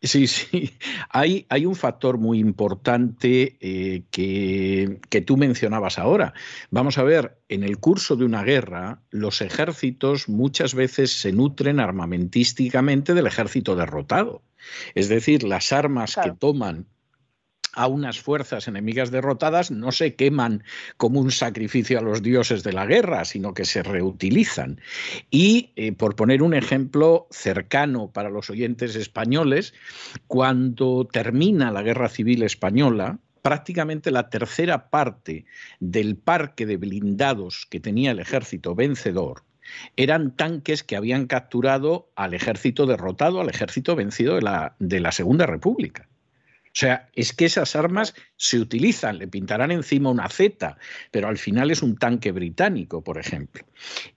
Sí, 0.03 0.27
sí. 0.27 0.77
Hay, 1.09 1.45
hay, 1.47 1.65
un 1.65 1.75
factor 1.75 2.17
muy 2.17 2.39
importante 2.39 3.55
eh, 3.61 4.03
que, 4.11 4.99
que, 5.09 5.21
tú 5.21 5.37
mencionabas 5.37 5.97
ahora. 5.97 6.33
Vamos 6.71 6.97
a 6.97 7.03
ver, 7.03 7.37
en 7.47 7.63
el 7.63 7.77
curso 7.79 8.17
de 8.17 8.25
una 8.25 8.43
guerra, 8.43 9.01
los 9.11 9.41
ejércitos 9.41 10.27
muchas 10.27 10.75
veces 10.75 11.13
se 11.21 11.31
nutren 11.31 11.79
armamentísticamente 11.79 13.13
del 13.13 13.27
ejército 13.27 13.77
derrotado. 13.77 14.43
Es 14.93 15.07
decir, 15.07 15.43
las 15.43 15.71
armas 15.71 16.17
que 16.21 16.31
toman 16.31 16.87
a 17.73 17.87
unas 17.87 18.19
fuerzas 18.19 18.67
enemigas 18.67 19.11
derrotadas 19.11 19.71
no 19.71 19.91
se 19.91 20.15
queman 20.15 20.63
como 20.97 21.19
un 21.19 21.31
sacrificio 21.31 21.99
a 21.99 22.01
los 22.01 22.21
dioses 22.21 22.63
de 22.63 22.73
la 22.73 22.85
guerra, 22.85 23.25
sino 23.25 23.53
que 23.53 23.65
se 23.65 23.83
reutilizan. 23.83 24.79
Y, 25.29 25.71
eh, 25.75 25.91
por 25.91 26.15
poner 26.15 26.43
un 26.43 26.53
ejemplo 26.53 27.27
cercano 27.31 28.11
para 28.11 28.29
los 28.29 28.49
oyentes 28.49 28.95
españoles, 28.95 29.73
cuando 30.27 31.07
termina 31.11 31.71
la 31.71 31.83
Guerra 31.83 32.09
Civil 32.09 32.43
Española, 32.43 33.19
prácticamente 33.41 34.11
la 34.11 34.29
tercera 34.29 34.89
parte 34.89 35.45
del 35.79 36.15
parque 36.15 36.65
de 36.65 36.77
blindados 36.77 37.67
que 37.69 37.79
tenía 37.79 38.11
el 38.11 38.19
ejército 38.19 38.75
vencedor 38.75 39.43
eran 39.95 40.35
tanques 40.35 40.83
que 40.83 40.95
habían 40.95 41.27
capturado 41.27 42.09
al 42.15 42.33
ejército 42.33 42.85
derrotado, 42.85 43.41
al 43.41 43.49
ejército 43.49 43.95
vencido 43.95 44.35
de 44.35 44.41
la, 44.41 44.75
de 44.79 44.99
la 44.99 45.11
Segunda 45.11 45.45
República. 45.45 46.07
O 46.73 46.75
sea, 46.75 47.07
es 47.13 47.33
que 47.33 47.45
esas 47.45 47.75
armas 47.75 48.15
se 48.35 48.57
utilizan, 48.57 49.19
le 49.19 49.27
pintarán 49.27 49.69
encima 49.69 50.09
una 50.09 50.27
Z, 50.27 50.75
pero 51.11 51.27
al 51.27 51.37
final 51.37 51.69
es 51.69 51.83
un 51.83 51.97
tanque 51.97 52.31
británico, 52.31 53.03
por 53.03 53.19
ejemplo. 53.19 53.63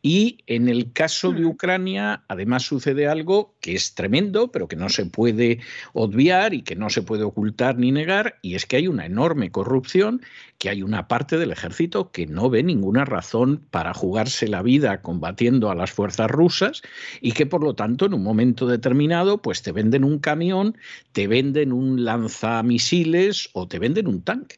Y 0.01 0.39
en 0.47 0.71
el 0.71 0.95
caso 0.95 1.33
de 1.33 1.45
Ucrania, 1.45 2.25
además 2.29 2.63
sucede 2.63 3.09
algo 3.09 3.55
que 3.61 3.75
es 3.75 3.95
tremendo, 3.95 4.51
pero 4.53 4.69
que 4.69 4.77
no 4.77 4.89
se 4.89 5.05
puede 5.05 5.61
obviar 5.93 6.55
y 6.55 6.63
que 6.63 6.77
no 6.77 6.89
se 6.89 7.03
puede 7.03 7.25
ocultar 7.25 7.77
ni 7.77 7.93
negar, 7.93 8.39
y 8.41 8.55
es 8.55 8.65
que 8.65 8.77
hay 8.77 8.89
una 8.89 9.05
enorme 9.05 9.51
corrupción, 9.51 10.23
que 10.57 10.71
hay 10.71 10.83
una 10.83 11.09
parte 11.09 11.37
del 11.37 11.53
ejército 11.53 12.11
que 12.11 12.27
no 12.27 12.49
ve 12.49 12.63
ninguna 12.63 13.05
razón 13.05 13.67
para 13.71 13.93
jugarse 13.93 14.49
la 14.49 14.63
vida 14.63 15.03
combatiendo 15.03 15.71
a 15.71 15.75
las 15.75 15.91
fuerzas 15.91 16.31
rusas 16.31 16.81
y 17.21 17.33
que 17.33 17.45
por 17.45 17.63
lo 17.63 17.75
tanto 17.75 18.07
en 18.07 18.15
un 18.15 18.23
momento 18.23 18.67
determinado 18.67 19.43
pues 19.43 19.61
te 19.61 19.73
venden 19.73 20.03
un 20.03 20.19
camión, 20.19 20.79
te 21.13 21.29
venden 21.29 21.75
un 21.75 22.07
lanzador 22.07 22.46
misiles 22.63 23.49
o 23.53 23.67
te 23.69 23.79
venden 23.79 24.07
un 24.09 24.23
tanque. 24.23 24.57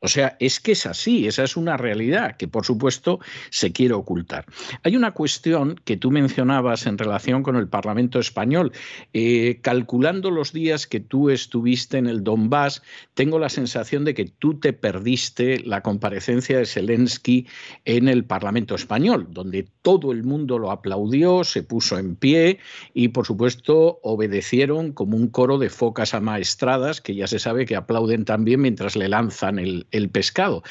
O 0.00 0.06
sea, 0.06 0.36
es 0.38 0.60
que 0.60 0.72
es 0.72 0.86
así, 0.86 1.26
esa 1.26 1.42
es 1.42 1.56
una 1.56 1.76
realidad 1.76 2.36
que 2.36 2.46
por 2.46 2.64
supuesto 2.64 3.18
se 3.50 3.72
quiere 3.72 3.94
ocultar. 3.94 4.46
Hay 4.84 4.96
una 4.96 5.10
cuestión 5.10 5.80
que 5.84 5.96
tú 5.96 6.12
mencionabas 6.12 6.86
en 6.86 6.98
relación 6.98 7.42
con 7.42 7.56
el 7.56 7.66
Parlamento 7.66 8.20
español. 8.20 8.70
Eh, 9.12 9.58
calculando 9.60 10.30
los 10.30 10.52
días 10.52 10.86
que 10.86 11.00
tú 11.00 11.30
estuviste 11.30 11.98
en 11.98 12.06
el 12.06 12.22
Donbass, 12.22 12.80
tengo 13.14 13.40
la 13.40 13.48
sensación 13.48 14.04
de 14.04 14.14
que 14.14 14.26
tú 14.26 14.60
te 14.60 14.72
perdiste 14.72 15.64
la 15.64 15.82
comparecencia 15.82 16.58
de 16.58 16.66
Zelensky 16.66 17.48
en 17.84 18.06
el 18.06 18.24
Parlamento 18.24 18.76
español, 18.76 19.26
donde 19.30 19.66
todo 19.82 20.12
el 20.12 20.22
mundo 20.22 20.60
lo 20.60 20.70
aplaudió, 20.70 21.42
se 21.42 21.64
puso 21.64 21.98
en 21.98 22.14
pie 22.14 22.58
y 22.94 23.08
por 23.08 23.26
supuesto 23.26 23.98
obedecieron 24.04 24.92
como 24.92 25.16
un 25.16 25.26
coro 25.26 25.58
de 25.58 25.70
focas 25.70 26.14
amaestradas 26.14 27.00
que 27.00 27.16
ya 27.16 27.26
se 27.26 27.40
sabe 27.40 27.66
que 27.66 27.74
aplauden 27.74 28.24
también 28.24 28.60
mientras 28.60 28.94
le 28.94 29.08
lanzan 29.08 29.58
el, 29.58 29.87
el 29.90 30.10
pescado. 30.10 30.62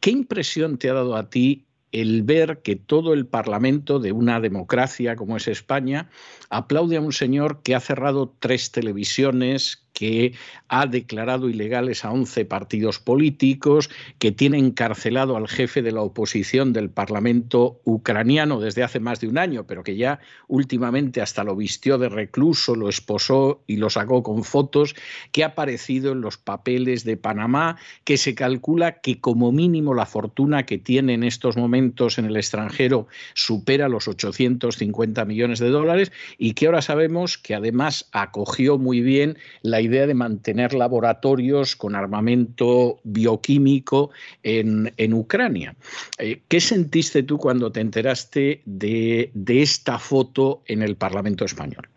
¿Qué 0.00 0.10
impresión 0.10 0.78
te 0.78 0.90
ha 0.90 0.94
dado 0.94 1.16
a 1.16 1.28
ti 1.30 1.66
el 1.92 2.22
ver 2.22 2.60
que 2.62 2.76
todo 2.76 3.12
el 3.12 3.26
Parlamento 3.26 3.98
de 3.98 4.12
una 4.12 4.40
democracia 4.40 5.16
como 5.16 5.36
es 5.36 5.48
España 5.48 6.08
aplaude 6.48 6.96
a 6.96 7.00
un 7.00 7.12
señor 7.12 7.62
que 7.62 7.74
ha 7.74 7.80
cerrado 7.80 8.34
tres 8.38 8.70
televisiones, 8.70 9.84
que 10.00 10.32
ha 10.68 10.86
declarado 10.86 11.50
ilegales 11.50 12.06
a 12.06 12.10
11 12.10 12.46
partidos 12.46 12.98
políticos, 12.98 13.90
que 14.18 14.32
tiene 14.32 14.56
encarcelado 14.56 15.36
al 15.36 15.46
jefe 15.46 15.82
de 15.82 15.92
la 15.92 16.00
oposición 16.00 16.72
del 16.72 16.88
Parlamento 16.88 17.82
ucraniano 17.84 18.60
desde 18.60 18.82
hace 18.82 18.98
más 18.98 19.20
de 19.20 19.28
un 19.28 19.36
año, 19.36 19.66
pero 19.66 19.82
que 19.82 19.96
ya 19.96 20.18
últimamente 20.48 21.20
hasta 21.20 21.44
lo 21.44 21.54
vistió 21.54 21.98
de 21.98 22.08
recluso, 22.08 22.76
lo 22.76 22.88
esposó 22.88 23.62
y 23.66 23.76
lo 23.76 23.90
sacó 23.90 24.22
con 24.22 24.42
fotos, 24.42 24.94
que 25.32 25.44
ha 25.44 25.48
aparecido 25.48 26.12
en 26.12 26.22
los 26.22 26.38
papeles 26.38 27.04
de 27.04 27.18
Panamá, 27.18 27.76
que 28.04 28.16
se 28.16 28.34
calcula 28.34 29.02
que 29.02 29.20
como 29.20 29.52
mínimo 29.52 29.92
la 29.92 30.06
fortuna 30.06 30.64
que 30.64 30.78
tiene 30.78 31.12
en 31.12 31.24
estos 31.24 31.58
momentos 31.58 32.16
en 32.18 32.24
el 32.24 32.38
extranjero 32.38 33.06
supera 33.34 33.90
los 33.90 34.08
850 34.08 35.26
millones 35.26 35.58
de 35.58 35.68
dólares 35.68 36.10
y 36.38 36.54
que 36.54 36.64
ahora 36.64 36.80
sabemos 36.80 37.36
que 37.36 37.54
además 37.54 38.08
acogió 38.12 38.78
muy 38.78 39.02
bien 39.02 39.36
la 39.60 39.82
idea 39.82 39.89
idea 39.90 40.06
de 40.06 40.14
mantener 40.14 40.72
laboratorios 40.72 41.76
con 41.76 41.94
armamento 41.94 43.00
bioquímico 43.04 44.10
en, 44.42 44.92
en 44.96 45.14
Ucrania. 45.14 45.74
Eh, 46.18 46.40
¿Qué 46.48 46.60
sentiste 46.60 47.22
tú 47.22 47.36
cuando 47.36 47.70
te 47.70 47.80
enteraste 47.80 48.62
de, 48.64 49.30
de 49.34 49.62
esta 49.62 49.98
foto 49.98 50.62
en 50.66 50.82
el 50.82 50.96
Parlamento 50.96 51.44
español? 51.44 51.88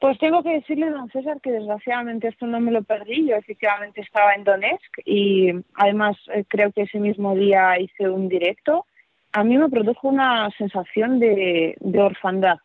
Pues 0.00 0.18
tengo 0.18 0.42
que 0.42 0.54
decirle, 0.54 0.88
don 0.88 1.10
César, 1.10 1.42
que 1.42 1.52
desgraciadamente 1.52 2.28
esto 2.28 2.46
no 2.46 2.58
me 2.58 2.72
lo 2.72 2.82
perdí. 2.82 3.28
Yo 3.28 3.36
efectivamente 3.36 4.00
estaba 4.00 4.34
en 4.34 4.44
Donetsk 4.44 4.92
y 5.04 5.50
además 5.74 6.16
eh, 6.32 6.44
creo 6.48 6.72
que 6.72 6.82
ese 6.82 6.98
mismo 6.98 7.34
día 7.34 7.78
hice 7.78 8.08
un 8.08 8.26
directo. 8.28 8.86
A 9.32 9.44
mí 9.44 9.58
me 9.58 9.68
produjo 9.68 10.08
una 10.08 10.50
sensación 10.56 11.20
de, 11.20 11.76
de 11.80 12.00
orfandad 12.00 12.56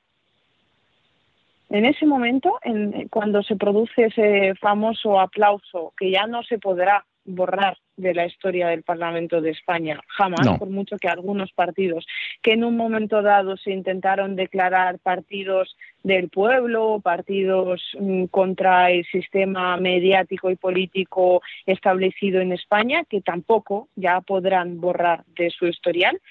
en 1.76 1.86
ese 1.86 2.05
momento, 2.05 2.57
en, 2.63 3.09
cuando 3.09 3.43
se 3.43 3.57
produce 3.57 4.05
ese 4.05 4.55
famoso 4.55 5.19
aplauso 5.19 5.93
que 5.97 6.09
ya 6.09 6.26
no 6.26 6.41
se 6.43 6.57
podrá 6.57 7.05
borrar 7.26 7.78
de 7.97 8.13
la 8.13 8.26
historia 8.26 8.67
del 8.67 8.84
Parlamento 8.84 9.41
de 9.41 9.49
España, 9.49 9.99
jamás, 10.07 10.57
por 10.57 10.69
mucho 10.69 10.97
que 10.97 11.09
algunos 11.09 11.51
partidos 11.51 12.05
que 12.41 12.53
en 12.53 12.63
un 12.63 12.78
momento 12.78 13.21
dado 13.21 13.57
se 13.57 13.71
intentaron 13.71 14.36
declarar 14.36 14.99
partidos 14.99 15.76
del 16.03 16.30
pueblo, 16.30 17.01
partidos 17.03 17.82
mm, 17.99 18.26
contra 18.26 18.91
el 18.91 19.05
sistema 19.05 19.76
mediático 19.78 20.51
y 20.51 20.55
político 20.55 21.41
establecido 21.65 22.39
en 22.39 22.53
España, 22.53 23.03
que 23.09 23.21
tampoco 23.21 23.89
ya 23.95 24.21
podrán 24.21 24.80
borrar 24.80 25.26
de 25.36 25.49
su 25.49 25.65
historial, 25.65 26.21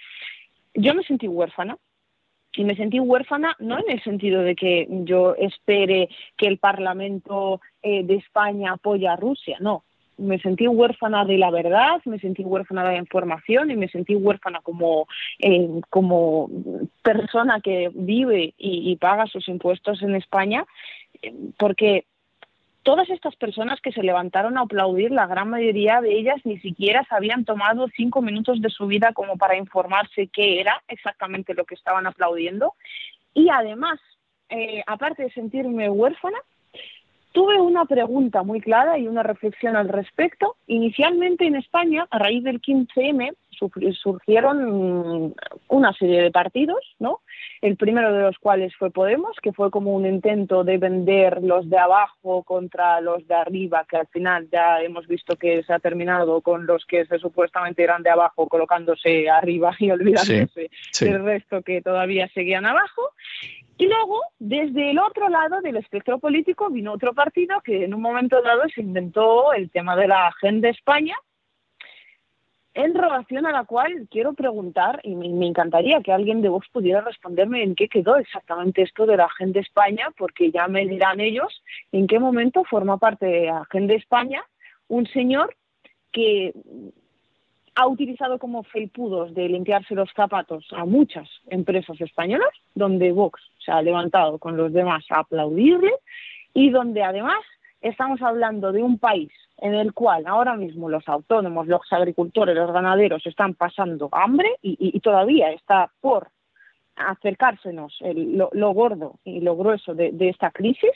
yo 0.74 0.94
me 0.94 1.04
sentí 1.04 1.28
huérfana 1.28 1.76
y 2.56 2.64
me 2.64 2.76
sentí 2.76 3.00
huérfana 3.00 3.56
no 3.58 3.78
en 3.78 3.90
el 3.90 4.02
sentido 4.02 4.42
de 4.42 4.54
que 4.54 4.86
yo 4.90 5.34
espere 5.34 6.08
que 6.36 6.46
el 6.46 6.58
Parlamento 6.58 7.60
eh, 7.82 8.04
de 8.04 8.16
España 8.16 8.72
apoye 8.72 9.08
a 9.08 9.16
Rusia, 9.16 9.58
no. 9.60 9.84
Me 10.16 10.38
sentí 10.38 10.68
huérfana 10.68 11.24
de 11.24 11.38
la 11.38 11.50
verdad, 11.50 12.00
me 12.04 12.20
sentí 12.20 12.44
huérfana 12.44 12.84
de 12.84 12.92
la 12.92 12.98
información 12.98 13.72
y 13.72 13.76
me 13.76 13.88
sentí 13.88 14.14
huérfana 14.14 14.60
como, 14.60 15.08
eh, 15.40 15.68
como 15.90 16.48
persona 17.02 17.60
que 17.60 17.90
vive 17.92 18.54
y, 18.56 18.94
paga 18.96 19.26
sus 19.26 19.48
impuestos 19.48 20.02
en 20.02 20.14
España, 20.14 20.64
eh, 21.20 21.34
porque 21.58 22.04
todas 22.84 23.08
estas 23.10 23.34
personas 23.34 23.80
que 23.80 23.92
se 23.92 24.02
levantaron 24.02 24.56
a 24.56 24.60
aplaudir, 24.62 25.10
la 25.10 25.26
gran 25.26 25.48
mayoría 25.50 26.00
de 26.00 26.16
ellas 26.16 26.36
ni 26.44 26.58
siquiera 26.60 27.04
se 27.08 27.14
habían 27.14 27.44
tomado 27.44 27.88
cinco 27.96 28.22
minutos 28.22 28.60
de 28.60 28.70
su 28.70 28.86
vida 28.86 29.12
como 29.12 29.36
para 29.36 29.56
informarse 29.56 30.28
qué 30.28 30.60
era 30.60 30.82
exactamente 30.86 31.54
lo 31.54 31.64
que 31.64 31.74
estaban 31.74 32.06
aplaudiendo. 32.06 32.74
Y 33.32 33.48
además, 33.48 33.98
eh, 34.50 34.84
aparte 34.86 35.24
de 35.24 35.32
sentirme 35.32 35.88
huérfana, 35.88 36.38
tuve 37.32 37.60
una 37.60 37.86
pregunta 37.86 38.42
muy 38.42 38.60
clara 38.60 38.98
y 38.98 39.08
una 39.08 39.22
reflexión 39.22 39.76
al 39.76 39.88
respecto. 39.88 40.56
Inicialmente 40.66 41.46
en 41.46 41.56
España, 41.56 42.06
a 42.10 42.18
raíz 42.18 42.44
del 42.44 42.60
15M, 42.60 43.34
surgieron 44.00 45.34
una 45.68 45.92
serie 45.94 46.22
de 46.22 46.30
partidos, 46.30 46.94
¿no? 46.98 47.20
El 47.60 47.76
primero 47.76 48.12
de 48.12 48.22
los 48.22 48.38
cuales 48.38 48.74
fue 48.76 48.90
Podemos, 48.90 49.36
que 49.42 49.52
fue 49.52 49.70
como 49.70 49.94
un 49.94 50.06
intento 50.06 50.64
de 50.64 50.78
vender 50.78 51.42
los 51.42 51.68
de 51.68 51.78
abajo 51.78 52.42
contra 52.42 53.00
los 53.00 53.26
de 53.26 53.34
arriba, 53.34 53.86
que 53.88 53.96
al 53.96 54.06
final 54.08 54.48
ya 54.50 54.80
hemos 54.82 55.06
visto 55.06 55.36
que 55.36 55.62
se 55.62 55.72
ha 55.72 55.78
terminado 55.78 56.40
con 56.40 56.66
los 56.66 56.84
que 56.84 57.06
se 57.06 57.18
supuestamente 57.18 57.82
eran 57.82 58.02
de 58.02 58.10
abajo 58.10 58.48
colocándose 58.48 59.28
arriba 59.28 59.74
y 59.78 59.90
olvidándose 59.90 60.70
del 61.00 61.24
resto 61.24 61.62
que 61.62 61.82
todavía 61.82 62.28
seguían 62.34 62.66
abajo. 62.66 63.02
Y 63.76 63.86
luego, 63.86 64.20
desde 64.38 64.90
el 64.90 64.98
otro 64.98 65.28
lado 65.28 65.60
del 65.60 65.76
espectro 65.76 66.18
político, 66.18 66.70
vino 66.70 66.92
otro 66.92 67.12
partido 67.12 67.60
que 67.62 67.84
en 67.84 67.94
un 67.94 68.00
momento 68.00 68.40
dado 68.40 68.62
se 68.72 68.80
inventó 68.80 69.52
el 69.52 69.70
tema 69.70 69.96
de 69.96 70.06
la 70.06 70.28
Agenda 70.28 70.68
España, 70.68 71.16
en 72.74 72.92
relación 72.92 73.46
a 73.46 73.52
la 73.52 73.64
cual 73.64 74.08
quiero 74.10 74.32
preguntar, 74.32 75.00
y 75.04 75.14
me, 75.14 75.46
encantaría 75.46 76.00
que 76.02 76.12
alguien 76.12 76.42
de 76.42 76.48
vos 76.48 76.66
pudiera 76.72 77.00
responderme 77.00 77.62
en 77.62 77.76
qué 77.76 77.88
quedó 77.88 78.16
exactamente 78.16 78.82
esto 78.82 79.06
de 79.06 79.16
la 79.16 79.26
Agenda 79.26 79.60
España, 79.60 80.08
porque 80.18 80.50
ya 80.50 80.66
me 80.66 80.84
dirán 80.86 81.20
ellos 81.20 81.62
en 81.92 82.08
qué 82.08 82.18
momento 82.18 82.64
forma 82.64 82.98
parte 82.98 83.26
de 83.26 83.46
la 83.46 83.60
Agenda 83.60 83.94
España 83.94 84.42
un 84.88 85.06
señor 85.06 85.54
que 86.12 86.52
ha 87.76 87.86
utilizado 87.86 88.38
como 88.38 88.62
felpudos 88.64 89.34
de 89.34 89.48
limpiarse 89.48 89.94
los 89.94 90.10
zapatos 90.12 90.66
a 90.72 90.84
muchas 90.84 91.28
empresas 91.48 92.00
españolas, 92.00 92.50
donde 92.74 93.12
Vox 93.12 93.40
se 93.64 93.72
ha 93.72 93.82
levantado 93.82 94.38
con 94.38 94.56
los 94.56 94.72
demás 94.72 95.04
a 95.10 95.20
aplaudirle 95.20 95.92
y 96.52 96.70
donde 96.70 97.02
además 97.02 97.40
estamos 97.80 98.20
hablando 98.22 98.72
de 98.72 98.82
un 98.82 98.98
país 98.98 99.32
en 99.58 99.74
el 99.74 99.92
cual 99.92 100.26
ahora 100.26 100.56
mismo 100.56 100.88
los 100.88 101.08
autónomos, 101.08 101.66
los 101.66 101.80
agricultores, 101.90 102.56
los 102.56 102.72
ganaderos 102.72 103.26
están 103.26 103.54
pasando 103.54 104.08
hambre 104.12 104.48
y, 104.62 104.98
todavía 105.00 105.50
está 105.50 105.90
por 106.00 106.28
acercársenos 106.96 107.98
lo, 108.52 108.72
gordo 108.72 109.18
y 109.24 109.40
lo 109.40 109.56
grueso 109.56 109.94
de, 109.94 110.14
esta 110.20 110.50
crisis. 110.50 110.92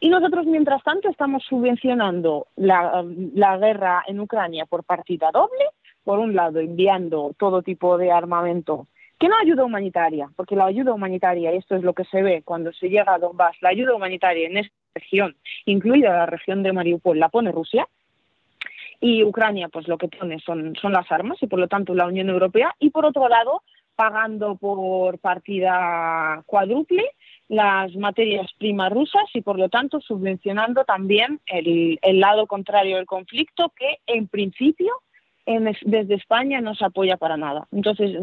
Y 0.00 0.10
nosotros, 0.10 0.46
mientras 0.46 0.82
tanto, 0.84 1.08
estamos 1.08 1.42
subvencionando 1.44 2.46
la, 2.54 3.04
la 3.34 3.58
guerra 3.58 4.04
en 4.06 4.20
Ucrania 4.20 4.64
por 4.66 4.84
partida 4.84 5.30
doble, 5.32 5.64
por 6.04 6.20
un 6.20 6.36
lado, 6.36 6.60
enviando 6.60 7.34
todo 7.36 7.62
tipo 7.62 7.98
de 7.98 8.12
armamento 8.12 8.86
que 9.18 9.28
no 9.28 9.36
ayuda 9.36 9.64
humanitaria, 9.64 10.30
porque 10.36 10.54
la 10.54 10.66
ayuda 10.66 10.94
humanitaria, 10.94 11.50
esto 11.52 11.74
es 11.74 11.82
lo 11.82 11.92
que 11.92 12.04
se 12.04 12.22
ve 12.22 12.42
cuando 12.44 12.72
se 12.72 12.88
llega 12.88 13.14
a 13.14 13.18
Donbass, 13.18 13.56
la 13.60 13.70
ayuda 13.70 13.94
humanitaria 13.94 14.46
en 14.46 14.58
esta 14.58 14.74
región, 14.98 15.36
incluida 15.64 16.10
la 16.10 16.26
región 16.26 16.62
de 16.62 16.72
Mariupol, 16.72 17.18
la 17.18 17.28
pone 17.28 17.52
Rusia, 17.52 17.86
y 19.00 19.22
Ucrania 19.24 19.68
pues 19.68 19.86
lo 19.88 19.98
que 19.98 20.08
pone 20.08 20.38
son, 20.40 20.74
son 20.80 20.92
las 20.92 21.10
armas 21.10 21.38
y 21.40 21.46
por 21.46 21.58
lo 21.58 21.68
tanto 21.68 21.94
la 21.94 22.06
Unión 22.06 22.28
Europea 22.28 22.74
y 22.78 22.90
por 22.90 23.06
otro 23.06 23.28
lado 23.28 23.62
pagando 23.94 24.56
por 24.56 25.18
partida 25.18 26.42
cuádruple 26.46 27.04
las 27.48 27.94
materias 27.96 28.50
primas 28.58 28.92
rusas 28.92 29.24
y 29.34 29.40
por 29.40 29.58
lo 29.58 29.68
tanto 29.68 30.00
subvencionando 30.00 30.84
también 30.84 31.40
el, 31.46 31.98
el 32.02 32.20
lado 32.20 32.46
contrario 32.46 32.96
del 32.96 33.06
conflicto 33.06 33.72
que 33.76 33.98
en 34.06 34.28
principio 34.28 34.92
desde 35.46 36.14
España 36.14 36.60
no 36.60 36.74
se 36.74 36.84
apoya 36.84 37.16
para 37.16 37.38
nada. 37.38 37.66
Entonces, 37.72 38.14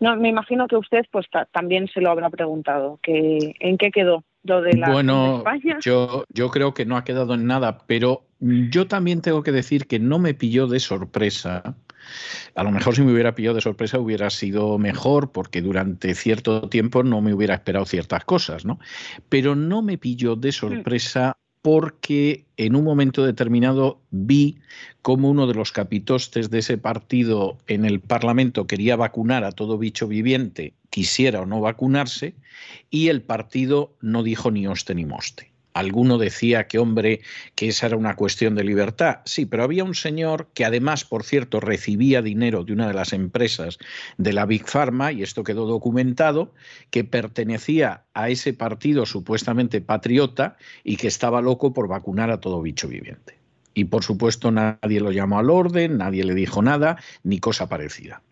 no, 0.00 0.16
me 0.16 0.28
imagino 0.28 0.68
que 0.68 0.76
usted 0.76 1.06
pues 1.10 1.26
también 1.50 1.88
se 1.88 2.02
lo 2.02 2.10
habrá 2.10 2.28
preguntado, 2.28 2.98
que 3.02 3.54
en 3.58 3.78
qué 3.78 3.90
quedó 3.90 4.22
lo 4.44 4.60
de 4.60 4.76
la 4.76 4.90
bueno, 4.90 5.42
Yo, 5.80 6.24
yo 6.28 6.50
creo 6.50 6.74
que 6.74 6.84
no 6.84 6.96
ha 6.96 7.04
quedado 7.04 7.34
en 7.34 7.46
nada, 7.46 7.78
pero 7.86 8.26
yo 8.40 8.86
también 8.86 9.22
tengo 9.22 9.42
que 9.42 9.52
decir 9.52 9.86
que 9.86 9.98
no 9.98 10.18
me 10.18 10.34
pilló 10.34 10.66
de 10.66 10.80
sorpresa. 10.80 11.76
A 12.54 12.62
lo 12.62 12.70
mejor 12.70 12.94
si 12.94 13.02
me 13.02 13.12
hubiera 13.12 13.34
pillado 13.34 13.54
de 13.54 13.62
sorpresa 13.62 13.98
hubiera 13.98 14.28
sido 14.28 14.78
mejor 14.78 15.32
porque 15.32 15.62
durante 15.62 16.14
cierto 16.14 16.68
tiempo 16.68 17.02
no 17.02 17.22
me 17.22 17.32
hubiera 17.32 17.54
esperado 17.54 17.86
ciertas 17.86 18.24
cosas, 18.26 18.66
¿no? 18.66 18.78
Pero 19.30 19.56
no 19.56 19.80
me 19.80 19.96
pilló 19.96 20.36
de 20.36 20.50
mm. 20.50 20.52
sorpresa 20.52 21.38
porque 21.64 22.44
en 22.58 22.76
un 22.76 22.84
momento 22.84 23.24
determinado 23.24 23.98
vi 24.10 24.58
cómo 25.00 25.30
uno 25.30 25.46
de 25.46 25.54
los 25.54 25.72
capitostes 25.72 26.50
de 26.50 26.58
ese 26.58 26.76
partido 26.76 27.56
en 27.68 27.86
el 27.86 28.00
Parlamento 28.00 28.66
quería 28.66 28.96
vacunar 28.96 29.44
a 29.44 29.52
todo 29.52 29.78
bicho 29.78 30.06
viviente, 30.06 30.74
quisiera 30.90 31.40
o 31.40 31.46
no 31.46 31.62
vacunarse, 31.62 32.34
y 32.90 33.08
el 33.08 33.22
partido 33.22 33.94
no 34.02 34.22
dijo 34.22 34.50
ni 34.50 34.66
hoste 34.66 34.94
ni 34.94 35.06
moste. 35.06 35.53
Alguno 35.74 36.18
decía 36.18 36.66
que, 36.66 36.78
hombre, 36.78 37.20
que 37.54 37.68
esa 37.68 37.86
era 37.86 37.96
una 37.96 38.16
cuestión 38.16 38.54
de 38.54 38.64
libertad. 38.64 39.18
Sí, 39.24 39.44
pero 39.44 39.64
había 39.64 39.84
un 39.84 39.94
señor 39.94 40.48
que 40.54 40.64
además, 40.64 41.04
por 41.04 41.24
cierto, 41.24 41.60
recibía 41.60 42.22
dinero 42.22 42.64
de 42.64 42.72
una 42.72 42.88
de 42.88 42.94
las 42.94 43.12
empresas 43.12 43.78
de 44.16 44.32
la 44.32 44.46
Big 44.46 44.66
Pharma, 44.66 45.12
y 45.12 45.22
esto 45.22 45.42
quedó 45.42 45.66
documentado, 45.66 46.54
que 46.90 47.04
pertenecía 47.04 48.04
a 48.14 48.30
ese 48.30 48.52
partido 48.52 49.04
supuestamente 49.04 49.80
patriota 49.80 50.56
y 50.84 50.96
que 50.96 51.08
estaba 51.08 51.42
loco 51.42 51.72
por 51.72 51.88
vacunar 51.88 52.30
a 52.30 52.40
todo 52.40 52.62
bicho 52.62 52.88
viviente. 52.88 53.38
Y 53.74 53.86
por 53.86 54.04
supuesto 54.04 54.52
nadie 54.52 55.00
lo 55.00 55.10
llamó 55.10 55.40
al 55.40 55.50
orden, 55.50 55.98
nadie 55.98 56.24
le 56.24 56.34
dijo 56.34 56.62
nada, 56.62 56.98
ni 57.24 57.40
cosa 57.40 57.68
parecida. 57.68 58.22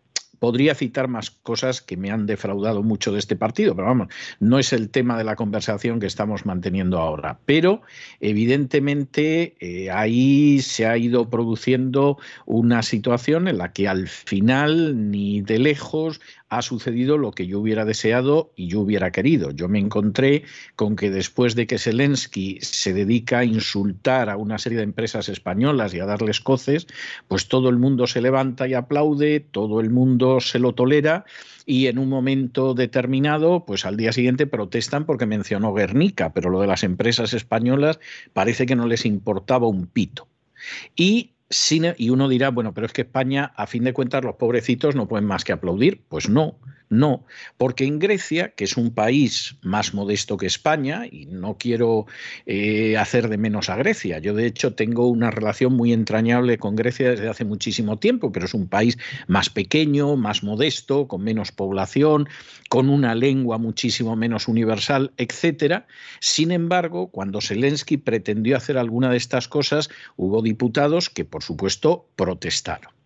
Podría 0.43 0.75
citar 0.75 1.07
más 1.07 1.31
cosas 1.31 1.81
que 1.81 1.97
me 1.97 2.11
han 2.11 2.27
defraudado 2.27 2.83
mucho 2.83 3.13
de 3.13 3.21
este 3.21 3.37
partido, 3.37 3.77
pero 3.77 3.87
vamos, 3.87 4.09
no 4.41 4.59
es 4.59 4.73
el 4.73 4.91
tema 4.91 5.17
de 5.17 5.23
la 5.23 5.37
conversación 5.37 6.01
que 6.01 6.09
estamos 6.09 6.47
manteniendo 6.47 6.99
ahora. 6.99 7.39
Pero 7.47 7.83
evidentemente 8.19 9.55
eh, 9.61 9.93
ahí 9.93 10.61
se 10.61 10.85
ha 10.85 10.99
ido 10.99 11.31
produciendo 11.31 12.19
una 12.45 12.83
situación 12.83 13.47
en 13.47 13.59
la 13.59 13.73
que 13.73 13.87
al 13.87 14.09
final 14.09 15.13
ni 15.13 15.43
de 15.43 15.61
lejos 15.61 16.21
ha 16.53 16.61
sucedido 16.61 17.17
lo 17.17 17.33
que 17.33 17.47
yo 17.47 17.61
hubiera 17.61 17.87
deseado 17.87 18.53
y 18.57 18.67
yo 18.67 18.81
hubiera 18.81 19.11
querido. 19.11 19.53
Yo 19.53 19.71
me 19.71 19.79
encontré 19.79 20.43
con 20.77 20.97
que 20.97 21.11
después 21.11 21.55
de 21.55 21.67
que 21.67 21.79
Zelensky 21.79 22.59
se 22.61 22.93
dedica 22.93 23.39
a 23.39 23.45
insultar 23.47 24.29
a 24.29 24.37
una 24.37 24.59
serie 24.59 24.77
de 24.77 24.85
empresas 24.85 25.31
españolas 25.31 25.95
y 25.95 26.01
a 26.01 26.05
darles 26.05 26.41
coces, 26.41 26.87
pues 27.27 27.49
todo 27.49 27.71
el 27.71 27.79
mundo 27.79 28.07
se 28.07 28.21
levanta 28.21 28.69
y 28.69 28.75
aplaude, 28.75 29.41
todo 29.41 29.81
el 29.81 29.89
mundo 29.89 30.41
se 30.41 30.59
lo 30.59 30.75
tolera 30.75 31.25
y 31.65 31.87
en 31.87 31.99
un 31.99 32.11
momento 32.11 32.75
determinado, 32.75 33.65
pues 33.65 33.87
al 33.87 33.97
día 33.97 34.13
siguiente 34.13 34.47
protestan 34.47 35.07
porque 35.07 35.25
mencionó 35.25 35.73
Guernica, 35.73 36.35
pero 36.35 36.51
lo 36.51 36.61
de 36.61 36.67
las 36.67 36.85
empresas 36.85 37.33
españolas 37.33 37.99
parece 38.35 38.67
que 38.67 38.77
no 38.77 38.87
les 38.87 39.07
importaba 39.07 39.69
un 39.69 39.87
pito. 39.87 40.29
Y 40.97 41.32
y 41.99 42.11
uno 42.11 42.29
dirá, 42.29 42.51
bueno, 42.51 42.73
pero 42.75 42.87
es 42.87 42.93
que 42.93 43.03
España, 43.03 43.53
a 43.57 43.67
fin 43.67 43.85
de 43.85 43.93
cuentas, 43.93 44.25
los 44.25 44.37
pobrecitos 44.37 44.95
no 44.95 45.07
pueden 45.07 45.27
más 45.27 45.45
que 45.45 45.53
aplaudir. 45.53 46.03
Pues 46.09 46.29
no, 46.29 46.57
no, 46.93 47.25
porque 47.57 47.87
en 47.87 47.99
Grecia, 47.99 48.51
que 48.51 48.65
es 48.65 48.77
un 48.77 48.93
país 48.93 49.57
más 49.63 49.95
modesto 49.95 50.37
que 50.37 50.45
España, 50.45 51.07
y 51.11 51.25
no 51.25 51.57
quiero 51.57 52.05
eh, 52.45 52.99
hacer 52.99 53.31
de 53.31 53.39
menos 53.39 53.71
a 53.71 53.77
Grecia, 53.77 54.19
yo 54.19 54.35
de 54.35 54.45
hecho 54.45 54.75
tengo 54.75 55.09
una 55.09 55.31
relación 55.31 55.73
muy 55.73 55.95
entrañable 55.95 56.59
con 56.59 56.77
Grecia 56.77 57.09
desde 57.09 57.31
hace 57.31 57.47
muchísimo 57.47 57.99
tiempo, 57.99 58.31
pero 58.31 58.45
es 58.45 58.53
un 58.53 58.69
país 58.69 58.99
más 59.27 59.49
pequeño, 59.49 60.17
más 60.17 60.43
modesto, 60.43 61.09
con 61.09 61.25
menos 61.25 61.51
población, 61.51 62.29
con 62.69 62.91
una 62.91 63.15
lengua 63.15 63.57
muchísimo 63.57 64.15
menos 64.15 64.47
universal, 64.47 65.13
etcétera. 65.17 65.87
Sin 66.21 66.51
embargo, 66.51 67.11
cuando 67.11 67.41
Zelensky 67.41 67.97
pretendió 67.97 68.55
hacer 68.55 68.77
alguna 68.77 69.09
de 69.09 69.17
estas 69.17 69.49
cosas, 69.49 69.89
hubo 70.17 70.43
diputados 70.43 71.09
que, 71.09 71.25
por 71.25 71.43
supuesto, 71.43 72.07
protestaron. 72.17 73.02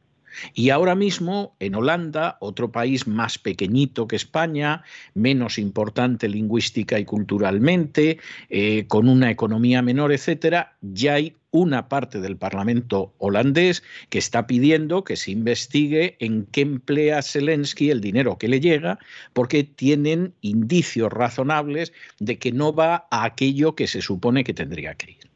Y 0.54 0.70
ahora 0.70 0.94
mismo 0.94 1.56
en 1.60 1.74
Holanda, 1.74 2.36
otro 2.40 2.72
país 2.72 3.06
más 3.06 3.38
pequeñito 3.38 4.08
que 4.08 4.16
España, 4.16 4.82
menos 5.14 5.58
importante 5.58 6.28
lingüística 6.28 6.98
y 6.98 7.04
culturalmente, 7.04 8.18
eh, 8.50 8.84
con 8.88 9.08
una 9.08 9.30
economía 9.30 9.82
menor, 9.82 10.12
etcétera, 10.12 10.76
ya 10.80 11.14
hay 11.14 11.36
una 11.50 11.88
parte 11.88 12.20
del 12.20 12.36
Parlamento 12.36 13.14
holandés 13.18 13.82
que 14.10 14.18
está 14.18 14.46
pidiendo 14.46 15.04
que 15.04 15.16
se 15.16 15.30
investigue 15.30 16.16
en 16.20 16.44
qué 16.46 16.60
emplea 16.60 17.22
Zelensky 17.22 17.90
el 17.90 18.00
dinero 18.00 18.36
que 18.36 18.48
le 18.48 18.60
llega, 18.60 18.98
porque 19.32 19.64
tienen 19.64 20.34
indicios 20.42 21.10
razonables 21.12 21.92
de 22.18 22.38
que 22.38 22.52
no 22.52 22.74
va 22.74 23.06
a 23.10 23.24
aquello 23.24 23.74
que 23.74 23.86
se 23.86 24.02
supone 24.02 24.44
que 24.44 24.52
tendría 24.52 24.94
que 24.94 25.12
ir. 25.12 25.30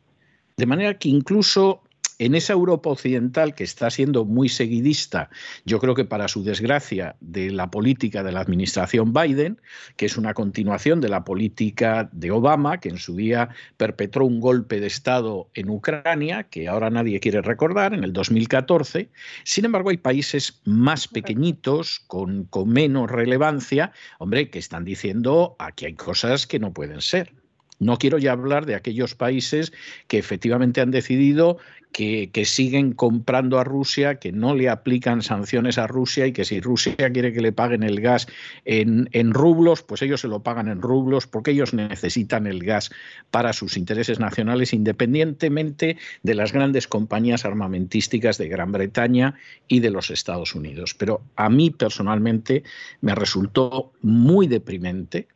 De 0.58 0.66
manera 0.66 0.98
que 0.98 1.08
incluso 1.08 1.82
en 2.20 2.34
esa 2.34 2.52
Europa 2.52 2.90
occidental 2.90 3.54
que 3.54 3.64
está 3.64 3.88
siendo 3.88 4.26
muy 4.26 4.50
seguidista, 4.50 5.30
yo 5.64 5.78
creo 5.80 5.94
que 5.94 6.04
para 6.04 6.28
su 6.28 6.44
desgracia, 6.44 7.16
de 7.20 7.50
la 7.50 7.70
política 7.70 8.22
de 8.22 8.30
la 8.30 8.40
administración 8.40 9.14
Biden, 9.14 9.58
que 9.96 10.04
es 10.04 10.18
una 10.18 10.34
continuación 10.34 11.00
de 11.00 11.08
la 11.08 11.24
política 11.24 12.10
de 12.12 12.30
Obama, 12.30 12.78
que 12.78 12.90
en 12.90 12.98
su 12.98 13.16
día 13.16 13.48
perpetró 13.78 14.26
un 14.26 14.38
golpe 14.38 14.80
de 14.80 14.86
Estado 14.86 15.48
en 15.54 15.70
Ucrania, 15.70 16.42
que 16.44 16.68
ahora 16.68 16.90
nadie 16.90 17.20
quiere 17.20 17.40
recordar, 17.40 17.94
en 17.94 18.04
el 18.04 18.12
2014. 18.12 19.08
Sin 19.44 19.64
embargo, 19.64 19.88
hay 19.88 19.96
países 19.96 20.60
más 20.66 21.08
pequeñitos, 21.08 22.00
con, 22.06 22.44
con 22.44 22.68
menos 22.68 23.10
relevancia, 23.10 23.92
hombre, 24.18 24.50
que 24.50 24.58
están 24.58 24.84
diciendo 24.84 25.56
aquí 25.58 25.86
hay 25.86 25.94
cosas 25.94 26.46
que 26.46 26.58
no 26.58 26.74
pueden 26.74 27.00
ser. 27.00 27.32
No 27.80 27.96
quiero 27.96 28.18
ya 28.18 28.32
hablar 28.32 28.66
de 28.66 28.74
aquellos 28.74 29.14
países 29.14 29.72
que 30.06 30.18
efectivamente 30.18 30.82
han 30.82 30.90
decidido 30.90 31.56
que, 31.92 32.44
siguen 32.44 32.92
comprando 32.92 33.58
a 33.58 33.64
Rusia, 33.64 34.16
que 34.16 34.32
no 34.32 34.54
le 34.54 34.68
aplican 34.68 35.22
sanciones 35.22 35.78
a 35.78 35.86
Rusia 35.86 36.26
y 36.26 36.32
que 36.32 36.44
si 36.44 36.60
Rusia 36.60 36.94
quiere 37.12 37.32
que 37.32 37.40
le 37.40 37.52
paguen 37.52 37.82
el 37.82 38.00
gas 38.00 38.26
en, 38.64 39.08
rublos, 39.32 39.82
pues 39.82 40.02
ellos 40.02 40.20
se 40.20 40.28
lo 40.28 40.42
pagan 40.42 40.68
en 40.68 40.80
rublos 40.82 41.26
porque 41.26 41.50
ellos 41.50 41.74
necesitan 41.74 42.46
el 42.46 42.62
gas 42.64 42.90
para 43.30 43.52
sus 43.52 43.76
intereses 43.76 44.20
nacionales 44.20 44.72
independientemente 44.72 45.96
de 46.22 46.34
las 46.34 46.52
grandes 46.52 46.86
compañías 46.86 47.44
armamentísticas 47.44 48.38
de 48.38 48.48
Gran 48.48 48.72
Bretaña 48.72 49.34
y 49.68 49.80
de 49.80 49.90
los 49.90 50.10
Estados 50.10 50.54
Unidos. 50.54 50.94
Pero 50.94 51.22
a 51.36 51.48
mí 51.50 51.70
personalmente 51.70 52.62
me 53.00 53.14
resultó 53.14 53.92
muy 54.02 54.46
deprimente 54.46 55.28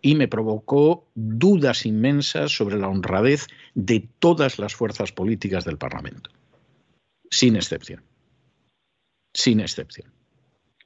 y 0.00 0.14
me 0.14 0.28
provocó 0.28 1.06
dudas 1.14 1.86
inmensas 1.86 2.52
sobre 2.52 2.76
la 2.78 2.88
honradez 2.88 3.46
de 3.74 4.06
todas 4.18 4.58
las 4.58 4.74
fuerzas 4.74 5.12
políticas 5.12 5.64
del 5.64 5.78
Parlamento, 5.78 6.30
sin 7.30 7.56
excepción, 7.56 8.02
sin 9.34 9.60
excepción. 9.60 10.12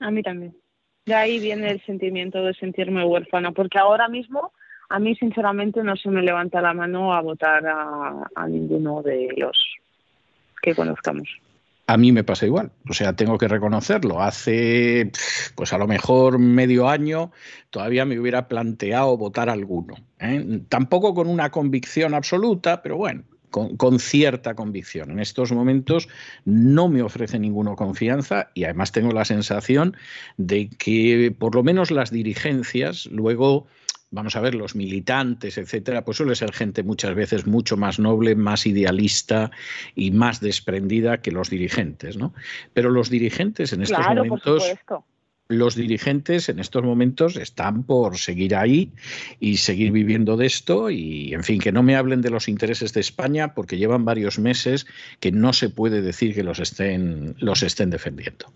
A 0.01 0.11
mí 0.11 0.23
también. 0.23 0.57
De 1.05 1.15
ahí 1.15 1.41
viene 1.41 1.71
el 1.71 1.85
sentimiento 1.85 2.43
de 2.45 2.55
sentirme 2.55 3.05
huérfana, 3.05 3.53
porque 3.53 3.79
ahora 3.79 4.09
mismo 4.09 4.53
a 4.89 4.99
mí 4.99 5.17
sinceramente 5.17 5.83
no 5.83 5.97
se 5.97 6.11
me 6.11 6.23
levanta 6.23 6.61
la 6.61 6.75
mano 6.75 7.13
a 7.15 7.21
votar 7.21 7.67
a, 7.67 8.31
a 8.35 8.49
ninguno 8.49 9.03
de 9.03 9.29
los 9.37 9.57
que 10.61 10.75
conozcamos 10.75 11.29
a 11.87 11.97
mí 11.97 12.13
me 12.13 12.25
pasa 12.25 12.47
igual. 12.47 12.73
O 12.89 12.93
sea, 12.93 13.15
tengo 13.15 13.39
que 13.39 13.49
reconocerlo. 13.49 14.23
Hace, 14.23 15.11
pues 15.55 15.73
a 15.73 15.79
lo 15.79 15.87
mejor 15.87 16.39
medio 16.39 16.89
año, 16.89 17.33
todavía 17.71 18.05
me 18.05 18.19
hubiera 18.19 18.49
planteado 18.49 19.17
votar 19.17 19.51
alguno. 19.51 19.97
¿eh? 20.21 20.63
Tampoco 20.69 21.15
con 21.15 21.29
una 21.29 21.51
convicción 21.51 22.15
absoluta, 22.15 22.83
pero 22.83 22.97
bueno, 22.97 23.25
con, 23.53 23.99
cierta 24.01 24.55
convicción. 24.55 25.11
En 25.11 25.21
estos 25.21 25.53
momentos 25.53 26.09
no 26.45 26.89
me 26.89 27.03
ofrece 27.03 27.39
ninguna 27.39 27.77
confianza 27.77 28.51
y 28.55 28.65
además 28.65 28.93
tengo 28.93 29.13
la 29.13 29.25
sensación 29.25 29.97
de 30.39 30.71
que 30.71 31.35
por 31.39 31.55
lo 31.55 31.63
menos 31.63 31.91
las 31.91 32.11
dirigencias 32.11 33.07
luego 33.07 33.67
vamos 34.13 34.37
a 34.37 34.41
ver, 34.41 34.55
los 34.55 34.77
militantes, 34.77 35.59
etcétera, 35.59 36.05
pues 36.05 36.19
suele 36.19 36.37
ser 36.37 36.53
gente 36.53 36.83
muchas 36.83 37.15
veces 37.15 37.47
mucho 37.47 37.77
más 37.77 37.99
noble, 37.99 38.37
más 38.37 38.67
idealista 38.67 39.51
y 39.97 40.13
más 40.13 40.41
desprendida 40.41 41.21
que 41.21 41.33
los 41.33 41.51
dirigentes, 41.51 42.17
¿no? 42.17 42.33
Pero 42.75 42.91
los 42.91 43.11
dirigentes 43.11 43.73
en 43.73 43.83
estos 43.83 44.07
momentos 44.07 44.63
los 45.49 45.75
dirigentes 45.75 46.49
en 46.49 46.59
estos 46.59 46.83
momentos 46.83 47.37
están 47.37 47.83
por 47.83 48.17
seguir 48.17 48.57
ahí 48.57 48.91
y 49.39 49.59
seguir 49.59 49.93
viviendo 49.93 50.37
de 50.37 50.47
esto 50.47 50.89
y, 50.89 51.35
en 51.35 51.45
fin, 51.45 51.61
que 51.61 51.73
no 51.73 51.83
me 51.83 51.95
hablen 51.95 52.23
de 52.23 52.31
los 52.31 52.49
intereses 52.49 52.95
de 52.95 53.01
España 53.01 53.53
porque 53.53 53.77
llevan 53.77 54.05
varios 54.05 54.39
meses 54.39 54.87
que 55.21 55.31
no 55.31 55.53
se 55.53 55.69
puede 55.69 56.01
decir 56.01 56.35
que 56.35 56.43
los 56.43 56.59
estén, 56.59 57.35
los 57.39 57.63
estén 57.63 57.91
defendiendo. 57.91 58.47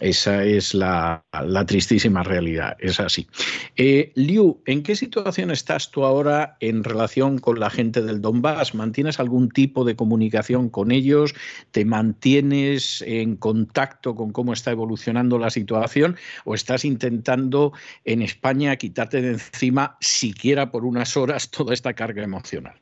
Esa 0.00 0.44
es 0.44 0.72
la, 0.72 1.22
tristísima 1.66 2.22
realidad, 2.22 2.76
es 2.80 2.98
así. 3.00 3.28
Eh, 3.76 4.12
Liu, 4.14 4.62
¿en 4.64 4.82
qué 4.82 4.96
situación 4.96 5.50
estás 5.50 5.90
tú 5.90 6.04
ahora 6.04 6.56
en 6.60 6.84
relación 6.84 7.38
con 7.38 7.60
la 7.60 7.68
gente 7.68 8.00
del 8.00 8.22
Donbass? 8.22 8.74
¿Mantienes 8.74 9.20
algún 9.20 9.50
tipo 9.50 9.84
de 9.84 9.96
comunicación 9.96 10.70
con 10.70 10.90
ellos? 10.90 11.34
¿Te 11.70 11.84
mantienes 11.84 13.02
en 13.06 13.36
contacto 13.36 14.14
con 14.14 14.32
cómo 14.32 14.54
está 14.54 14.70
evolucionando 14.70 15.38
la 15.38 15.50
situación? 15.50 16.16
¿O 16.44 16.54
estás 16.54 16.86
intentando 16.86 17.74
en 18.06 18.22
España 18.22 18.76
quitarte 18.76 19.20
de 19.20 19.32
encima, 19.32 19.98
siquiera 20.00 20.70
por 20.70 20.86
unas 20.86 21.16
horas, 21.18 21.50
toda 21.50 21.74
esta 21.74 21.92
carga 21.92 22.22
emocional? 22.22 22.80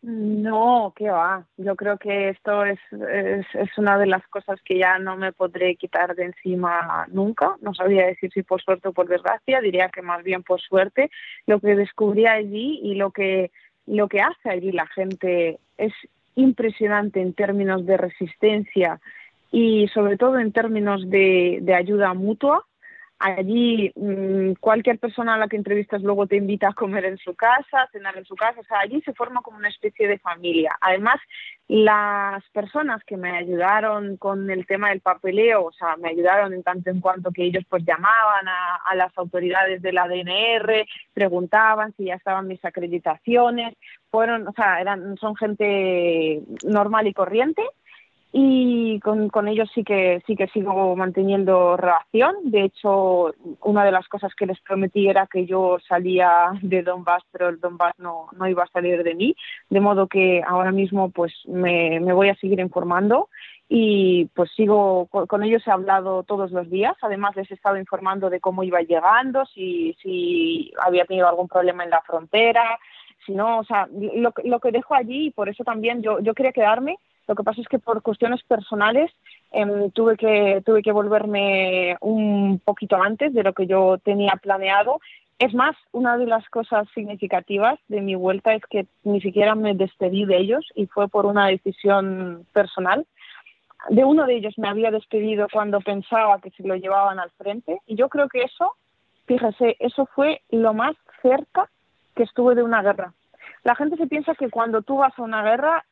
No, 0.00 0.92
qué 0.94 1.10
va. 1.10 1.44
Yo 1.56 1.74
creo 1.74 1.98
que 1.98 2.28
esto 2.28 2.64
es, 2.64 2.78
es, 2.92 3.78
una 3.78 3.98
de 3.98 4.06
las 4.06 4.26
cosas 4.28 4.60
que 4.62 4.78
ya 4.78 4.98
no 5.00 5.16
me 5.16 5.32
podré 5.32 5.74
quitar 5.74 6.14
de 6.14 6.26
encima 6.26 7.06
nunca. 7.10 7.56
No 7.62 7.74
sabría 7.74 8.06
decir 8.06 8.30
si 8.32 8.44
por 8.44 8.62
suerte 8.62 8.88
o 8.88 8.92
por 8.92 9.08
desgracia, 9.08 9.60
diría 9.60 9.88
que 9.88 10.02
más 10.02 10.22
bien 10.22 10.44
por 10.44 10.60
suerte. 10.60 11.10
Lo 11.46 11.58
que 11.58 11.74
descubrí 11.74 12.26
allí 12.26 12.78
y 12.82 12.94
lo 12.94 13.10
que, 13.10 13.50
lo 13.86 14.08
que 14.08 14.20
hace 14.20 14.50
allí 14.50 14.70
la 14.70 14.86
gente 14.86 15.58
es 15.76 15.92
impresionante 16.36 17.20
en 17.20 17.34
términos 17.34 17.84
de 17.84 17.96
resistencia 17.96 19.00
y 19.50 19.88
sobre 19.88 20.16
todo 20.16 20.38
en 20.38 20.52
términos 20.52 21.10
de, 21.10 21.58
de 21.60 21.74
ayuda 21.74 22.14
mutua. 22.14 22.64
Allí 23.18 23.92
mm, 23.96 24.52
cualquier 24.60 24.98
persona 24.98 25.34
a 25.34 25.38
la 25.38 25.48
que 25.48 25.56
entrevistas 25.56 26.02
luego 26.02 26.26
te 26.26 26.36
invita 26.36 26.68
a 26.68 26.72
comer 26.74 27.04
en 27.04 27.18
su 27.18 27.34
casa, 27.34 27.82
a 27.82 27.90
cenar 27.90 28.16
en 28.16 28.24
su 28.24 28.36
casa, 28.36 28.60
o 28.60 28.64
sea, 28.64 28.78
allí 28.80 29.00
se 29.02 29.12
forma 29.12 29.42
como 29.42 29.58
una 29.58 29.68
especie 29.68 30.06
de 30.06 30.18
familia. 30.18 30.76
Además, 30.80 31.16
las 31.66 32.48
personas 32.50 33.02
que 33.04 33.16
me 33.16 33.36
ayudaron 33.36 34.16
con 34.18 34.48
el 34.50 34.66
tema 34.66 34.90
del 34.90 35.00
papeleo, 35.00 35.64
o 35.64 35.72
sea, 35.72 35.96
me 35.96 36.10
ayudaron 36.10 36.52
en 36.52 36.62
tanto 36.62 36.90
en 36.90 37.00
cuanto 37.00 37.32
que 37.32 37.44
ellos 37.44 37.64
pues 37.68 37.84
llamaban 37.84 38.46
a, 38.46 38.76
a 38.84 38.94
las 38.94 39.16
autoridades 39.18 39.82
de 39.82 39.92
la 39.92 40.06
DNR, 40.06 40.86
preguntaban 41.12 41.92
si 41.96 42.04
ya 42.04 42.14
estaban 42.14 42.46
mis 42.46 42.64
acreditaciones, 42.64 43.74
fueron, 44.10 44.46
o 44.46 44.52
sea, 44.52 44.80
eran, 44.80 45.16
son 45.18 45.34
gente 45.36 46.42
normal 46.64 47.08
y 47.08 47.12
corriente 47.12 47.62
y 48.30 49.00
con, 49.00 49.30
con, 49.30 49.48
ellos 49.48 49.70
sí 49.74 49.82
que 49.84 50.22
sí 50.26 50.36
que 50.36 50.48
sigo 50.48 50.94
manteniendo 50.96 51.76
relación. 51.78 52.36
De 52.44 52.64
hecho, 52.64 53.32
una 53.62 53.84
de 53.84 53.92
las 53.92 54.06
cosas 54.08 54.34
que 54.34 54.44
les 54.44 54.60
prometí 54.60 55.08
era 55.08 55.26
que 55.26 55.46
yo 55.46 55.78
salía 55.88 56.50
de 56.60 56.82
Donbass, 56.82 57.22
pero 57.32 57.48
el 57.48 57.58
Donbass 57.58 57.94
no, 57.98 58.26
no 58.36 58.46
iba 58.46 58.64
a 58.64 58.68
salir 58.68 59.02
de 59.02 59.14
mí, 59.14 59.34
de 59.70 59.80
modo 59.80 60.08
que 60.08 60.42
ahora 60.46 60.72
mismo 60.72 61.10
pues 61.10 61.32
me, 61.46 62.00
me 62.00 62.12
voy 62.12 62.28
a 62.28 62.34
seguir 62.36 62.60
informando 62.60 63.30
y 63.66 64.26
pues 64.34 64.50
sigo 64.52 65.06
con, 65.06 65.42
ellos 65.42 65.66
he 65.66 65.70
hablado 65.70 66.22
todos 66.22 66.50
los 66.50 66.68
días. 66.68 66.96
Además 67.00 67.34
les 67.34 67.50
he 67.50 67.54
estado 67.54 67.78
informando 67.78 68.28
de 68.28 68.40
cómo 68.40 68.62
iba 68.62 68.80
llegando, 68.82 69.46
si 69.46 69.96
si 70.02 70.70
había 70.80 71.06
tenido 71.06 71.28
algún 71.28 71.48
problema 71.48 71.82
en 71.84 71.90
la 71.90 72.02
frontera, 72.02 72.78
si 73.24 73.32
no, 73.32 73.58
o 73.58 73.64
sea, 73.64 73.88
lo, 73.92 74.32
lo 74.44 74.60
que 74.60 74.70
dejo 74.70 74.94
allí 74.94 75.30
por 75.30 75.48
eso 75.48 75.64
también 75.64 76.02
yo 76.02 76.20
yo 76.20 76.34
quería 76.34 76.52
quedarme 76.52 76.98
lo 77.28 77.34
que 77.34 77.44
pasa 77.44 77.60
es 77.60 77.68
que 77.68 77.78
por 77.78 78.02
cuestiones 78.02 78.42
personales 78.42 79.12
em, 79.52 79.90
tuve, 79.90 80.16
que, 80.16 80.62
tuve 80.64 80.82
que 80.82 80.92
volverme 80.92 81.96
un 82.00 82.58
poquito 82.64 82.96
antes 82.96 83.34
de 83.34 83.42
lo 83.42 83.52
que 83.52 83.66
yo 83.66 83.98
tenía 83.98 84.32
planeado. 84.42 84.98
Es 85.38 85.52
más, 85.52 85.76
una 85.92 86.16
de 86.16 86.24
las 86.24 86.48
cosas 86.48 86.88
significativas 86.94 87.78
de 87.88 88.00
mi 88.00 88.14
vuelta 88.14 88.54
es 88.54 88.62
que 88.70 88.86
ni 89.04 89.20
siquiera 89.20 89.54
me 89.54 89.74
despedí 89.74 90.24
de 90.24 90.38
ellos 90.38 90.66
y 90.74 90.86
fue 90.86 91.08
por 91.08 91.26
una 91.26 91.48
decisión 91.48 92.46
personal. 92.54 93.06
De 93.90 94.04
uno 94.04 94.24
de 94.24 94.36
ellos 94.36 94.54
me 94.56 94.68
había 94.68 94.90
despedido 94.90 95.48
cuando 95.52 95.80
pensaba 95.80 96.40
que 96.40 96.50
se 96.50 96.66
lo 96.66 96.76
llevaban 96.76 97.20
al 97.20 97.30
frente 97.32 97.78
y 97.86 97.94
yo 97.94 98.08
creo 98.08 98.28
que 98.28 98.42
eso, 98.42 98.72
fíjese, 99.26 99.76
eso 99.80 100.06
fue 100.14 100.40
lo 100.50 100.72
más 100.72 100.96
cerca 101.20 101.68
que 102.16 102.22
estuve 102.22 102.54
de 102.54 102.62
una 102.62 102.82
guerra. 102.82 103.12
La 103.64 103.74
gente 103.74 103.96
se 103.96 104.06
piensa 104.06 104.34
que 104.34 104.50
cuando 104.50 104.80
tú 104.82 104.96
vas 104.96 105.16
a 105.18 105.22
una 105.22 105.42
guerra 105.42 105.84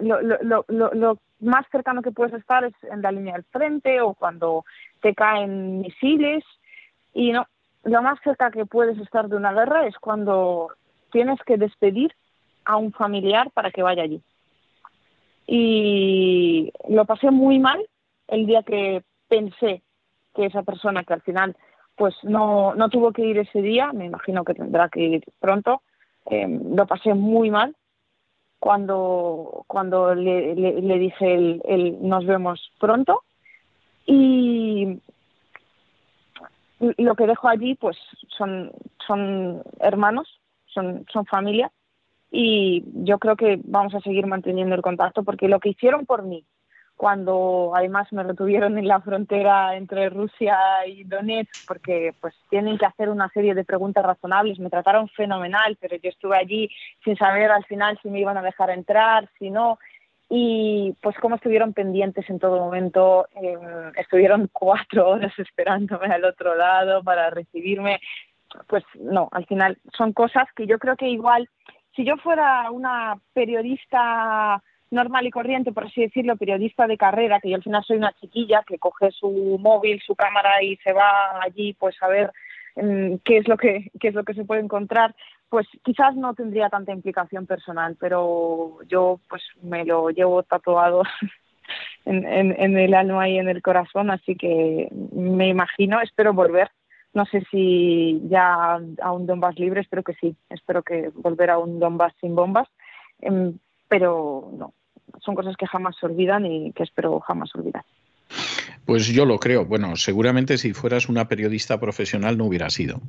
lo, 0.00 0.20
lo, 0.22 0.64
lo, 0.68 0.90
lo, 0.94 1.18
más 1.40 1.66
cercano 1.72 2.02
que 2.02 2.12
puedes 2.12 2.34
estar 2.34 2.64
es 2.64 2.74
en 2.82 3.00
la 3.00 3.12
línea 3.12 3.34
del 3.34 3.44
frente 3.44 4.00
o 4.00 4.14
cuando 4.14 4.64
te 5.00 5.14
caen 5.14 5.80
misiles 5.80 6.44
y 7.14 7.32
no, 7.32 7.46
lo 7.84 8.02
más 8.02 8.18
cerca 8.22 8.50
que 8.50 8.66
puedes 8.66 8.98
estar 8.98 9.28
de 9.28 9.36
una 9.36 9.52
guerra 9.52 9.86
es 9.86 9.96
cuando 9.98 10.68
tienes 11.10 11.38
que 11.46 11.56
despedir 11.56 12.14
a 12.64 12.76
un 12.76 12.92
familiar 12.92 13.50
para 13.52 13.70
que 13.70 13.82
vaya 13.82 14.02
allí. 14.02 14.22
Y 15.46 16.72
lo 16.88 17.04
pasé 17.06 17.30
muy 17.30 17.58
mal 17.58 17.80
el 18.28 18.46
día 18.46 18.62
que 18.62 19.02
pensé 19.28 19.82
que 20.34 20.46
esa 20.46 20.62
persona 20.62 21.04
que 21.04 21.14
al 21.14 21.22
final 21.22 21.56
pues 21.96 22.14
no, 22.22 22.74
no 22.74 22.88
tuvo 22.88 23.12
que 23.12 23.22
ir 23.22 23.38
ese 23.38 23.60
día, 23.60 23.92
me 23.92 24.06
imagino 24.06 24.44
que 24.44 24.54
tendrá 24.54 24.88
que 24.88 25.00
ir 25.00 25.24
pronto, 25.38 25.82
eh, 26.30 26.46
lo 26.48 26.86
pasé 26.86 27.12
muy 27.14 27.50
mal 27.50 27.76
cuando, 28.60 29.64
cuando 29.66 30.14
le, 30.14 30.54
le, 30.54 30.98
dije 30.98 31.34
el, 31.34 31.98
nos 32.02 32.24
vemos 32.26 32.60
pronto. 32.78 33.24
Y 34.06 35.00
lo 36.78 37.14
que 37.14 37.26
dejo 37.26 37.48
allí 37.48 37.74
pues 37.74 37.96
son, 38.36 38.70
son 39.06 39.62
hermanos, 39.80 40.28
son, 40.66 41.04
son 41.12 41.26
familia 41.26 41.72
y 42.30 42.84
yo 43.04 43.18
creo 43.18 43.36
que 43.36 43.60
vamos 43.64 43.94
a 43.94 44.00
seguir 44.00 44.26
manteniendo 44.26 44.74
el 44.74 44.82
contacto 44.82 45.24
porque 45.24 45.48
lo 45.48 45.58
que 45.58 45.70
hicieron 45.70 46.06
por 46.06 46.22
mí 46.22 46.44
cuando 47.00 47.72
además 47.74 48.12
me 48.12 48.22
retuvieron 48.22 48.76
en 48.76 48.86
la 48.86 49.00
frontera 49.00 49.74
entre 49.74 50.10
Rusia 50.10 50.58
y 50.86 51.04
Donetsk 51.04 51.66
porque 51.66 52.14
pues 52.20 52.34
tienen 52.50 52.76
que 52.76 52.84
hacer 52.84 53.08
una 53.08 53.30
serie 53.30 53.54
de 53.54 53.64
preguntas 53.64 54.04
razonables. 54.04 54.58
Me 54.58 54.68
trataron 54.68 55.08
fenomenal, 55.08 55.78
pero 55.80 55.96
yo 55.96 56.10
estuve 56.10 56.36
allí 56.36 56.68
sin 57.02 57.16
saber 57.16 57.50
al 57.52 57.64
final 57.64 57.98
si 58.02 58.10
me 58.10 58.20
iban 58.20 58.36
a 58.36 58.42
dejar 58.42 58.68
entrar, 58.68 59.30
si 59.38 59.48
no. 59.48 59.78
Y 60.28 60.94
pues 61.00 61.16
como 61.16 61.36
estuvieron 61.36 61.72
pendientes 61.72 62.28
en 62.28 62.38
todo 62.38 62.58
momento, 62.58 63.26
eh, 63.42 63.56
estuvieron 63.96 64.50
cuatro 64.52 65.08
horas 65.08 65.32
esperándome 65.38 66.08
al 66.08 66.26
otro 66.26 66.54
lado 66.54 67.02
para 67.02 67.30
recibirme. 67.30 67.98
pues 68.66 68.84
no, 68.98 69.30
al 69.32 69.46
final 69.46 69.78
son 69.96 70.12
cosas 70.12 70.48
que 70.54 70.66
yo 70.66 70.78
creo 70.78 70.96
que 70.96 71.08
igual, 71.08 71.48
si 71.96 72.04
yo 72.04 72.18
fuera 72.18 72.70
una 72.70 73.18
periodista 73.32 74.62
normal 74.90 75.26
y 75.26 75.30
corriente, 75.30 75.72
por 75.72 75.84
así 75.84 76.02
decirlo, 76.02 76.36
periodista 76.36 76.86
de 76.86 76.96
carrera, 76.96 77.40
que 77.40 77.50
yo 77.50 77.56
al 77.56 77.62
final 77.62 77.84
soy 77.84 77.96
una 77.96 78.12
chiquilla 78.14 78.64
que 78.66 78.78
coge 78.78 79.10
su 79.12 79.58
móvil, 79.60 80.00
su 80.04 80.14
cámara 80.14 80.62
y 80.62 80.76
se 80.78 80.92
va 80.92 81.40
allí 81.42 81.74
pues 81.74 81.96
a 82.02 82.08
ver 82.08 82.32
mm, 82.76 83.16
qué 83.24 83.38
es 83.38 83.48
lo 83.48 83.56
que 83.56 83.90
qué 84.00 84.08
es 84.08 84.14
lo 84.14 84.24
que 84.24 84.34
se 84.34 84.44
puede 84.44 84.60
encontrar, 84.60 85.14
pues 85.48 85.66
quizás 85.82 86.16
no 86.16 86.34
tendría 86.34 86.68
tanta 86.68 86.92
implicación 86.92 87.46
personal, 87.46 87.96
pero 87.98 88.78
yo 88.88 89.20
pues 89.28 89.42
me 89.62 89.84
lo 89.84 90.10
llevo 90.10 90.42
tatuado 90.42 91.02
en, 92.04 92.24
en 92.26 92.78
el 92.78 92.94
alma 92.94 93.28
y 93.28 93.38
en 93.38 93.48
el 93.48 93.62
corazón, 93.62 94.10
así 94.10 94.36
que 94.36 94.88
me 95.12 95.48
imagino, 95.48 96.00
espero 96.00 96.32
volver. 96.32 96.70
No 97.12 97.24
sé 97.24 97.42
si 97.50 98.22
ya 98.28 98.78
a 99.02 99.12
un 99.12 99.26
Donbass 99.26 99.58
libre, 99.58 99.80
espero 99.80 100.04
que 100.04 100.14
sí, 100.14 100.36
espero 100.48 100.84
que 100.84 101.10
volver 101.12 101.50
a 101.50 101.58
un 101.58 101.80
Donbass 101.80 102.14
sin 102.20 102.36
bombas, 102.36 102.68
em, 103.20 103.58
pero 103.88 104.50
no, 104.52 104.72
son 105.24 105.34
cosas 105.34 105.56
que 105.56 105.66
jamás 105.66 105.96
se 105.98 106.06
olvidan 106.06 106.46
y 106.46 106.72
que 106.72 106.82
espero 106.82 107.20
jamás 107.20 107.54
olvidar. 107.54 107.84
Pues 108.84 109.06
yo 109.08 109.24
lo 109.24 109.38
creo. 109.38 109.66
Bueno, 109.66 109.96
seguramente 109.96 110.58
si 110.58 110.72
fueras 110.72 111.08
una 111.08 111.28
periodista 111.28 111.78
profesional 111.78 112.38
no 112.38 112.46
hubiera 112.46 112.70
sido. 112.70 113.00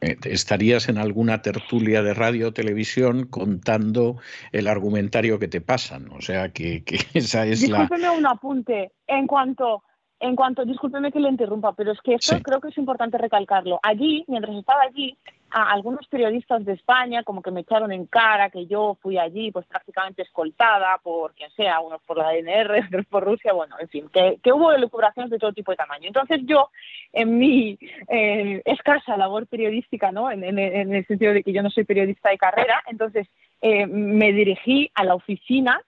Eh, 0.00 0.16
estarías 0.24 0.88
en 0.88 0.98
alguna 0.98 1.42
tertulia 1.42 2.02
de 2.02 2.14
radio 2.14 2.48
o 2.48 2.52
televisión 2.52 3.26
contando 3.26 4.16
el 4.52 4.68
argumentario 4.68 5.38
que 5.38 5.48
te 5.48 5.60
pasan. 5.60 6.10
O 6.12 6.20
sea 6.20 6.50
que, 6.50 6.84
esa 7.14 7.46
es 7.46 7.68
la. 7.68 7.80
Discúlpeme 7.80 8.10
un 8.10 8.26
apunte. 8.26 8.92
En 9.06 9.26
cuanto 9.26 9.82
en 10.20 10.34
cuanto, 10.34 10.64
discúlpeme 10.64 11.12
que 11.12 11.20
le 11.20 11.28
interrumpa, 11.28 11.72
pero 11.74 11.92
es 11.92 12.00
que 12.00 12.14
esto 12.14 12.40
creo 12.42 12.60
que 12.60 12.68
es 12.68 12.78
importante 12.78 13.18
recalcarlo. 13.18 13.78
Allí, 13.82 14.24
mientras 14.26 14.56
estaba 14.56 14.82
allí, 14.82 15.16
a 15.50 15.72
algunos 15.72 16.06
periodistas 16.08 16.64
de 16.64 16.74
España 16.74 17.22
como 17.22 17.42
que 17.42 17.50
me 17.50 17.60
echaron 17.60 17.92
en 17.92 18.06
cara 18.06 18.50
que 18.50 18.66
yo 18.66 18.98
fui 19.00 19.18
allí 19.18 19.50
pues 19.50 19.66
prácticamente 19.66 20.22
escoltada 20.22 20.98
por 21.02 21.34
quien 21.34 21.50
sea, 21.52 21.80
unos 21.80 22.02
por 22.02 22.18
la 22.18 22.32
DNR, 22.32 22.84
otros 22.88 23.06
por 23.06 23.24
Rusia, 23.24 23.52
bueno, 23.52 23.76
en 23.80 23.88
fin, 23.88 24.08
que, 24.12 24.38
que 24.42 24.52
hubo 24.52 24.72
elucubraciones 24.72 25.30
de 25.30 25.38
todo 25.38 25.52
tipo 25.52 25.72
de 25.72 25.76
tamaño. 25.76 26.08
Entonces 26.08 26.40
yo, 26.44 26.70
en 27.12 27.38
mi 27.38 27.78
eh, 28.08 28.62
escasa 28.64 29.16
labor 29.16 29.46
periodística, 29.46 30.12
¿no? 30.12 30.30
En, 30.30 30.44
en, 30.44 30.58
en, 30.58 30.94
el 30.94 31.06
sentido 31.06 31.32
de 31.32 31.42
que 31.42 31.52
yo 31.52 31.62
no 31.62 31.70
soy 31.70 31.84
periodista 31.84 32.30
de 32.30 32.38
carrera, 32.38 32.82
entonces 32.86 33.26
eh, 33.60 33.86
me 33.86 34.32
dirigí 34.32 34.90
a 34.94 35.04
la 35.04 35.14
oficina 35.14 35.80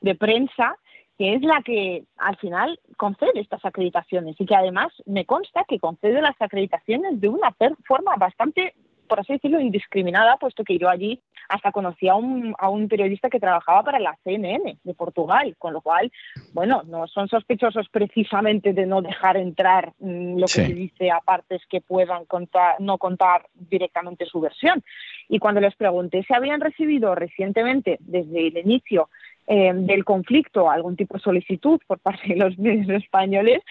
de 0.00 0.14
prensa 0.14 0.76
que 1.18 1.34
es 1.34 1.42
la 1.42 1.62
que 1.62 2.04
al 2.18 2.36
final 2.36 2.78
concede 2.96 3.40
estas 3.40 3.64
acreditaciones 3.64 4.36
y 4.38 4.46
que 4.46 4.54
además 4.54 4.92
me 5.06 5.24
consta 5.24 5.64
que 5.66 5.78
concede 5.78 6.20
las 6.20 6.40
acreditaciones 6.40 7.20
de 7.20 7.28
una 7.28 7.54
forma 7.86 8.16
bastante, 8.16 8.74
por 9.06 9.20
así 9.20 9.34
decirlo, 9.34 9.60
indiscriminada, 9.60 10.36
puesto 10.36 10.64
que 10.64 10.78
yo 10.78 10.88
allí 10.88 11.20
hasta 11.48 11.72
conocí 11.72 12.08
a 12.08 12.14
un, 12.14 12.54
a 12.58 12.68
un 12.68 12.88
periodista 12.88 13.30
que 13.30 13.40
trabajaba 13.40 13.82
para 13.82 14.00
la 14.00 14.16
CNN 14.24 14.78
de 14.82 14.94
Portugal, 14.94 15.54
con 15.58 15.72
lo 15.72 15.80
cual, 15.80 16.10
bueno, 16.52 16.82
no 16.86 17.06
son 17.06 17.28
sospechosos 17.28 17.88
precisamente 17.88 18.72
de 18.72 18.86
no 18.86 19.02
dejar 19.02 19.36
entrar 19.36 19.92
mm, 19.98 20.38
lo 20.38 20.46
que 20.46 20.52
se 20.52 20.74
dice 20.74 21.10
a 21.10 21.20
partes 21.20 21.62
que 21.68 21.80
puedan 21.80 22.24
contar, 22.24 22.80
no 22.80 22.98
contar 22.98 23.46
directamente 23.54 24.26
su 24.26 24.40
versión. 24.40 24.82
Y 25.28 25.38
cuando 25.38 25.60
les 25.60 25.74
pregunté 25.76 26.24
si 26.24 26.34
habían 26.34 26.60
recibido 26.60 27.14
recientemente, 27.14 27.98
desde 28.00 28.48
el 28.48 28.58
inicio, 28.58 29.08
eh, 29.46 29.72
del 29.72 30.04
conflicto 30.04 30.68
algún 30.68 30.96
tipo 30.96 31.14
de 31.14 31.22
solicitud 31.22 31.80
por 31.86 32.00
parte 32.00 32.28
de 32.28 32.36
los 32.36 32.58
medios 32.58 32.88
españoles, 33.02 33.62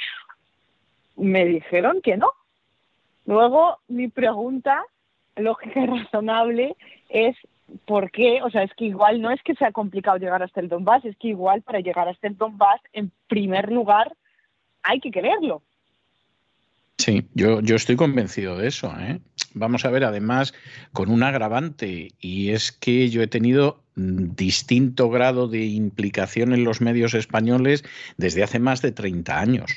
me 1.18 1.46
dijeron 1.46 2.02
que 2.02 2.18
no. 2.18 2.32
Luego, 3.26 3.80
mi 3.88 4.08
pregunta 4.08 4.86
lógica 5.38 5.82
y 5.82 5.86
razonable 5.86 6.76
es 7.10 7.36
¿por 7.86 8.12
qué? 8.12 8.42
O 8.44 8.50
sea, 8.50 8.64
es 8.64 8.72
que 8.76 8.86
igual 8.86 9.22
no 9.22 9.32
es 9.32 9.42
que 9.44 9.56
sea 9.56 9.72
complicado 9.72 10.18
llegar 10.18 10.44
hasta 10.44 10.60
el 10.60 10.70
Donbass, 10.70 11.06
es 11.06 11.18
que 11.18 11.30
igual 11.30 11.62
para 11.62 11.80
llegar 11.80 12.08
hasta 12.08 12.28
el 12.28 12.38
Donbass, 12.38 12.82
en 12.94 13.12
primer 13.28 13.72
lugar, 13.72 14.16
hay 14.84 15.00
que 15.00 15.12
quererlo. 15.12 15.62
Sí, 16.98 17.28
yo, 17.34 17.60
yo 17.62 17.76
estoy 17.76 17.98
convencido 17.98 18.58
de 18.58 18.68
eso. 18.68 18.94
¿eh? 19.00 19.20
Vamos 19.54 19.84
a 19.86 19.90
ver, 19.90 20.06
además, 20.06 20.54
con 20.94 21.12
un 21.12 21.24
agravante, 21.24 22.14
y 22.20 22.52
es 22.52 22.72
que 22.72 23.10
yo 23.10 23.22
he 23.22 23.28
tenido 23.28 23.82
distinto 23.96 25.10
grado 25.10 25.48
de 25.48 25.66
implicación 25.66 26.54
en 26.54 26.64
los 26.64 26.82
medios 26.82 27.14
españoles 27.14 27.84
desde 28.18 28.44
hace 28.44 28.60
más 28.60 28.82
de 28.82 28.92
30 28.92 29.40
años. 29.40 29.72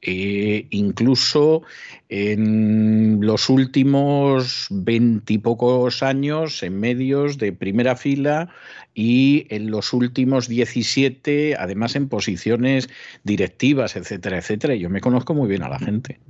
Eh, 0.00 0.68
incluso 0.70 1.62
en 2.08 3.18
los 3.20 3.48
últimos 3.48 4.68
veintipocos 4.70 6.04
años 6.04 6.62
en 6.62 6.78
medios 6.78 7.36
de 7.38 7.52
primera 7.52 7.96
fila 7.96 8.48
y 8.94 9.46
en 9.50 9.72
los 9.72 9.92
últimos 9.92 10.46
17, 10.46 11.56
además 11.58 11.96
en 11.96 12.08
posiciones 12.08 12.88
directivas, 13.24 13.96
etcétera, 13.96 14.38
etcétera. 14.38 14.76
Yo 14.76 14.88
me 14.88 15.00
conozco 15.00 15.34
muy 15.34 15.48
bien 15.48 15.64
a 15.64 15.68
la 15.68 15.80
gente. 15.80 16.20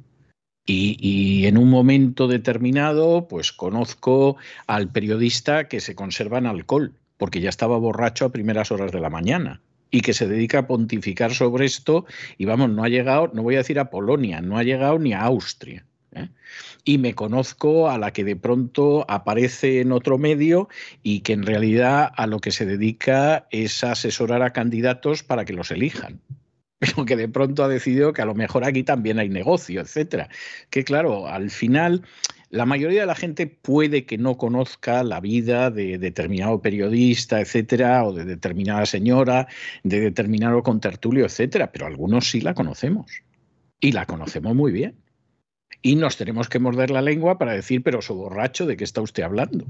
Y, 0.71 1.47
en 1.47 1.57
un 1.57 1.71
momento 1.71 2.29
determinado, 2.29 3.27
pues 3.27 3.53
conozco 3.53 4.37
al 4.67 4.91
periodista 4.93 5.67
que 5.67 5.81
se 5.81 5.95
conserva 5.95 6.39
en 6.39 6.47
alcohol 6.47 6.93
porque 7.17 7.41
ya 7.41 7.49
estaba 7.49 7.79
borracho 7.79 8.27
a 8.27 8.33
primeras 8.33 8.71
horas 8.71 8.93
de 8.93 9.01
la 9.01 9.09
mañana 9.09 9.63
y 9.91 10.01
que 10.01 10.13
se 10.13 10.27
dedica 10.27 10.61
a 10.61 10.67
pontificar 10.67 11.33
sobre 11.33 11.67
esto 11.67 12.07
y 12.37 12.45
vamos, 12.45 12.71
no 12.71 12.85
ha 12.85 12.89
llegado, 12.89 13.31
no 13.33 13.43
voy 13.43 13.55
a 13.55 13.59
decir 13.59 13.79
a 13.79 13.91
Polonia, 13.91 14.41
no 14.41 14.59
ha 14.59 14.63
llegado 14.63 14.99
ni 14.99 15.13
a 15.13 15.23
Austria. 15.23 15.85
¿eh? 16.13 16.29
Y 16.85 16.99
me 16.99 17.15
conozco 17.15 17.91
a 17.91 17.99
la 17.99 18.13
que 18.13 18.25
de 18.25 18.37
pronto 18.37 19.05
aparece 19.09 19.81
en 19.81 19.93
otro 19.93 20.19
medio 20.19 20.69
y 21.03 21.21
que 21.21 21.33
en 21.33 21.45
realidad 21.45 22.11
a 22.17 22.27
lo 22.27 22.41
que 22.41 22.51
se 22.51 22.67
dedica 22.67 23.47
es 23.51 23.85
asesorar 23.85 24.43
a 24.43 24.53
candidatos 24.53 25.23
para 25.23 25.45
que 25.45 25.53
los 25.53 25.71
elijan 25.71 26.21
pero 26.79 27.05
que 27.05 27.17
de 27.17 27.29
pronto 27.29 27.65
ha 27.65 27.69
decidido 27.69 28.13
que 28.13 28.23
a 28.23 28.27
lo 28.27 28.35
mejor 28.35 28.65
aquí 28.65 28.85
también 28.85 29.19
hay 29.19 29.29
negocio, 29.29 29.81
etcétera. 29.81 30.29
Que 30.71 30.85
claro, 30.85 31.27
al 31.27 31.51
final 31.51 32.03
la 32.51 32.65
mayoría 32.65 33.01
de 33.01 33.07
la 33.07 33.15
gente 33.15 33.47
puede 33.47 34.07
que 34.07 34.17
no 34.17 34.39
conozca 34.39 35.03
la 35.03 35.21
vida 35.21 35.71
de 35.71 35.99
determinado 35.99 36.63
periodista, 36.63 37.41
etcétera, 37.41 38.05
o 38.05 38.13
de 38.13 38.25
determinada 38.25 38.87
señora, 38.87 39.49
de 39.83 40.01
determinado 40.01 40.63
contertulio, 40.63 41.27
etcétera, 41.27 41.71
pero 41.73 41.87
algunos 41.87 42.31
sí 42.31 42.41
la 42.41 42.55
conocemos. 42.55 43.23
Y 43.81 43.93
la 43.93 44.07
conocemos 44.07 44.55
muy 44.55 44.73
bien. 44.73 44.97
Y 45.83 45.97
nos 45.97 46.17
tenemos 46.17 46.49
que 46.49 46.59
morder 46.59 46.91
la 46.91 47.03
lengua 47.03 47.39
para 47.39 47.53
decir, 47.53 47.83
pero 47.83 48.03
su 48.03 48.15
borracho, 48.15 48.67
¿de 48.67 48.77
qué 48.77 48.85
está 48.85 49.03
usted 49.03 49.23
hablando? 49.23 49.67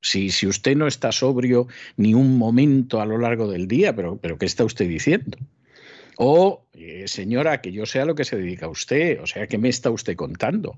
Si, 0.00 0.30
si 0.30 0.46
usted 0.46 0.76
no 0.76 0.86
está 0.86 1.10
sobrio 1.10 1.66
ni 1.96 2.12
un 2.12 2.36
momento 2.36 3.00
a 3.00 3.06
lo 3.06 3.16
largo 3.16 3.50
del 3.50 3.66
día, 3.66 3.96
pero, 3.96 4.18
pero 4.18 4.36
¿qué 4.36 4.44
está 4.44 4.64
usted 4.64 4.86
diciendo? 4.86 5.38
O, 6.16 6.64
eh, 6.72 7.04
señora, 7.06 7.60
que 7.60 7.72
yo 7.72 7.86
sea 7.86 8.04
lo 8.04 8.14
que 8.14 8.24
se 8.24 8.36
dedica 8.36 8.66
a 8.66 8.68
usted, 8.68 9.20
o 9.20 9.26
sea, 9.26 9.46
¿qué 9.46 9.58
me 9.58 9.68
está 9.68 9.90
usted 9.90 10.16
contando? 10.16 10.76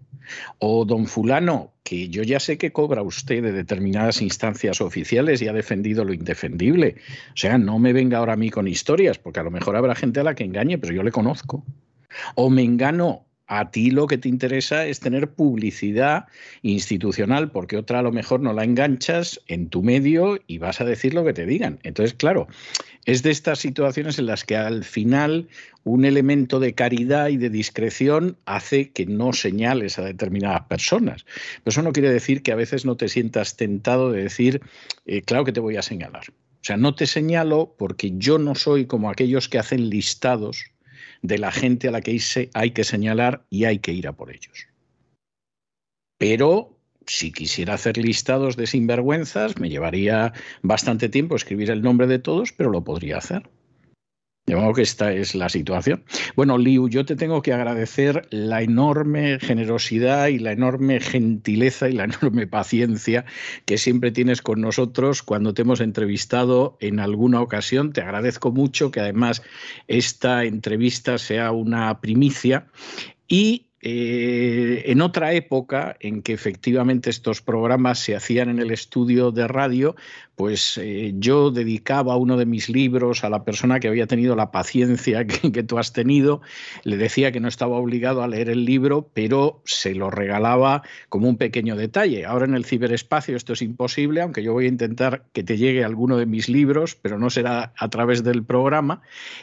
O, 0.59 0.85
don 0.85 1.07
fulano, 1.07 1.73
que 1.83 2.09
yo 2.09 2.23
ya 2.23 2.41
sé 2.41 2.59
que 2.59 2.73
cobra 2.73 3.03
usted 3.03 3.43
de 3.43 3.53
determinadas 3.53 4.23
instancias 4.23 4.81
oficiales 4.81 5.43
y 5.43 5.49
ha 5.49 5.53
defendido 5.53 6.05
lo 6.05 6.15
indefendible. 6.15 6.97
O 7.35 7.37
sea, 7.37 7.59
no 7.59 7.79
me 7.79 7.93
venga 7.93 8.19
ahora 8.19 8.35
a 8.35 8.37
mí 8.37 8.51
con 8.51 8.69
historias, 8.69 9.19
porque 9.19 9.41
a 9.41 9.45
lo 9.45 9.51
mejor 9.51 9.77
habrá 9.77 9.95
gente 9.95 10.21
a 10.21 10.25
la 10.25 10.35
que 10.35 10.45
engañe, 10.45 10.79
pero 10.79 10.95
yo 10.95 11.03
le 11.03 11.13
conozco. 11.13 11.65
O 12.35 12.51
me 12.51 12.63
engano 12.63 13.27
a 13.47 13.71
ti 13.71 13.91
lo 13.91 14.07
que 14.07 14.19
te 14.19 14.29
interesa 14.29 14.87
es 14.87 15.01
tener 15.01 15.31
publicidad 15.31 16.27
institucional, 16.63 17.51
porque 17.51 17.77
otra 17.77 18.01
a 18.01 18.03
lo 18.03 18.13
mejor 18.13 18.41
no 18.41 18.53
la 18.53 18.65
enganchas 18.65 19.41
en 19.47 19.69
tu 19.69 19.83
medio 19.83 20.39
y 20.47 20.59
vas 20.59 20.81
a 20.81 20.85
decir 20.85 21.15
lo 21.15 21.25
que 21.25 21.33
te 21.33 21.47
digan. 21.47 21.79
Entonces, 21.85 22.15
claro, 22.15 22.49
es 23.07 23.23
de 23.23 23.31
estas 23.31 23.61
situaciones 23.61 24.19
en 24.19 24.27
las 24.27 24.45
que 24.45 24.57
al 24.57 24.85
final 24.85 25.49
un 25.85 26.05
elemento 26.05 26.59
de 26.59 26.75
caridad 26.75 27.29
y 27.29 27.37
de 27.37 27.49
discreción 27.49 28.37
hace 28.45 28.91
que 28.91 29.07
no 29.07 29.33
señales 29.33 29.99
a 29.99 30.03
determinadas 30.03 30.63
personas. 30.63 31.25
Pero 31.63 31.71
eso 31.71 31.83
no 31.83 31.93
quiere 31.93 32.11
decir 32.11 32.43
que 32.43 32.51
a 32.51 32.57
veces 32.57 32.85
no 32.85 32.97
te 32.97 33.09
sientas 33.09 33.57
tentado 33.57 34.11
de 34.11 34.25
decir, 34.25 34.61
eh, 35.07 35.23
claro 35.23 35.45
que 35.45 35.53
te 35.53 35.61
voy 35.61 35.77
a 35.77 35.83
señalar. 35.83 36.25
O 36.29 36.65
sea, 36.67 36.77
no 36.77 36.97
te 36.97 37.07
señalo 37.07 37.77
porque 37.79 38.13
yo 38.17 38.39
no 38.39 38.57
soy 38.57 38.87
como 38.87 39.09
aquellos 39.09 39.49
que 39.49 39.61
hacen 39.61 39.89
listados 39.89 40.65
de 41.23 41.39
la 41.39 41.53
gente 41.53 41.87
a 41.87 41.93
la 41.93 42.01
que 42.01 42.21
hay 42.55 42.71
que 42.73 42.85
señalar 42.85 43.45
y 43.51 43.65
hay 43.65 43.79
que 43.79 43.93
ir 43.93 44.09
a 44.09 44.13
por 44.13 44.33
ellos. 44.35 44.67
Pero 46.19 46.76
si 47.07 47.33
quisiera 47.33 47.75
hacer 47.75 47.99
listados 47.99 48.57
de 48.57 48.67
sinvergüenzas, 48.67 49.59
me 49.59 49.69
llevaría 49.69 50.33
bastante 50.63 51.09
tiempo 51.09 51.37
escribir 51.37 51.71
el 51.71 51.83
nombre 51.83 52.07
de 52.07 52.19
todos, 52.19 52.53
pero 52.53 52.71
lo 52.71 52.85
podría 52.85 53.19
hacer. 53.19 53.49
Modo 54.55 54.75
que 54.75 54.83
esta 54.83 55.13
es 55.13 55.35
la 55.35 55.49
situación. 55.49 56.05
Bueno, 56.37 56.57
Liu, 56.57 56.89
yo 56.89 57.05
te 57.05 57.17
tengo 57.17 57.43
que 57.43 57.53
agradecer 57.53 58.29
la 58.31 58.63
enorme 58.63 59.41
generosidad 59.41 60.29
y 60.29 60.39
la 60.39 60.53
enorme 60.53 61.01
gentileza 61.01 61.89
y 61.89 61.95
la 61.95 62.05
enorme 62.05 62.47
paciencia 62.47 63.25
que 63.65 63.77
siempre 63.77 64.13
tienes 64.13 64.43
con 64.43 64.61
nosotros 64.61 65.25
cuando 65.25 65.53
te 65.53 65.63
hemos 65.63 65.81
entrevistado 65.81 66.77
en 66.81 67.01
alguna 67.01 67.41
ocasión. 67.41 67.93
Te 67.93 68.03
agradezco 68.03 68.53
mucho 68.53 68.93
que 68.93 69.01
además 69.01 69.43
esta 69.89 70.45
entrevista 70.45 71.19
sea 71.19 71.51
una 71.51 72.01
primicia. 72.01 72.69
Y 73.27 73.66
eh, 73.83 74.85
en 74.87 75.03
otra 75.03 75.33
época 75.35 75.97
en 76.01 76.23
que 76.23 76.33
efectivamente 76.33 77.11
estos 77.11 77.43
programas 77.43 77.99
se 77.99 78.17
hacían 78.17 78.49
en 78.49 78.59
el 78.59 78.71
estudio 78.71 79.33
de 79.33 79.47
radio, 79.47 79.97
pues 80.37 80.79
eh, 80.79 81.15
yo 81.17 81.51
dedicaba 81.51 82.17
uno 82.17 82.37
de 82.37 82.45
mis 82.45 82.69
libros 82.69 83.25
a 83.25 83.31
la 83.31 83.43
persona 83.43 83.81
que 83.81 83.89
había 83.89 84.07
tenido 84.07 84.37
la 84.37 84.51
paciencia 84.51 85.27
que, 85.27 85.63
tú 85.63 85.79
has 85.79 85.93
tenido, 85.93 86.43
le 86.85 86.99
decía 86.99 87.33
que 87.33 87.41
no 87.41 87.49
estaba 87.49 87.77
obligado 87.77 88.23
a 88.23 88.29
leer 88.29 88.51
el 88.51 88.67
libro, 88.67 89.11
pero 89.15 89.63
se 89.65 89.95
lo 89.95 90.11
regalaba 90.11 90.83
como 91.09 91.29
un 91.29 91.39
pequeño 91.39 91.75
detalle. 91.75 92.27
Ahora 92.27 92.45
en 92.45 92.55
el 92.55 92.67
ciberespacio 92.67 93.35
esto 93.35 93.55
es 93.55 93.63
imposible, 93.63 94.21
aunque 94.21 94.43
yo 94.43 94.53
voy 94.53 94.67
a 94.67 94.69
intentar 94.69 95.25
que 95.33 95.43
te 95.43 95.57
llegue 95.57 95.85
alguno 95.85 96.19
de 96.19 96.27
mis 96.27 96.51
libros, 96.51 96.95
pero 96.95 97.19
no 97.19 97.31
será 97.31 97.73
a 97.77 97.89
través 97.89 98.23
del 98.23 98.45
programa. 98.45 99.01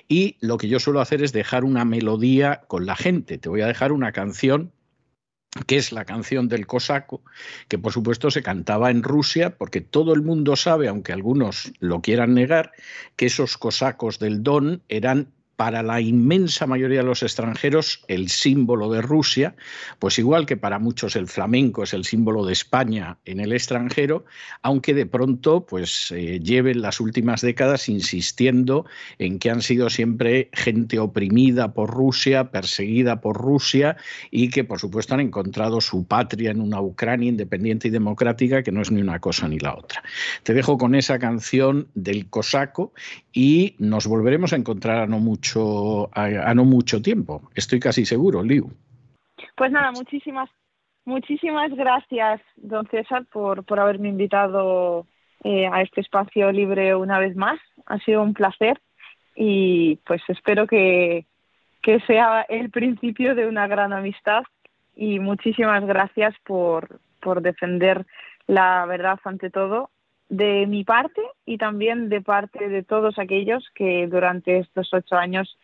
Y 0.08 0.38
lo 0.42 0.58
que 0.58 0.68
yo 0.68 0.80
suelo 0.80 1.02
hacer 1.02 1.24
es 1.24 1.34
dejar 1.34 1.64
una 1.64 1.86
melodía 1.86 2.62
con 2.68 2.86
la 2.86 2.96
gente. 2.96 3.40
Te 3.40 3.50
voy 3.50 3.62
a 3.62 3.68
dejar 3.68 3.92
una 3.92 4.12
canción 4.12 4.72
que 5.68 5.78
es 5.78 5.92
la 5.92 6.06
canción 6.06 6.48
del 6.48 6.68
cosaco, 6.68 7.22
que 7.68 7.78
por 7.78 7.92
supuesto 7.92 8.32
se 8.32 8.44
cantaba 8.44 8.92
en 8.92 9.04
Rusia, 9.04 9.56
porque 9.58 9.82
todo 9.82 10.14
el 10.14 10.22
mundo 10.22 10.56
sabe, 10.56 10.88
aunque 10.88 11.14
algunos 11.14 11.72
lo 11.80 12.02
quieran 12.02 12.34
negar, 12.34 12.72
que 13.16 13.28
esos 13.28 13.58
cosacos 13.58 14.20
del 14.20 14.44
Don 14.44 14.82
eran 14.90 15.28
para 15.64 15.82
la 15.82 16.02
inmensa 16.02 16.68
mayoría 16.68 16.98
de 16.98 17.06
los 17.06 17.24
extranjeros 17.24 18.04
el 18.10 18.28
símbolo 18.28 18.92
de 18.92 19.02
Rusia, 19.02 19.56
pues 19.98 20.20
igual 20.20 20.46
que 20.46 20.58
para 20.58 20.78
muchos 20.78 21.16
el 21.16 21.30
flamenco 21.30 21.84
es 21.84 21.94
el 21.94 22.04
símbolo 22.04 22.46
de 22.46 22.52
España 22.52 23.18
en 23.24 23.40
el 23.40 23.54
extranjero, 23.54 24.26
aunque 24.62 24.94
de 24.94 25.06
pronto 25.06 25.66
pues 25.66 26.12
eh, 26.12 26.42
lleven 26.42 26.82
las 26.82 27.00
últimas 27.00 27.40
décadas 27.40 27.88
insistiendo 27.88 28.86
en 29.20 29.40
que 29.40 29.52
han 29.52 29.62
sido 29.62 29.90
siempre 29.90 30.50
gente 30.52 31.00
oprimida 31.00 31.74
por 31.74 31.92
Rusia, 31.92 32.52
perseguida 32.52 33.22
por 33.22 33.38
Rusia 33.38 33.96
y 34.32 34.50
que 34.50 34.66
por 34.66 34.82
supuesto 34.82 35.14
han 35.14 35.22
encontrado 35.22 35.80
su 35.80 36.06
patria 36.06 36.52
en 36.52 36.60
una 36.60 36.82
Ucrania 36.82 37.30
independiente 37.30 37.88
y 37.88 37.92
democrática 37.92 38.64
que 38.64 38.74
no 38.74 38.82
es 38.82 38.92
ni 38.92 39.00
una 39.00 39.20
cosa 39.20 39.48
ni 39.48 39.60
la 39.60 39.78
otra. 39.78 40.04
Te 40.44 40.54
dejo 40.54 40.78
con 40.78 40.94
esa 40.94 41.20
canción 41.20 41.88
del 41.96 42.30
cosaco 42.30 42.92
y 43.32 43.76
nos 43.80 44.08
volveremos 44.08 44.52
a 44.52 44.58
encontrar 44.58 45.00
a 45.00 45.08
no 45.08 45.20
mucho 45.20 45.53
a, 46.14 46.54
no 46.54 46.66
mucho 46.66 47.02
tiempo. 47.02 47.42
Estoy 47.56 47.80
casi 47.80 48.06
seguro, 48.06 48.44
Liu. 48.44 48.72
Pues 49.56 49.72
nada, 49.72 49.92
muchísimas, 49.92 50.50
muchísimas 51.06 51.72
gracias, 51.72 52.42
don 52.56 52.88
César, 52.88 53.26
por, 53.32 53.64
por 53.64 53.80
haberme 53.80 54.10
invitado 54.10 55.06
eh, 55.44 55.68
a 55.72 55.82
este 55.82 56.02
espacio 56.02 56.52
libre 56.52 56.96
una 56.96 57.20
vez 57.20 57.36
más. 57.36 57.60
Ha 57.86 58.00
sido 58.00 58.22
un 58.22 58.34
placer 58.34 58.80
y 59.36 59.98
pues 60.06 60.22
espero 60.28 60.68
que, 60.68 61.26
que 61.82 62.00
sea 62.02 62.46
el 62.50 62.70
principio 62.70 63.36
de 63.36 63.48
una 63.48 63.68
gran 63.68 63.94
amistad 63.94 64.44
y 64.96 65.20
muchísimas 65.20 65.86
gracias 65.86 66.36
por, 66.46 67.00
por 67.20 67.42
defender 67.42 68.06
la 68.48 68.86
verdad 68.86 69.20
ante 69.24 69.50
todo 69.50 69.90
de 70.30 70.66
mi 70.68 70.84
parte 70.84 71.22
y 71.46 71.58
también 71.58 72.10
de 72.10 72.22
parte 72.22 72.70
de 72.70 72.84
todos 72.84 73.20
aquellos 73.20 73.64
que 73.76 74.08
durante 74.08 74.60
estos 74.60 74.94
ocho 74.94 75.16
años 75.16 75.58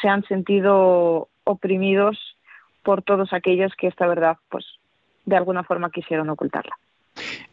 se 0.00 0.08
han 0.08 0.24
sentido 0.24 1.28
oprimidos 1.44 2.18
por 2.82 3.02
todos 3.02 3.32
aquellos 3.32 3.72
que 3.76 3.86
esta 3.86 4.06
verdad, 4.06 4.36
pues, 4.50 4.64
de 5.24 5.36
alguna 5.36 5.64
forma 5.64 5.90
quisieron 5.90 6.30
ocultarla. 6.30 6.76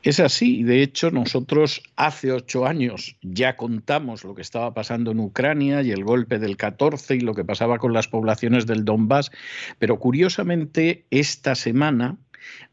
Es 0.01 0.21
así, 0.21 0.63
de 0.63 0.81
hecho 0.81 1.11
nosotros 1.11 1.83
hace 1.97 2.31
ocho 2.31 2.65
años 2.65 3.17
ya 3.21 3.57
contamos 3.57 4.23
lo 4.23 4.33
que 4.33 4.41
estaba 4.41 4.73
pasando 4.73 5.11
en 5.11 5.19
Ucrania 5.19 5.81
y 5.81 5.91
el 5.91 6.05
golpe 6.05 6.39
del 6.39 6.55
14 6.55 7.15
y 7.15 7.19
lo 7.19 7.33
que 7.33 7.43
pasaba 7.43 7.77
con 7.79 7.91
las 7.91 8.07
poblaciones 8.07 8.65
del 8.65 8.85
Donbass, 8.85 9.31
pero 9.77 9.99
curiosamente 9.99 11.05
esta 11.11 11.55
semana 11.55 12.15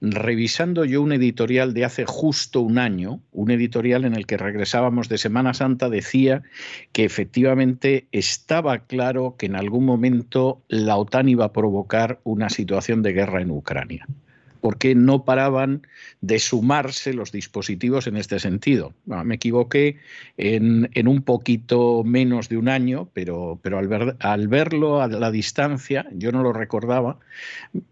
revisando 0.01 0.85
yo 0.85 1.03
un 1.03 1.13
editorial 1.13 1.75
de 1.75 1.85
hace 1.85 2.05
justo 2.05 2.61
un 2.61 2.79
año, 2.79 3.21
un 3.33 3.51
editorial 3.51 4.05
en 4.05 4.15
el 4.15 4.27
que 4.27 4.37
regresábamos 4.37 5.09
de 5.09 5.19
Semana 5.19 5.55
Santa, 5.55 5.89
decía 5.89 6.43
que 6.93 7.05
efectivamente 7.05 8.07
estaba 8.13 8.79
claro 8.81 9.37
que 9.39 9.47
en 9.47 9.57
algún 9.57 9.85
momento 9.85 10.63
la 10.69 10.97
OTAN 10.97 11.29
iba 11.29 11.47
a 11.47 11.53
provocar 11.53 12.21
una 12.25 12.51
situación 12.51 13.03
de 13.03 13.13
guerra 13.13 13.43
en 13.43 13.51
Ucrania 13.51 14.07
porque 14.61 14.95
no 14.95 15.25
paraban 15.25 15.87
de 16.21 16.39
sumarse 16.39 17.13
los 17.13 17.33
dispositivos 17.33 18.07
en 18.07 18.17
este 18.17 18.39
sentido. 18.39 18.95
me 19.07 19.37
equivoqué 19.37 19.97
en, 20.37 21.09
un 21.09 21.23
poquito 21.23 22.03
menos 22.05 22.49
de 22.49 22.57
un 22.57 22.69
año, 22.69 23.09
pero, 23.13 23.61
al, 24.21 24.49
verlo 24.49 25.03
a 25.03 25.09
la 25.09 25.31
distancia, 25.31 26.07
yo 26.13 26.33
no 26.33 26.43
lo 26.43 26.53
recordaba, 26.53 27.19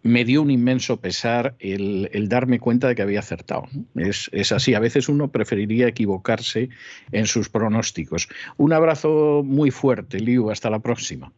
me 0.03 0.25
dio 0.25 0.43
un 0.43 0.51
inmenso 0.51 1.01
pesar 1.01 1.55
el, 1.59 2.29
darme 2.29 2.59
cuenta 2.59 2.89
de 2.89 2.95
que 2.95 3.03
había 3.03 3.21
acertado. 3.21 3.65
Es, 3.95 4.31
es 4.33 4.53
así, 4.53 4.75
a 4.75 4.81
veces 4.81 5.09
uno 5.09 5.29
preferiría 5.29 5.89
equivocarse 5.89 6.71
en 7.13 7.27
sus 7.27 7.49
pronósticos. 7.49 8.29
Un 8.57 8.73
abrazo 8.73 9.43
muy 9.45 9.71
fuerte, 9.71 10.21
Liu, 10.21 10.51
hasta 10.51 10.71
la 10.71 10.81
próxima. 10.81 11.33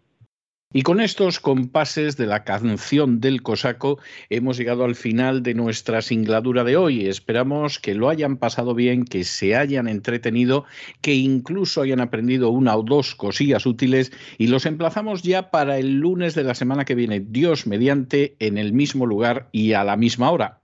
Y 0.76 0.82
con 0.82 1.00
estos 1.00 1.40
compases 1.40 2.18
de 2.18 2.26
la 2.26 2.44
canción 2.44 3.18
del 3.18 3.40
cosaco 3.40 3.98
hemos 4.28 4.58
llegado 4.58 4.84
al 4.84 4.94
final 4.94 5.42
de 5.42 5.54
nuestra 5.54 6.02
singladura 6.02 6.64
de 6.64 6.76
hoy. 6.76 7.06
Esperamos 7.06 7.78
que 7.78 7.94
lo 7.94 8.10
hayan 8.10 8.36
pasado 8.36 8.74
bien, 8.74 9.06
que 9.06 9.24
se 9.24 9.56
hayan 9.56 9.88
entretenido, 9.88 10.66
que 11.00 11.14
incluso 11.14 11.80
hayan 11.80 12.00
aprendido 12.00 12.50
una 12.50 12.76
o 12.76 12.82
dos 12.82 13.14
cosillas 13.14 13.64
útiles 13.64 14.12
y 14.36 14.48
los 14.48 14.66
emplazamos 14.66 15.22
ya 15.22 15.50
para 15.50 15.78
el 15.78 15.94
lunes 15.94 16.34
de 16.34 16.44
la 16.44 16.54
semana 16.54 16.84
que 16.84 16.94
viene, 16.94 17.20
Dios 17.20 17.66
mediante, 17.66 18.36
en 18.38 18.58
el 18.58 18.74
mismo 18.74 19.06
lugar 19.06 19.48
y 19.52 19.72
a 19.72 19.82
la 19.82 19.96
misma 19.96 20.30
hora. 20.30 20.60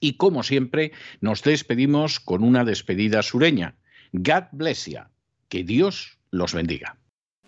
Y 0.00 0.14
como 0.14 0.42
siempre, 0.42 0.90
nos 1.20 1.44
despedimos 1.44 2.18
con 2.18 2.42
una 2.42 2.64
despedida 2.64 3.22
sureña. 3.22 3.76
God 4.12 4.46
bless 4.50 4.86
you. 4.86 4.98
Que 5.48 5.62
Dios 5.62 6.18
los 6.32 6.54
bendiga. 6.54 6.98